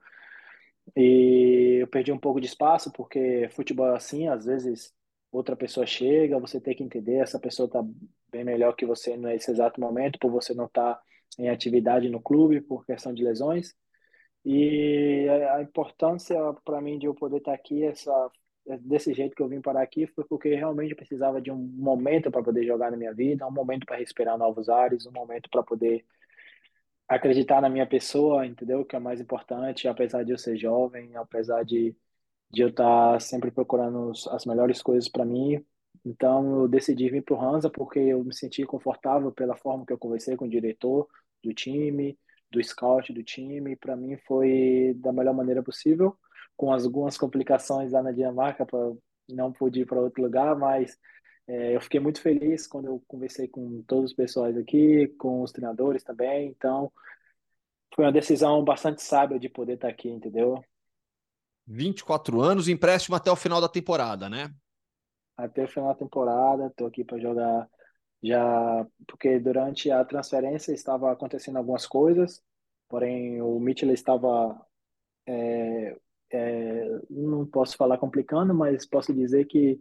[0.96, 4.92] E eu perdi um pouco de espaço porque futebol é assim, às vezes
[5.30, 7.82] outra pessoa chega, você tem que entender, essa pessoa está
[8.30, 11.02] bem melhor que você nesse exato momento, por você não estar tá
[11.38, 13.74] em atividade no clube por questão de lesões.
[14.44, 18.30] E a importância para mim de eu poder estar aqui, essa,
[18.80, 22.42] desse jeito que eu vim parar aqui, foi porque realmente precisava de um momento para
[22.42, 26.04] poder jogar na minha vida, um momento para respirar novos ares, um momento para poder
[27.16, 28.84] acreditar na minha pessoa, entendeu?
[28.84, 31.96] Que é o mais importante, apesar de eu ser jovem, apesar de,
[32.50, 35.64] de eu estar sempre procurando as melhores coisas para mim.
[36.04, 39.92] Então eu decidi vir para o Hansa porque eu me senti confortável pela forma que
[39.92, 41.08] eu conversei com o diretor
[41.42, 42.18] do time,
[42.50, 46.16] do scout do time, para mim foi da melhor maneira possível,
[46.56, 48.78] com algumas complicações lá na Dinamarca, pra,
[49.30, 50.96] não pude ir para outro lugar, mas
[51.46, 55.52] é, eu fiquei muito feliz quando eu conversei com todos os pessoais aqui, com os
[55.52, 56.92] treinadores também, então
[57.94, 60.62] foi uma decisão bastante sábia de poder estar aqui, entendeu?
[61.66, 64.52] 24 anos, empréstimo até o final da temporada, né?
[65.36, 67.68] Até o final da temporada, estou aqui para jogar
[68.22, 72.40] já porque durante a transferência estava acontecendo algumas coisas,
[72.88, 74.64] porém o Mitchell estava
[75.26, 75.96] é,
[76.30, 79.80] é, não posso falar complicando, mas posso dizer que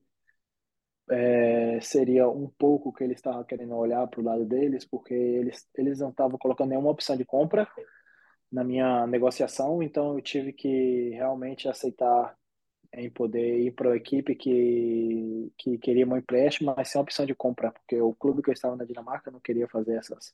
[1.12, 5.68] é, seria um pouco que ele estava querendo olhar para o lado deles, porque eles,
[5.78, 7.68] eles não estavam colocando nenhuma opção de compra
[8.52, 12.36] na minha negociação, então eu tive que realmente aceitar
[12.94, 17.36] em poder ir para a equipe que, que queria um empréstimo, mas sem opção de
[17.36, 20.34] compra, porque o clube que eu estava na Dinamarca não queria fazer essas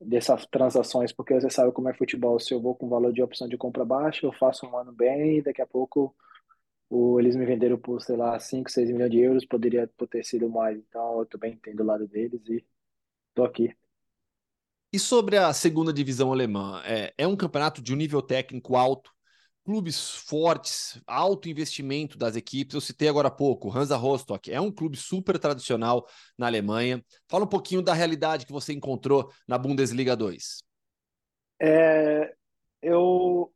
[0.00, 3.46] dessas transações, porque você sabe como é futebol, se eu vou com valor de opção
[3.46, 6.14] de compra baixo, eu faço um ano bem e daqui a pouco
[6.90, 10.50] o, eles me venderam por, sei lá, 5, 6 milhões de euros, poderia ter sido
[10.50, 12.66] mais, então eu também entendo o lado deles e
[13.32, 13.74] tô aqui.
[14.92, 19.12] E sobre a segunda divisão alemã, é, é um campeonato de um nível técnico alto,
[19.64, 22.74] clubes fortes, alto investimento das equipes.
[22.74, 26.04] Eu citei agora há pouco, Hansa Rostock é um clube super tradicional
[26.36, 27.04] na Alemanha.
[27.28, 30.64] Fala um pouquinho da realidade que você encontrou na Bundesliga 2.
[31.62, 32.34] É,
[32.82, 33.52] eu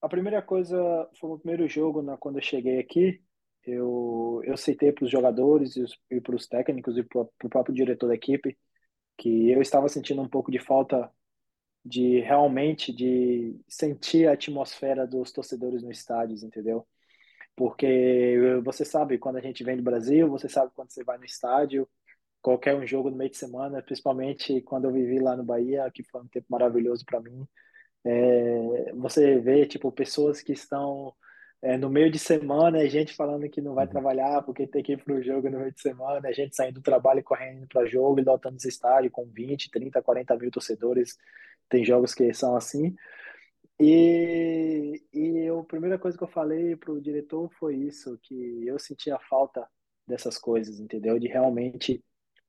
[0.00, 0.76] a primeira coisa
[1.18, 3.22] foi o primeiro jogo na, quando eu cheguei aqui.
[3.64, 5.74] Eu, eu citei para os jogadores
[6.10, 8.56] e, para os técnicos e para o próprio diretor da equipe
[9.18, 11.10] que eu estava sentindo um pouco de falta
[11.84, 16.86] de realmente de sentir a atmosfera dos torcedores no estádio, entendeu?
[17.56, 21.24] Porque você sabe quando a gente vem do Brasil, você sabe quando você vai no
[21.24, 21.88] estádio,
[22.40, 26.04] qualquer um jogo no meio de semana, principalmente quando eu vivi lá no Bahia, que
[26.04, 27.46] foi um tempo maravilhoso para mim.
[28.04, 31.14] É, você vê tipo pessoas que estão
[31.60, 33.90] é, no meio de semana, a gente falando que não vai uhum.
[33.90, 36.74] trabalhar porque tem que ir para o jogo no meio de semana, a gente saindo
[36.74, 40.50] do trabalho e correndo para jogo e lotando esse estádio com 20, 30, 40 mil
[40.50, 41.16] torcedores.
[41.68, 42.94] Tem jogos que são assim.
[43.80, 48.78] E, e a primeira coisa que eu falei para o diretor foi isso, que eu
[48.78, 49.68] sentia falta
[50.06, 51.18] dessas coisas, entendeu?
[51.18, 52.04] De realmente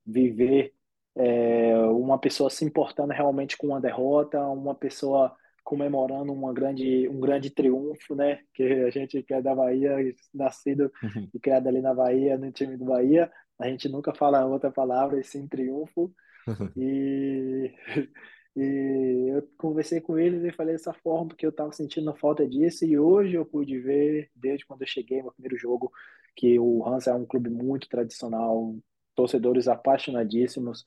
[0.05, 0.73] viver
[1.19, 5.35] é, uma pessoa se importando realmente com uma derrota, uma pessoa
[5.65, 8.39] comemorando uma grande, um grande triunfo, né?
[8.53, 9.97] Que a gente que é da Bahia,
[10.33, 11.29] nascido uhum.
[11.33, 13.29] e criado ali na Bahia, no time do Bahia,
[13.59, 16.11] a gente nunca fala outra palavra e sim triunfo.
[16.47, 16.71] Uhum.
[16.77, 17.75] E,
[18.55, 22.85] e eu conversei com eles e falei dessa forma porque eu estava sentindo falta disso
[22.85, 25.91] e hoje eu pude ver, desde quando eu cheguei no primeiro jogo,
[26.35, 28.73] que o Hans é um clube muito tradicional,
[29.19, 30.85] torcedores apaixonadíssimos.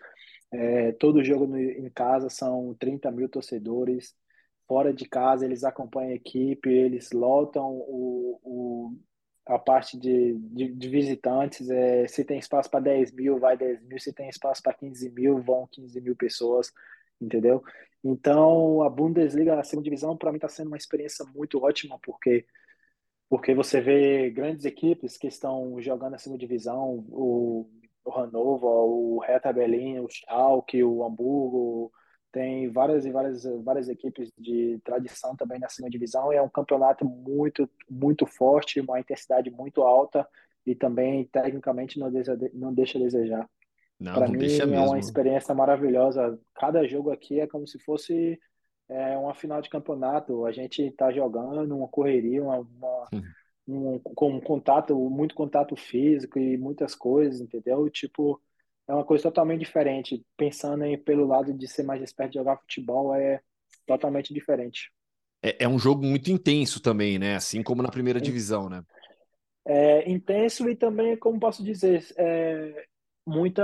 [0.51, 4.15] É, todo jogo no, em casa são 30 mil torcedores.
[4.67, 8.99] Fora de casa, eles acompanham a equipe, eles lotam o, o
[9.45, 11.69] a parte de, de, de visitantes.
[11.69, 13.99] É, se tem espaço para 10 mil, vai 10 mil.
[13.99, 16.73] Se tem espaço para 15 mil, vão 15 mil pessoas,
[17.21, 17.63] entendeu?
[18.03, 22.47] Então, a Bundesliga, a segunda divisão, para mim está sendo uma experiência muito ótima, porque
[23.29, 27.67] porque você vê grandes equipes que estão jogando a segunda divisão, o
[28.05, 31.93] o Hannover, o Hertha Berlim, o Schalke, o Hamburgo,
[32.33, 36.33] tem várias e várias várias equipes de tradição também na segunda divisão.
[36.33, 40.27] É um campeonato muito muito forte, uma intensidade muito alta
[40.66, 43.49] e também tecnicamente não deixa não deixa a desejar.
[44.03, 44.87] Para mim é mesmo.
[44.87, 46.39] uma experiência maravilhosa.
[46.55, 48.41] Cada jogo aqui é como se fosse
[48.89, 50.45] é, uma final de campeonato.
[50.45, 53.09] A gente está jogando uma correria, uma, uma
[53.67, 57.89] um, com contato, muito contato físico e muitas coisas, entendeu?
[57.91, 58.41] Tipo,
[58.89, 60.25] é uma coisa totalmente diferente.
[60.37, 63.41] Pensando em, pelo lado de ser mais esperto de jogar futebol, é
[63.87, 64.93] totalmente diferente.
[65.43, 67.37] É, é um jogo muito intenso também, né?
[67.37, 68.83] Assim como na primeira é, divisão, né?
[69.65, 72.87] É intenso e também, como posso dizer, é,
[73.27, 73.63] muita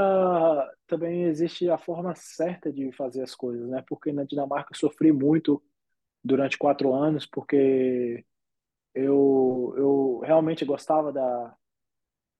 [0.86, 3.84] também existe a forma certa de fazer as coisas, né?
[3.88, 5.62] Porque na Dinamarca eu sofri muito
[6.22, 8.24] durante quatro anos, porque
[9.04, 11.54] eu, eu realmente gostava da,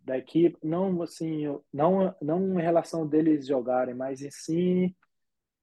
[0.01, 4.95] da equipe, não assim, não, não em relação deles jogarem, mas em sim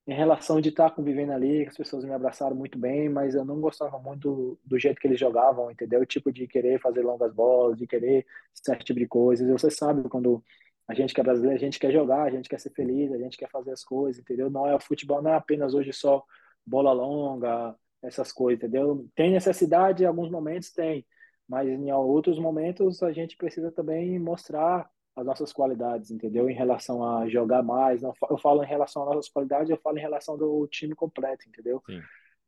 [0.08, 3.60] em relação de estar convivendo ali, as pessoas me abraçaram muito bem, mas eu não
[3.60, 6.02] gostava muito do, do jeito que eles jogavam, entendeu?
[6.02, 9.50] O tipo de querer fazer longas bolas, de querer certo tipo de coisas.
[9.50, 10.44] Você sabe quando
[10.88, 13.18] a gente que é brasileiro, a gente quer jogar, a gente quer ser feliz, a
[13.18, 14.50] gente quer fazer as coisas, entendeu?
[14.50, 16.24] Não é o futebol não é apenas hoje só
[16.66, 19.07] bola longa, essas coisas, entendeu?
[19.15, 21.06] Tem necessidade em alguns momentos, tem,
[21.48, 26.49] mas em outros momentos a gente precisa também mostrar as nossas qualidades, entendeu?
[26.49, 29.98] Em relação a jogar mais, não, eu falo em relação às nossas qualidades, eu falo
[29.98, 31.82] em relação do time completo, entendeu?
[31.86, 32.02] Sim.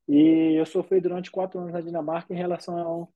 [0.08, 3.08] E eu sofri durante quatro anos na Dinamarca em relação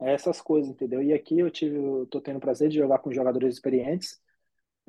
[0.00, 1.02] a essas coisas, entendeu?
[1.02, 4.20] E aqui eu tive, eu tô tendo o prazer de jogar com jogadores experientes.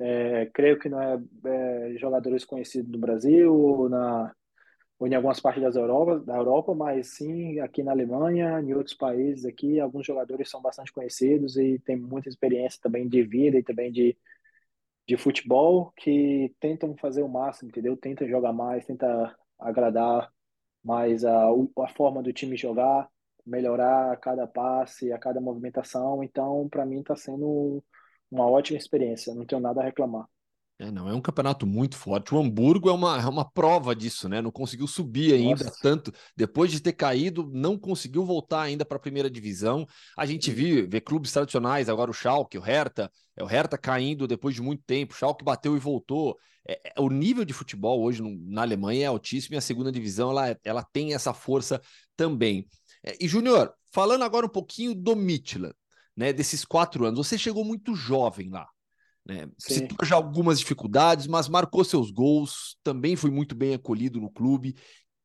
[0.00, 4.32] É, creio que não é, é jogadores conhecidos no Brasil, na
[4.98, 8.96] ou em algumas partes das Europa, da Europa, mas sim aqui na Alemanha, em outros
[8.96, 13.62] países aqui, alguns jogadores são bastante conhecidos e tem muita experiência também de vida e
[13.62, 14.16] também de,
[15.06, 17.96] de futebol que tentam fazer o máximo, entendeu?
[17.96, 20.32] Tentam jogar mais, tentam agradar
[20.84, 23.08] mais a, a forma do time jogar,
[23.46, 26.22] melhorar a cada passe, a cada movimentação.
[26.24, 27.82] Então, para mim, está sendo
[28.30, 30.26] uma ótima experiência, não tenho nada a reclamar.
[30.80, 32.32] É, não, é um campeonato muito forte.
[32.32, 34.40] O Hamburgo é uma, é uma prova disso, né?
[34.40, 35.78] Não conseguiu subir ainda Nossa.
[35.82, 36.12] tanto.
[36.36, 39.84] Depois de ter caído, não conseguiu voltar ainda para a primeira divisão.
[40.16, 44.28] A gente viu, vê clubes tradicionais, agora o Schalke, o Hertha, é o Hertha caindo
[44.28, 45.14] depois de muito tempo.
[45.14, 46.38] O Schalke bateu e voltou.
[46.66, 49.90] É, é, o nível de futebol hoje no, na Alemanha é altíssimo e a segunda
[49.90, 51.80] divisão ela, ela tem essa força
[52.16, 52.68] também.
[53.04, 55.74] É, e, Júnior, falando agora um pouquinho do Midtjylland,
[56.16, 56.32] né?
[56.32, 58.68] Desses quatro anos, você chegou muito jovem lá.
[59.28, 59.46] Né?
[59.58, 64.74] Citou já algumas dificuldades, mas marcou seus gols, também foi muito bem acolhido no clube,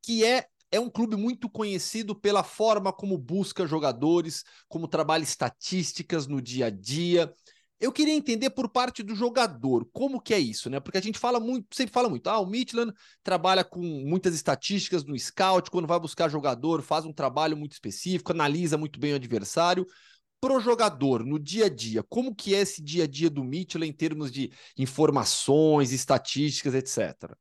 [0.02, 6.26] que é é um clube muito conhecido pela forma como busca jogadores, como trabalha estatísticas
[6.26, 7.32] no dia a dia.
[7.80, 10.80] Eu queria entender por parte do jogador, como que é isso, né?
[10.80, 15.04] Porque a gente fala muito, sempre fala muito, ah, o Midland trabalha com muitas estatísticas
[15.04, 19.18] no scout, quando vai buscar jogador, faz um trabalho muito específico, analisa muito bem o
[19.18, 19.86] adversário
[20.44, 23.82] pro jogador no dia a dia, como que é esse dia a dia do Mitchell
[23.82, 27.34] em termos de informações, estatísticas, etc.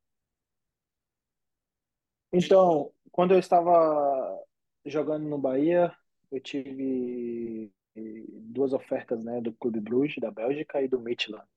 [2.32, 4.40] Então, quando eu estava
[4.86, 5.92] jogando no Bahia,
[6.30, 11.48] eu tive duas ofertas, né, do Clube Bruges da Bélgica e do Midtjylland.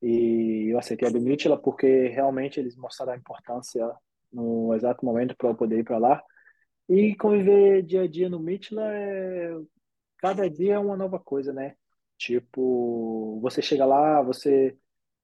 [0.00, 3.86] E eu aceitei a do Midtjylland porque realmente eles mostraram a importância
[4.32, 6.24] no exato momento para eu poder ir para lá.
[6.88, 9.79] E conviver dia a dia no Midtjylland é
[10.20, 11.76] cada dia é uma nova coisa, né?
[12.18, 14.76] Tipo, você chega lá, você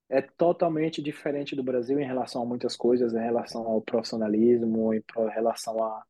[0.09, 5.02] é totalmente diferente do Brasil em relação a muitas coisas, em relação ao profissionalismo, em
[5.35, 6.02] relação a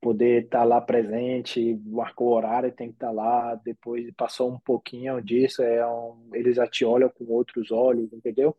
[0.00, 5.20] poder estar lá presente, marcou o horário, tem que estar lá, depois passou um pouquinho
[5.22, 8.56] disso, é um, eles já te olham com outros olhos, entendeu?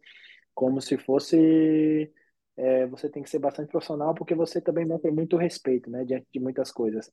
[0.55, 2.11] Como se fosse
[2.57, 6.05] é, você tem que ser bastante profissional porque você também não tem muito respeito, né,
[6.05, 7.11] diante de muitas coisas.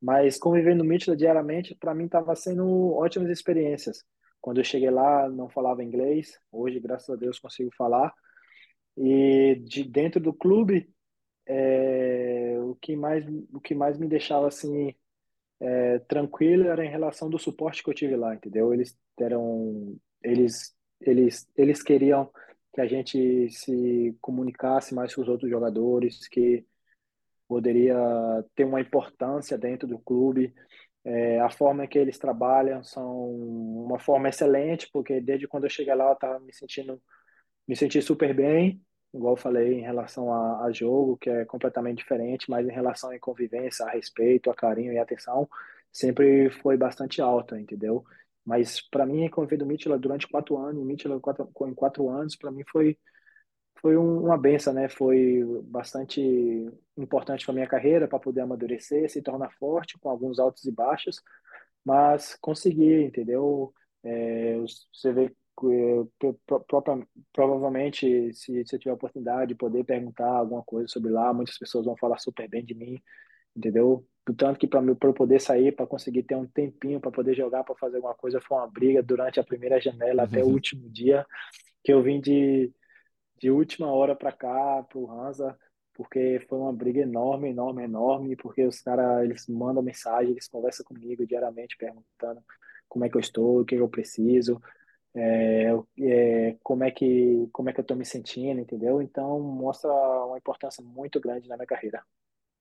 [0.00, 0.84] Mas conviver no
[1.16, 4.04] diariamente, para mim estava sendo ótimas experiências.
[4.40, 6.38] Quando eu cheguei lá, não falava inglês.
[6.50, 8.12] Hoje, graças a Deus, consigo falar.
[8.96, 10.90] E de dentro do clube,
[11.46, 14.94] é, o que mais o que mais me deixava assim
[15.60, 18.74] é, tranquilo era em relação do suporte que eu tive lá, entendeu?
[18.74, 22.30] Eles deram, eles eles eles queriam
[22.72, 26.64] que a gente se comunicasse mais com os outros jogadores, que
[27.48, 27.96] poderia
[28.54, 30.54] ter uma importância dentro do clube.
[31.04, 35.94] É, a forma que eles trabalham são uma forma excelente, porque desde quando eu cheguei
[35.94, 37.00] lá eu estava me sentindo
[37.66, 38.80] me senti super bem,
[39.14, 43.10] igual eu falei em relação a, a, jogo, que é completamente diferente, mas em relação
[43.10, 45.48] à convivência, a respeito, a carinho e atenção,
[45.92, 48.04] sempre foi bastante alta, entendeu?
[48.44, 52.50] Mas para mim, conviver do Mitchell durante quatro anos, Mitchell quatro, em quatro anos, para
[52.50, 52.98] mim foi
[53.80, 54.88] foi uma benção, né?
[54.88, 56.20] Foi bastante
[56.96, 61.20] importante para minha carreira, para poder amadurecer, se tornar forte, com alguns altos e baixos,
[61.84, 63.74] mas consegui, entendeu?
[64.04, 64.56] É,
[64.92, 65.34] você vê
[67.32, 71.84] provavelmente, se, se eu tiver oportunidade de poder perguntar alguma coisa sobre lá, muitas pessoas
[71.84, 73.00] vão falar super bem de mim,
[73.56, 74.06] entendeu?
[74.36, 77.74] Tanto que para eu poder sair, para conseguir ter um tempinho para poder jogar, para
[77.74, 80.52] fazer alguma coisa, foi uma briga durante a primeira janela até o uhum.
[80.52, 81.26] último dia,
[81.82, 82.72] que eu vim de,
[83.40, 85.58] de última hora para cá, para o Hansa,
[85.92, 90.84] porque foi uma briga enorme, enorme, enorme, porque os caras, eles mandam mensagem, eles conversam
[90.84, 92.40] comigo diariamente, perguntando
[92.88, 94.60] como é que eu estou, o que eu preciso,
[95.14, 95.70] é,
[96.00, 99.02] é, como é que como é que eu estou me sentindo, entendeu?
[99.02, 99.90] Então mostra
[100.26, 102.02] uma importância muito grande na minha carreira.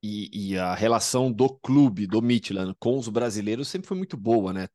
[0.03, 4.51] E, e, a relação do clube, do Midland, com os brasileiros sempre foi muito boa,
[4.51, 4.67] né?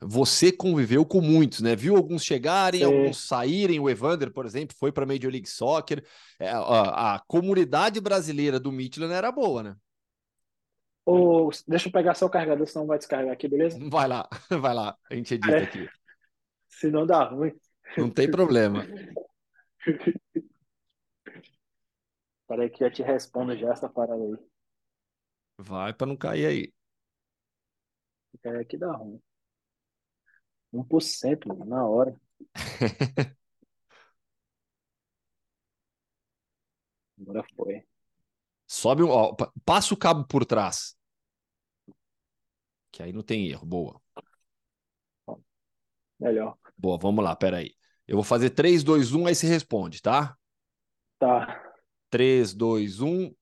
[0.00, 1.74] Você conviveu com muitos, né?
[1.74, 2.86] Viu alguns chegarem, Sim.
[2.86, 3.80] alguns saírem.
[3.80, 6.04] O Evander, por exemplo, foi para a Major League Soccer.
[6.38, 9.76] É, a, a, comunidade brasileira do Midland era boa, né?
[11.04, 13.76] Ô, deixa eu pegar seu carregador, senão vai descarregar aqui, beleza?
[13.90, 14.96] Vai lá, vai lá.
[15.10, 15.62] A gente edita é.
[15.64, 15.88] aqui.
[16.68, 17.52] Se não dá ruim.
[17.96, 18.86] Não tem problema.
[22.46, 24.47] Peraí que eu te respondo já essa parada aí.
[25.58, 26.72] Vai para não cair aí.
[28.44, 29.20] É que dá ruim.
[30.72, 32.18] 1% mano, na hora.
[37.20, 37.84] Agora foi.
[38.66, 40.96] Sobe, ó, passa o cabo por trás.
[42.92, 43.66] Que aí não tem erro.
[43.66, 44.00] Boa.
[46.20, 46.56] Melhor.
[46.76, 47.74] Boa, vamos lá, peraí.
[48.06, 50.36] Eu vou fazer 3, 2, 1, aí você responde, tá?
[51.18, 51.62] Tá.
[52.10, 53.34] 3, 2, 1.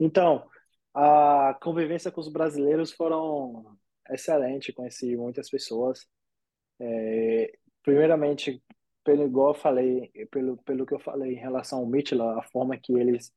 [0.00, 0.48] Então,
[0.94, 3.76] a convivência com os brasileiros foram
[4.10, 6.06] excelente, conheci muitas pessoas.
[6.80, 7.52] É,
[7.82, 8.62] primeiramente,
[9.04, 12.94] pelo igual falei, pelo, pelo que eu falei em relação ao Mitchell, a forma que
[12.94, 13.32] eles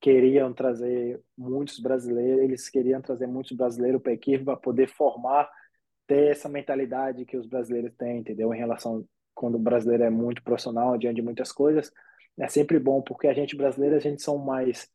[0.00, 5.50] queriam trazer muitos brasileiros, eles queriam trazer muitos brasileiros para a equipe para poder formar,
[6.06, 8.54] ter essa mentalidade que os brasileiros têm, entendeu?
[8.54, 11.92] Em relação quando o brasileiro é muito profissional diante de muitas coisas,
[12.38, 14.88] é sempre bom porque a gente brasileiro a gente são mais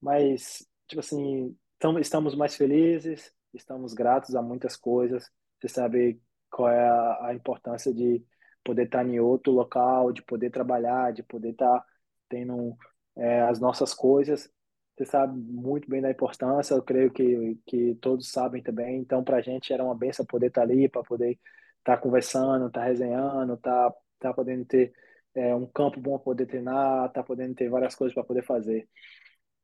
[0.00, 5.30] mas, tipo assim, tamo, estamos mais felizes, estamos gratos a muitas coisas.
[5.60, 6.20] Você sabe
[6.50, 8.24] qual é a, a importância de
[8.64, 11.84] poder estar em outro local, de poder trabalhar, de poder estar
[12.28, 12.76] tendo
[13.16, 14.50] é, as nossas coisas.
[14.96, 18.98] Você sabe muito bem da importância, eu creio que, que todos sabem também.
[18.98, 21.38] Então, para a gente era uma benção poder estar ali, para poder
[21.78, 24.92] estar conversando, estar resenhando, estar, estar podendo ter
[25.34, 28.88] é, um campo bom para poder treinar, estar podendo ter várias coisas para poder fazer.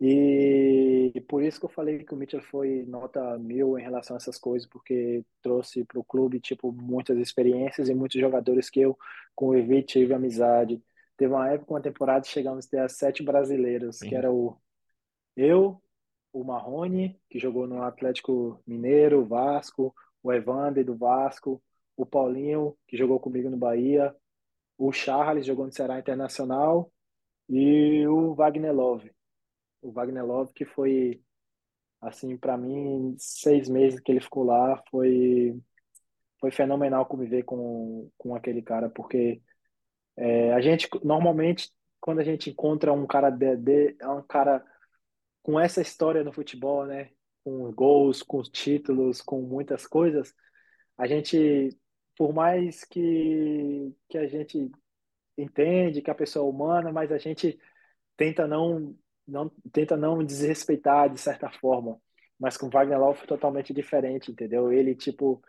[0.01, 4.19] E por isso que eu falei que o Mitchell foi nota mil em relação a
[4.19, 8.99] essas coisas, porque trouxe para o clube tipo muitas experiências e muitos jogadores que eu
[9.35, 10.83] convivi, tive amizade.
[11.17, 14.09] Teve uma época, uma temporada, chegamos a ter sete brasileiros, Sim.
[14.09, 14.57] que era o
[15.37, 15.81] eu,
[16.33, 21.63] o Marrone, que jogou no Atlético Mineiro, Vasco, o Evander do Vasco,
[21.97, 24.15] o Paulinho, que jogou comigo no Bahia,
[24.77, 26.93] o Charles jogou no Ceará Internacional
[27.49, 29.13] e o Wagner Love.
[29.85, 31.23] O Wagner Love que foi
[32.01, 35.61] assim para mim seis meses que ele ficou lá foi
[36.41, 39.43] foi fenomenal conviver com com aquele cara porque
[40.17, 41.71] é, a gente normalmente
[42.01, 44.65] quando a gente encontra um cara de, de um cara
[45.43, 47.11] com essa história no futebol, né,
[47.45, 50.35] com gols, com títulos, com muitas coisas,
[50.99, 51.71] a gente
[52.17, 54.71] por mais que que a gente
[55.37, 57.59] entende que a pessoa é humana, mas a gente
[58.17, 61.99] tenta não não tenta não desrespeitar de certa forma.
[62.39, 64.73] Mas com Wagner Love foi totalmente diferente, entendeu?
[64.73, 65.43] Ele tipo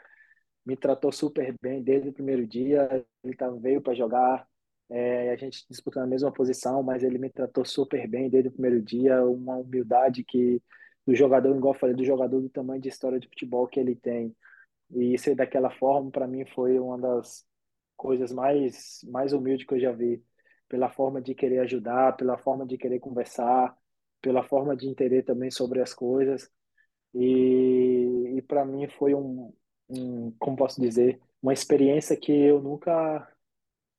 [0.66, 3.06] me tratou super bem desde o primeiro dia.
[3.24, 4.48] Ele tá, veio para jogar,
[4.90, 8.52] é, a gente disputando a mesma posição, mas ele me tratou super bem desde o
[8.52, 9.24] primeiro dia.
[9.26, 10.62] Uma humildade que
[11.06, 13.96] do jogador, igual eu falei, do jogador do tamanho de história de futebol que ele
[13.96, 14.36] tem.
[14.92, 17.46] E ser daquela forma, para mim, foi uma das
[17.96, 20.24] coisas mais, mais humildes que eu já vi.
[20.68, 23.76] Pela forma de querer ajudar, pela forma de querer conversar,
[24.22, 26.50] pela forma de entender também sobre as coisas.
[27.14, 29.54] E, e para mim foi um,
[29.90, 33.28] um, como posso dizer, uma experiência que eu nunca,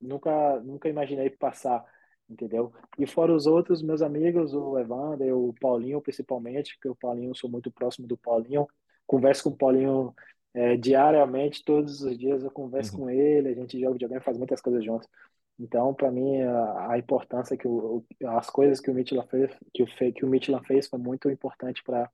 [0.01, 1.85] nunca, nunca imaginei passar,
[2.29, 2.73] entendeu?
[2.99, 7.49] E fora os outros meus amigos, o Evander, o Paulinho principalmente, porque o Paulinho sou
[7.49, 8.67] muito próximo do Paulinho,
[9.07, 10.15] converso com o Paulinho
[10.53, 13.05] é, diariamente, todos os dias eu converso uhum.
[13.05, 15.09] com ele, a gente joga videogame, faz muitas coisas juntos.
[15.59, 19.83] Então, para mim, a, a, importância que o, as coisas que o Mitchell fez, que
[19.83, 22.11] o, que o Mitchell fez foi muito importante para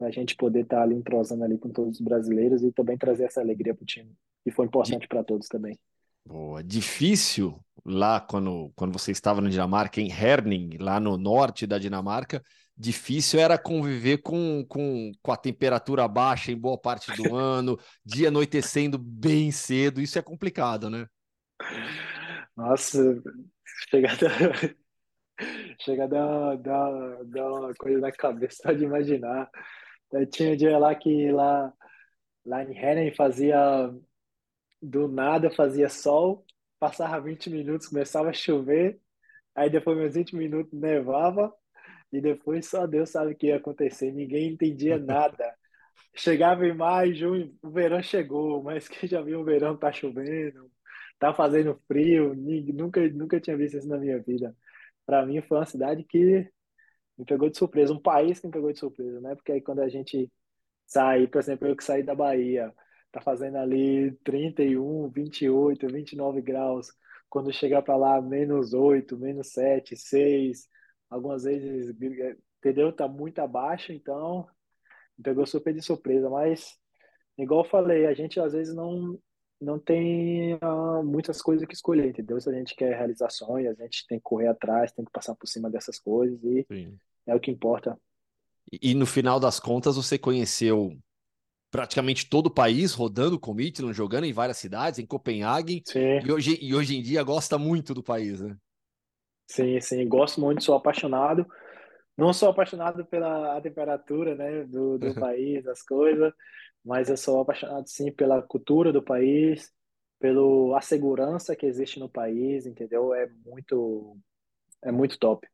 [0.00, 3.24] a gente poder estar tá ali entrosando ali com todos os brasileiros e também trazer
[3.24, 4.16] essa alegria para o time.
[4.46, 5.78] E foi importante para todos também.
[6.24, 6.62] Boa.
[6.62, 12.42] Difícil lá quando, quando você estava na Dinamarca, em Herning, lá no norte da Dinamarca,
[12.76, 18.28] difícil era conviver com, com, com a temperatura baixa em boa parte do ano, dia
[18.28, 20.00] anoitecendo bem cedo.
[20.00, 21.06] Isso é complicado, né?
[22.56, 22.98] Nossa,
[23.90, 24.76] chega a dar,
[25.80, 29.50] chega a dar, dar, dar uma coisa na cabeça só de imaginar.
[30.12, 31.72] Eu tinha um dia lá que lá,
[32.46, 33.58] lá em Hennen fazia
[34.82, 36.44] do nada, fazia sol,
[36.80, 39.00] passava 20 minutos, começava a chover,
[39.54, 41.52] aí depois meus 20 minutos nevava,
[42.12, 45.54] e depois só Deus sabe o que ia acontecer, ninguém entendia nada.
[46.16, 50.71] Chegava em maio, junho, o verão chegou, mas quem já viu o verão tá chovendo,
[51.22, 54.56] tá fazendo frio, nunca, nunca tinha visto isso na minha vida.
[55.06, 56.50] Para mim foi uma cidade que
[57.16, 59.36] me pegou de surpresa, um país que me pegou de surpresa, né?
[59.36, 60.28] Porque aí quando a gente
[60.84, 62.74] sai, por exemplo, eu que saí da Bahia,
[63.12, 66.88] tá fazendo ali 31, 28, 29 graus,
[67.30, 70.68] quando chegar para lá, menos 8, menos 7, 6,
[71.08, 71.94] algumas vezes,
[72.58, 72.92] entendeu?
[72.92, 74.44] Tá muito abaixo, então
[75.16, 76.76] me pegou super de surpresa, mas
[77.38, 79.20] igual eu falei, a gente às vezes não
[79.62, 82.40] não tem uh, muitas coisas que escolher, entendeu?
[82.40, 85.34] Se a gente quer realizar sonhos, a gente tem que correr atrás, tem que passar
[85.36, 86.98] por cima dessas coisas e Sim.
[87.26, 87.96] é o que importa.
[88.70, 90.98] E, e, no final das contas, você conheceu
[91.70, 96.18] praticamente todo o país, rodando com o Midland, jogando em várias cidades, em Copenhague, sim.
[96.24, 98.56] e hoje, e hoje em dia gosta muito do país, né?
[99.46, 101.46] Sim, sim, gosto muito, sou apaixonado.
[102.16, 106.32] Não sou apaixonado pela temperatura, né, do, do país, das coisas,
[106.84, 109.72] mas eu sou apaixonado sim pela cultura do país,
[110.18, 113.14] pela segurança que existe no país, entendeu?
[113.14, 114.16] É muito
[114.82, 115.48] é muito top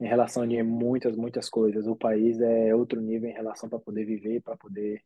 [0.00, 1.86] em relação a muitas muitas coisas.
[1.86, 5.02] O país é outro nível em relação para poder viver, para poder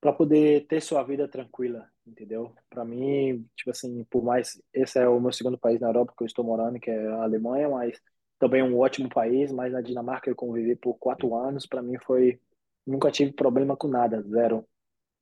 [0.00, 2.54] para poder ter sua vida tranquila, entendeu?
[2.70, 6.22] Para mim, tipo assim, por mais esse é o meu segundo país na Europa que
[6.22, 8.00] eu estou morando, que é a Alemanha, mas
[8.38, 12.40] também um ótimo país, mas na Dinamarca eu convivi por quatro anos, para mim foi
[12.86, 14.64] Nunca tive problema com nada, zero.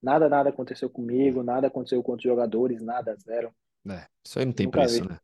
[0.02, 3.50] Nada, nada aconteceu comigo, nada aconteceu com outros jogadores, nada, zero.
[3.88, 5.08] É, isso aí não tem Nunca preço, vi.
[5.08, 5.18] né?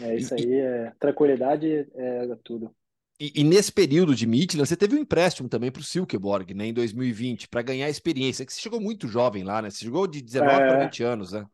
[0.00, 0.04] É.
[0.04, 2.74] é isso e, aí, é, tranquilidade é tudo.
[3.18, 6.66] E, e, nesse período de Midland, você teve um empréstimo também para o Silkeborg, né,
[6.66, 9.70] em 2020, para ganhar experiência, que você chegou muito jovem lá, né?
[9.70, 11.46] Você jogou de 19 é, para 20 anos, né?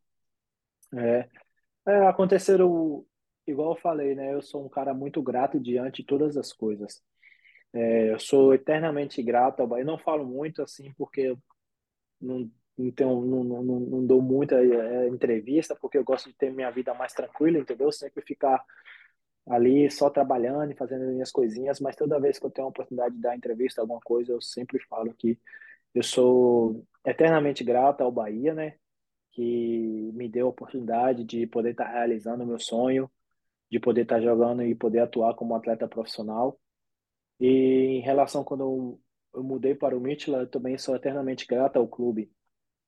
[0.94, 1.28] É.
[1.86, 2.06] é.
[2.08, 3.04] Aconteceram,
[3.46, 4.34] igual eu falei, né?
[4.34, 7.00] Eu sou um cara muito grato diante de todas as coisas.
[7.74, 9.82] É, eu sou eternamente grato ao Bahia.
[9.82, 11.36] Eu não falo muito assim porque
[12.20, 16.70] não, então, não, não, não dou muita é, entrevista, porque eu gosto de ter minha
[16.70, 17.92] vida mais tranquila, entendeu?
[17.92, 18.64] Sempre ficar
[19.48, 23.14] ali só trabalhando e fazendo minhas coisinhas, mas toda vez que eu tenho a oportunidade
[23.14, 25.38] de dar entrevista, alguma coisa, eu sempre falo que
[25.94, 28.76] eu sou eternamente grato ao Bahia, né?
[29.32, 33.10] Que me deu a oportunidade de poder estar realizando o meu sonho,
[33.70, 36.58] de poder estar jogando e poder atuar como atleta profissional.
[37.42, 39.00] E em relação quando eu,
[39.34, 42.30] eu mudei para o eu também sou eternamente grato ao clube,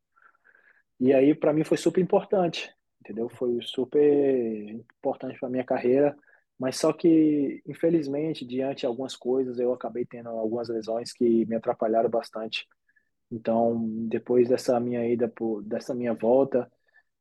[0.99, 3.29] E aí, para mim, foi super importante, entendeu?
[3.29, 6.15] Foi super importante para minha carreira.
[6.57, 11.55] Mas só que, infelizmente, diante de algumas coisas, eu acabei tendo algumas lesões que me
[11.55, 12.67] atrapalharam bastante.
[13.31, 16.71] Então, depois dessa minha ida, por, dessa minha volta,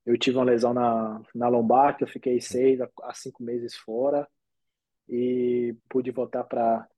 [0.04, 4.28] eu tive uma lesão na, na lombar, que eu fiquei seis a cinco meses fora
[5.12, 6.88] e pude voltar para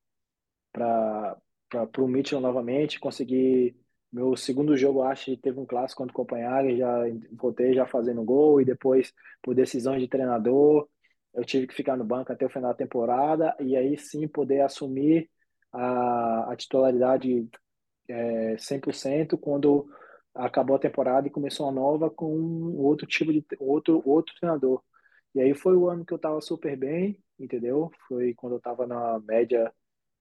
[1.99, 3.77] o Mitchell novamente, consegui
[4.12, 6.99] meu segundo jogo, acho teve um clássico contra o Copenhague, já
[7.32, 9.12] voltei já fazendo gol e depois
[9.43, 10.89] por decisão de treinador,
[11.35, 14.61] eu tive que ficar no banco até o final da temporada e aí sim poder
[14.61, 15.28] assumir
[15.73, 17.49] a, a titularidade
[18.09, 19.89] é, 100% quando
[20.35, 24.82] acabou a temporada e começou a nova com outro tipo de outro outro treinador.
[25.35, 27.90] E aí foi o ano que eu estava super bem, entendeu?
[28.09, 29.73] Foi quando eu estava na média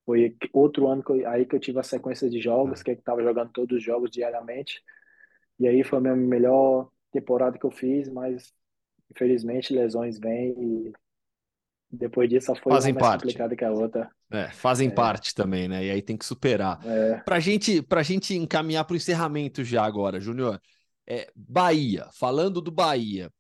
[0.06, 2.96] foi outro ano que eu, aí que eu tive a sequência de jogos, que eu
[2.96, 4.82] estava jogando todos os jogos diariamente.
[5.60, 8.54] E aí foi a minha melhor temporada que eu fiz, mas
[9.12, 10.94] infelizmente lesões vêm e
[11.92, 13.22] depois disso só foi fazem uma mais parte.
[13.22, 14.10] complicada que a outra.
[14.32, 14.92] É, fazem É.
[14.92, 15.86] parte também, né?
[15.86, 16.80] E aí tem que superar.
[16.86, 20.60] É, Pra gente, pra gente encaminhar para o encerramento já agora, Júnior.
[21.08, 23.32] É, Bahia, falando do Bahia.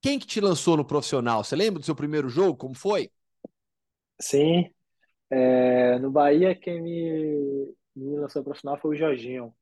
[0.00, 1.42] Quem que te lançou no profissional?
[1.42, 2.56] Você lembra do seu primeiro jogo?
[2.56, 3.10] Como foi?
[4.20, 4.70] sim,
[5.30, 9.54] é, no Bahia quem me, me lançou profissional foi o Jorginho,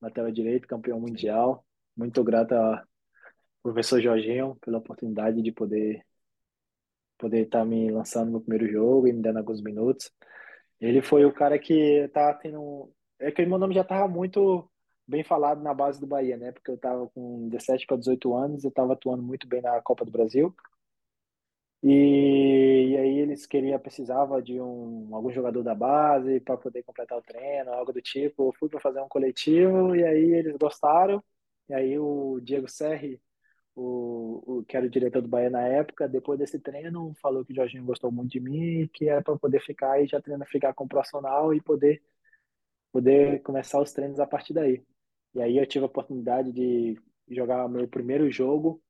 [0.00, 1.64] lateral direito, campeão mundial.
[1.96, 2.82] Muito grato ao
[3.62, 6.04] professor Jorginho pela oportunidade de poder
[7.18, 10.10] poder estar me lançando no primeiro jogo e me dando alguns minutos.
[10.80, 12.92] Ele foi o cara que tá tendo.
[13.18, 14.70] É que meu nome já estava muito
[15.08, 16.52] bem falado na base do Bahia, né?
[16.52, 20.04] Porque eu estava com 17 para 18 anos, eu estava atuando muito bem na Copa
[20.04, 20.54] do Brasil.
[21.82, 27.16] E, e aí eles queriam, precisava de um algum jogador da base para poder completar
[27.18, 28.48] o treino, algo do tipo.
[28.48, 31.22] Eu fui para fazer um coletivo e aí eles gostaram.
[31.68, 33.20] E aí o Diego Serri,
[33.74, 37.52] o, o que era o diretor do Bahia na época, depois desse treino, falou que
[37.52, 40.46] o Jorginho gostou muito de mim, e que era para poder ficar e já treinando
[40.50, 42.02] ficar com o profissional e poder
[42.92, 44.82] poder começar os treinos a partir daí.
[45.34, 48.82] E aí eu tive a oportunidade de jogar meu primeiro jogo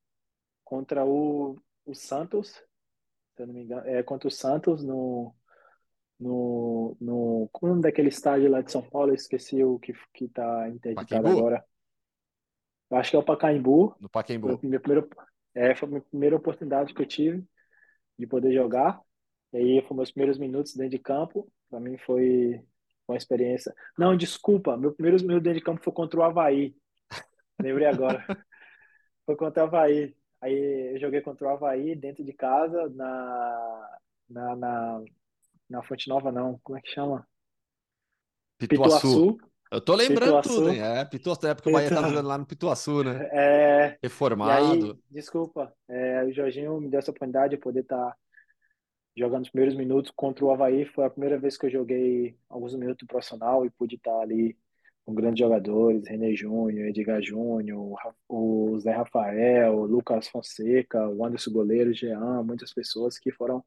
[0.63, 2.49] contra o, o Santos,
[3.35, 5.33] se eu não me engano, é contra o Santos no
[6.19, 9.79] no no como é o nome daquele estádio lá de São Paulo, eu esqueci o
[9.79, 11.39] que que tá interditado Pacaembu?
[11.39, 11.65] agora.
[12.89, 13.95] Eu acho que é o Pacaembu.
[13.99, 14.53] No Foi Pacaembu.
[14.55, 15.07] a minha primeira,
[15.53, 17.45] é, foi a minha primeira oportunidade que eu tive
[18.17, 18.99] de poder jogar.
[19.53, 21.51] E aí foram meus primeiros minutos dentro de campo.
[21.69, 22.63] Para mim foi
[23.11, 23.73] uma experiência.
[23.97, 26.75] Não, desculpa, meu primeiro minuto dentro de campo foi contra o Avaí.
[27.61, 28.23] Lembrei agora.
[29.25, 30.15] Foi contra o Avaí.
[30.41, 33.99] Aí eu joguei contra o Avaí dentro de casa, na,
[34.29, 35.03] na, na,
[35.69, 36.59] na Fonte Nova, não.
[36.63, 37.27] Como é que chama?
[38.57, 39.37] Pituaçu.
[39.37, 39.37] Pituaçu.
[39.71, 40.49] Eu tô lembrando Pituaçu.
[40.49, 40.81] tudo, hein?
[40.81, 43.27] É, Pituaçu, na época o Bahia tava jogando lá no Pituaçu, né?
[43.31, 43.99] É,
[44.43, 44.99] E aí, Reformado.
[45.09, 48.15] desculpa, é, o Jorginho me deu essa oportunidade de poder estar
[49.17, 50.85] jogando os primeiros minutos contra o Avaí.
[50.85, 54.57] Foi a primeira vez que eu joguei alguns minutos profissional e pude estar ali
[55.05, 57.97] com grandes jogadores, René Júnior, Edgar Júnior, o
[58.75, 63.63] o Zé Rafael, o Lucas Fonseca, o Anderson Goleiro, o Jean, muitas pessoas que foram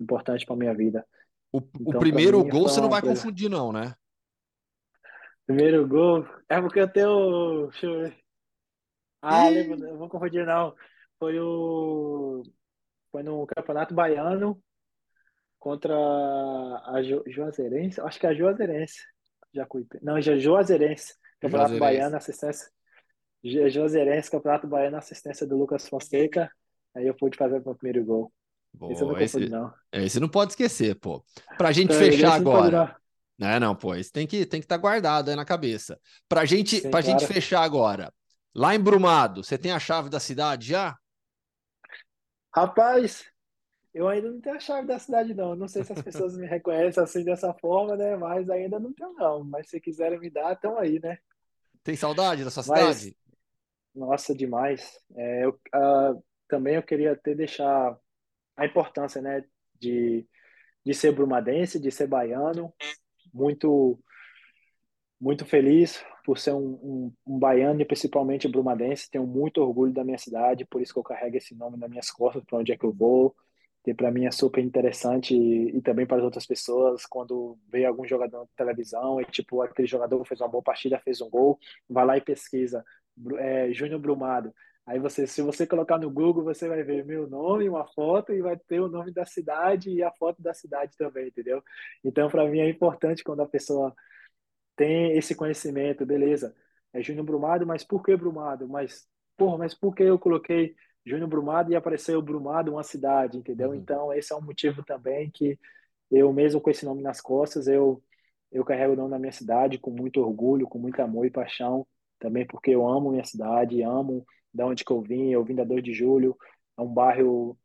[0.00, 1.06] importantes para minha vida.
[1.52, 3.94] O, o Então, pra primeiro mim, gol você não vai coisa- confundir, não, né?
[5.46, 8.16] Primeiro gol, é porque eu tenho, deixa eu ver.
[9.22, 10.74] Ah, lembro, eu vou confundir não.
[11.18, 12.42] Foi o
[13.12, 14.60] foi no Campeonato Baiano.
[15.60, 19.00] Contra a Ju, Juazeirense, acho que é a Juazeirense.
[19.54, 19.98] Jacuípe.
[20.02, 21.14] Não, é Juazeirense.
[21.40, 21.78] Campeonato Juazeirense.
[21.78, 22.68] Baiano, assistência.
[23.44, 26.50] Ju- Juazeirense, Campeonato Baiano, assistência do Lucas Fonseca.
[26.96, 28.32] Aí eu pude fazer o meu primeiro gol.
[28.90, 29.74] Esse eu não Boa, esse, não.
[29.92, 31.24] esse não pode esquecer, pô.
[31.58, 32.98] Pra gente Então, fechar agora.
[33.38, 33.50] não.
[33.52, 35.98] Não, não, pô, isso tem que tem que estar guardado aí na cabeça.
[36.28, 37.34] Pra gente, Sim, pra gente claro.
[37.34, 38.12] fechar agora.
[38.54, 40.96] Lá em Brumado, você tem a chave da cidade já?
[42.54, 43.29] Rapaz,
[43.92, 45.56] eu ainda não tenho a chave da cidade, não.
[45.56, 48.16] Não sei se as pessoas me reconhecem assim dessa forma, né?
[48.16, 49.44] Mas ainda não tenho, não.
[49.44, 51.18] Mas se quiserem me dar, estão aí, né?
[51.82, 53.16] Tem saudade da sua Mas- cidade?
[53.94, 55.00] Nossa, demais.
[55.16, 56.14] É, eu, ah,
[56.48, 57.98] também eu queria até deixar
[58.56, 59.44] a importância, né,
[59.80, 60.26] de,
[60.84, 62.72] de ser brumadense, de ser baiano.
[63.32, 63.98] Muito,
[65.20, 69.10] muito feliz por ser um, um, um baiano e principalmente brumadense.
[69.10, 72.10] Tenho muito orgulho da minha cidade, por isso que eu carrego esse nome nas minhas
[72.10, 73.34] costas, para onde é que eu vou.
[73.86, 77.84] E para mim é super interessante e, e também para as outras pessoas quando vê
[77.84, 81.58] algum jogador na televisão e tipo aquele jogador fez uma boa partida, fez um gol,
[81.88, 82.84] vai lá e pesquisa
[83.38, 84.54] é, Júnior Brumado.
[84.86, 88.40] Aí você, se você colocar no Google, você vai ver meu nome, uma foto e
[88.42, 91.62] vai ter o nome da cidade e a foto da cidade também, entendeu?
[92.02, 93.94] Então, para mim é importante quando a pessoa
[94.76, 96.54] tem esse conhecimento, beleza?
[96.92, 98.68] É Júnior Brumado, mas por que Brumado?
[98.68, 100.74] Mas, porra, mas por que eu coloquei
[101.04, 103.70] Júnior Brumado e apareceu Brumado, uma cidade, entendeu?
[103.70, 103.74] Uhum.
[103.74, 105.58] Então, esse é um motivo também que
[106.10, 108.02] eu mesmo com esse nome nas costas, eu
[108.52, 111.86] eu carrego o nome da minha cidade com muito orgulho, com muito amor e paixão,
[112.18, 115.62] também porque eu amo minha cidade, amo da onde que eu vim, eu vim da
[115.64, 116.36] 2 de Julho,
[116.76, 117.56] é um bairro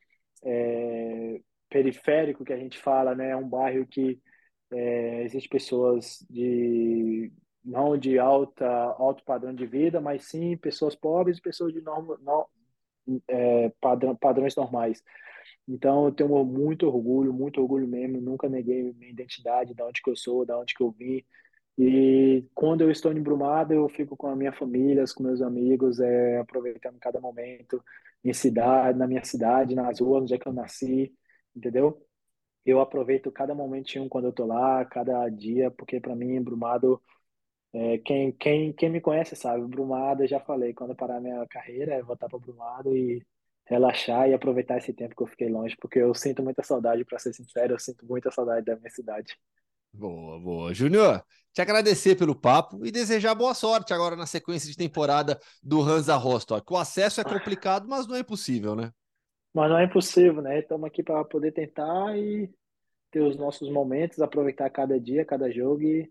[0.43, 3.31] é, periférico que a gente fala, né?
[3.31, 4.19] É um bairro que
[4.71, 7.31] é, existe pessoas de
[7.63, 12.47] não de alta alto padrão de vida, mas sim pessoas pobres pessoas de norma, no,
[13.27, 15.03] é, padrão, padrões normais.
[15.67, 18.21] Então eu tenho muito orgulho, muito orgulho mesmo.
[18.21, 21.23] Nunca neguei minha identidade, da onde que eu sou, da onde que eu vim.
[21.77, 25.99] E quando eu estou em Brumado, eu fico com a minha família, com meus amigos,
[25.99, 27.83] é, aproveitando cada momento
[28.23, 31.13] em cidade, na minha cidade, nas ruas, onde é que eu nasci,
[31.55, 32.01] entendeu?
[32.65, 37.01] Eu aproveito cada momentinho quando eu tô lá, cada dia, porque para mim, Brumado,
[37.75, 41.45] é, quem, quem, quem me conhece sabe, Brumado, eu já falei, quando eu parar minha
[41.47, 43.21] carreira, é voltar para Brumado e
[43.65, 47.19] relaxar e aproveitar esse tempo que eu fiquei longe, porque eu sinto muita saudade, para
[47.19, 49.37] ser sincero, eu sinto muita saudade da minha cidade.
[49.91, 50.73] Boa, boa.
[50.73, 51.21] Júnior,
[51.51, 56.15] te agradecer pelo papo e desejar boa sorte agora na sequência de temporada do Hansa
[56.15, 56.71] Rostock.
[56.71, 58.89] O acesso é complicado, mas não é impossível, né?
[59.53, 60.59] Mas não é impossível, né?
[60.59, 62.49] Estamos aqui para poder tentar e
[63.11, 66.09] ter os nossos momentos, aproveitar cada dia, cada jogo e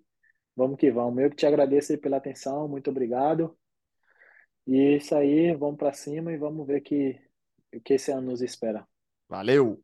[0.57, 1.23] vamos que vamos.
[1.23, 3.57] Eu que te agradeço aí pela atenção, muito obrigado.
[4.67, 7.21] E é isso aí, vamos para cima e vamos ver que,
[7.75, 8.87] o que esse ano nos espera.
[9.29, 9.83] Valeu!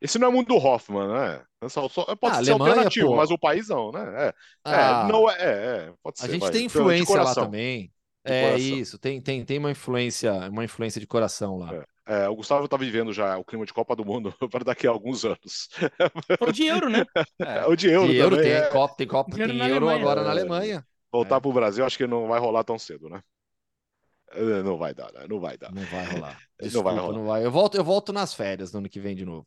[0.00, 1.44] Esse não é mundo do Hoffman, né?
[1.68, 3.16] Só, só- pode Ah, ser Alemanha, alternativo, pô.
[3.16, 4.00] mas o país não, né?
[4.00, 6.32] É, é, Ah, não é, é, é, pode a ser.
[6.32, 6.50] gente vai.
[6.50, 7.44] tem influência lá coração.
[7.44, 7.92] também.
[8.24, 11.74] É isso, tem, tem, tem uma influência, uma influência de coração lá.
[11.74, 11.84] É,
[12.30, 15.24] o Gustavo tá vivendo já o clima de Copa do Mundo para daqui a alguns
[15.24, 15.68] anos.
[16.40, 17.04] Ou de euro, né?
[17.40, 18.68] É, o de euro E euro também, tem é.
[18.68, 20.30] Copa, tem Copa, De euro tem euro agora na É.
[20.32, 20.86] Alemanha.
[21.12, 21.40] Voltar É.
[21.40, 23.22] pro Brasil, acho que não vai rolar tão cedo, né?
[24.30, 25.26] É, Não vai dar, né?
[25.28, 25.72] Não vai dar.
[25.72, 26.38] Não vai rolar.
[26.60, 27.26] Não Desculpa, vai não rolar.
[27.26, 27.44] vai.
[27.44, 29.46] Eu volto, eu volto nas férias no ano que vem de novo.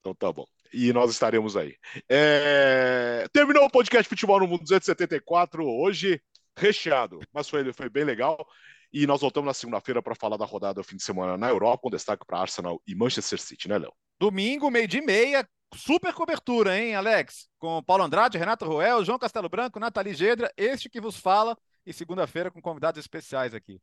[0.00, 0.44] Então tá bom.
[0.72, 1.76] E nós estaremos aí.
[2.08, 6.20] É, Terminou o podcast Futebol no Mundo 274, hoje
[6.56, 8.46] recheado, mas foi, foi bem legal.
[8.92, 11.82] E nós voltamos na segunda-feira para falar da rodada do fim de semana na Europa,
[11.82, 13.92] com destaque para Arsenal e Manchester City, né, Léo?
[14.18, 17.48] Domingo, meio de meia, super cobertura, hein, Alex?
[17.58, 21.92] Com Paulo Andrade, Renato Ruel, João Castelo Branco, Nathalie Gedra, este que vos fala, e
[21.92, 23.80] segunda-feira com convidados especiais aqui.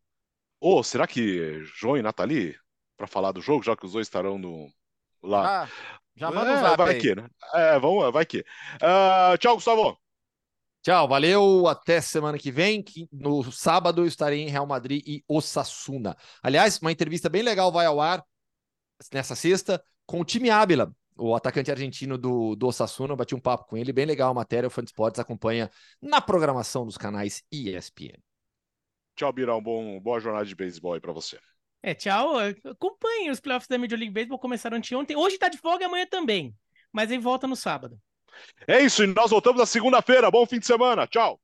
[0.59, 2.57] Ô, será que João e Nathalie,
[2.97, 4.67] para falar do jogo, já que os dois estarão no,
[5.21, 5.51] lá?
[5.63, 5.69] Ah,
[6.15, 6.99] já manda É, um zap vai aí.
[6.99, 7.29] que, né?
[7.53, 8.43] É, vamos, vai que.
[8.81, 9.97] Ah, tchau, Gustavo.
[10.85, 11.65] Tchau, valeu.
[11.67, 12.83] Até semana que vem.
[12.83, 16.15] que no sábado eu estarei em Real Madrid e Osasuna.
[16.43, 18.23] Aliás, uma entrevista bem legal vai ao ar
[19.11, 23.13] nessa sexta com o time Ábila, o atacante argentino do, do Osasuna.
[23.13, 24.67] Eu bati um papo com ele, bem legal a matéria.
[24.67, 28.21] O Fã de Esportes acompanha na programação dos canais ESPN.
[29.15, 29.59] Tchau, Birão.
[29.59, 31.39] Bom, boa jornada de beisebol aí para você.
[31.81, 32.37] É, tchau.
[32.63, 35.17] Acompanhe os playoffs da Major League Baseball, começaram anteontem.
[35.17, 36.55] Hoje tá de folga e amanhã também.
[36.93, 37.99] Mas aí volta no sábado.
[38.67, 40.31] É isso, e nós voltamos na segunda-feira.
[40.31, 41.07] Bom fim de semana.
[41.07, 41.39] Tchau.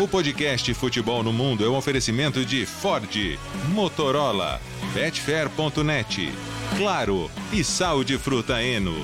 [0.00, 3.38] O podcast Futebol no Mundo é um oferecimento de Ford,
[3.74, 4.58] Motorola,
[4.94, 6.32] Betfair.net,
[6.78, 8.96] Claro e Sal de Fruta Eno.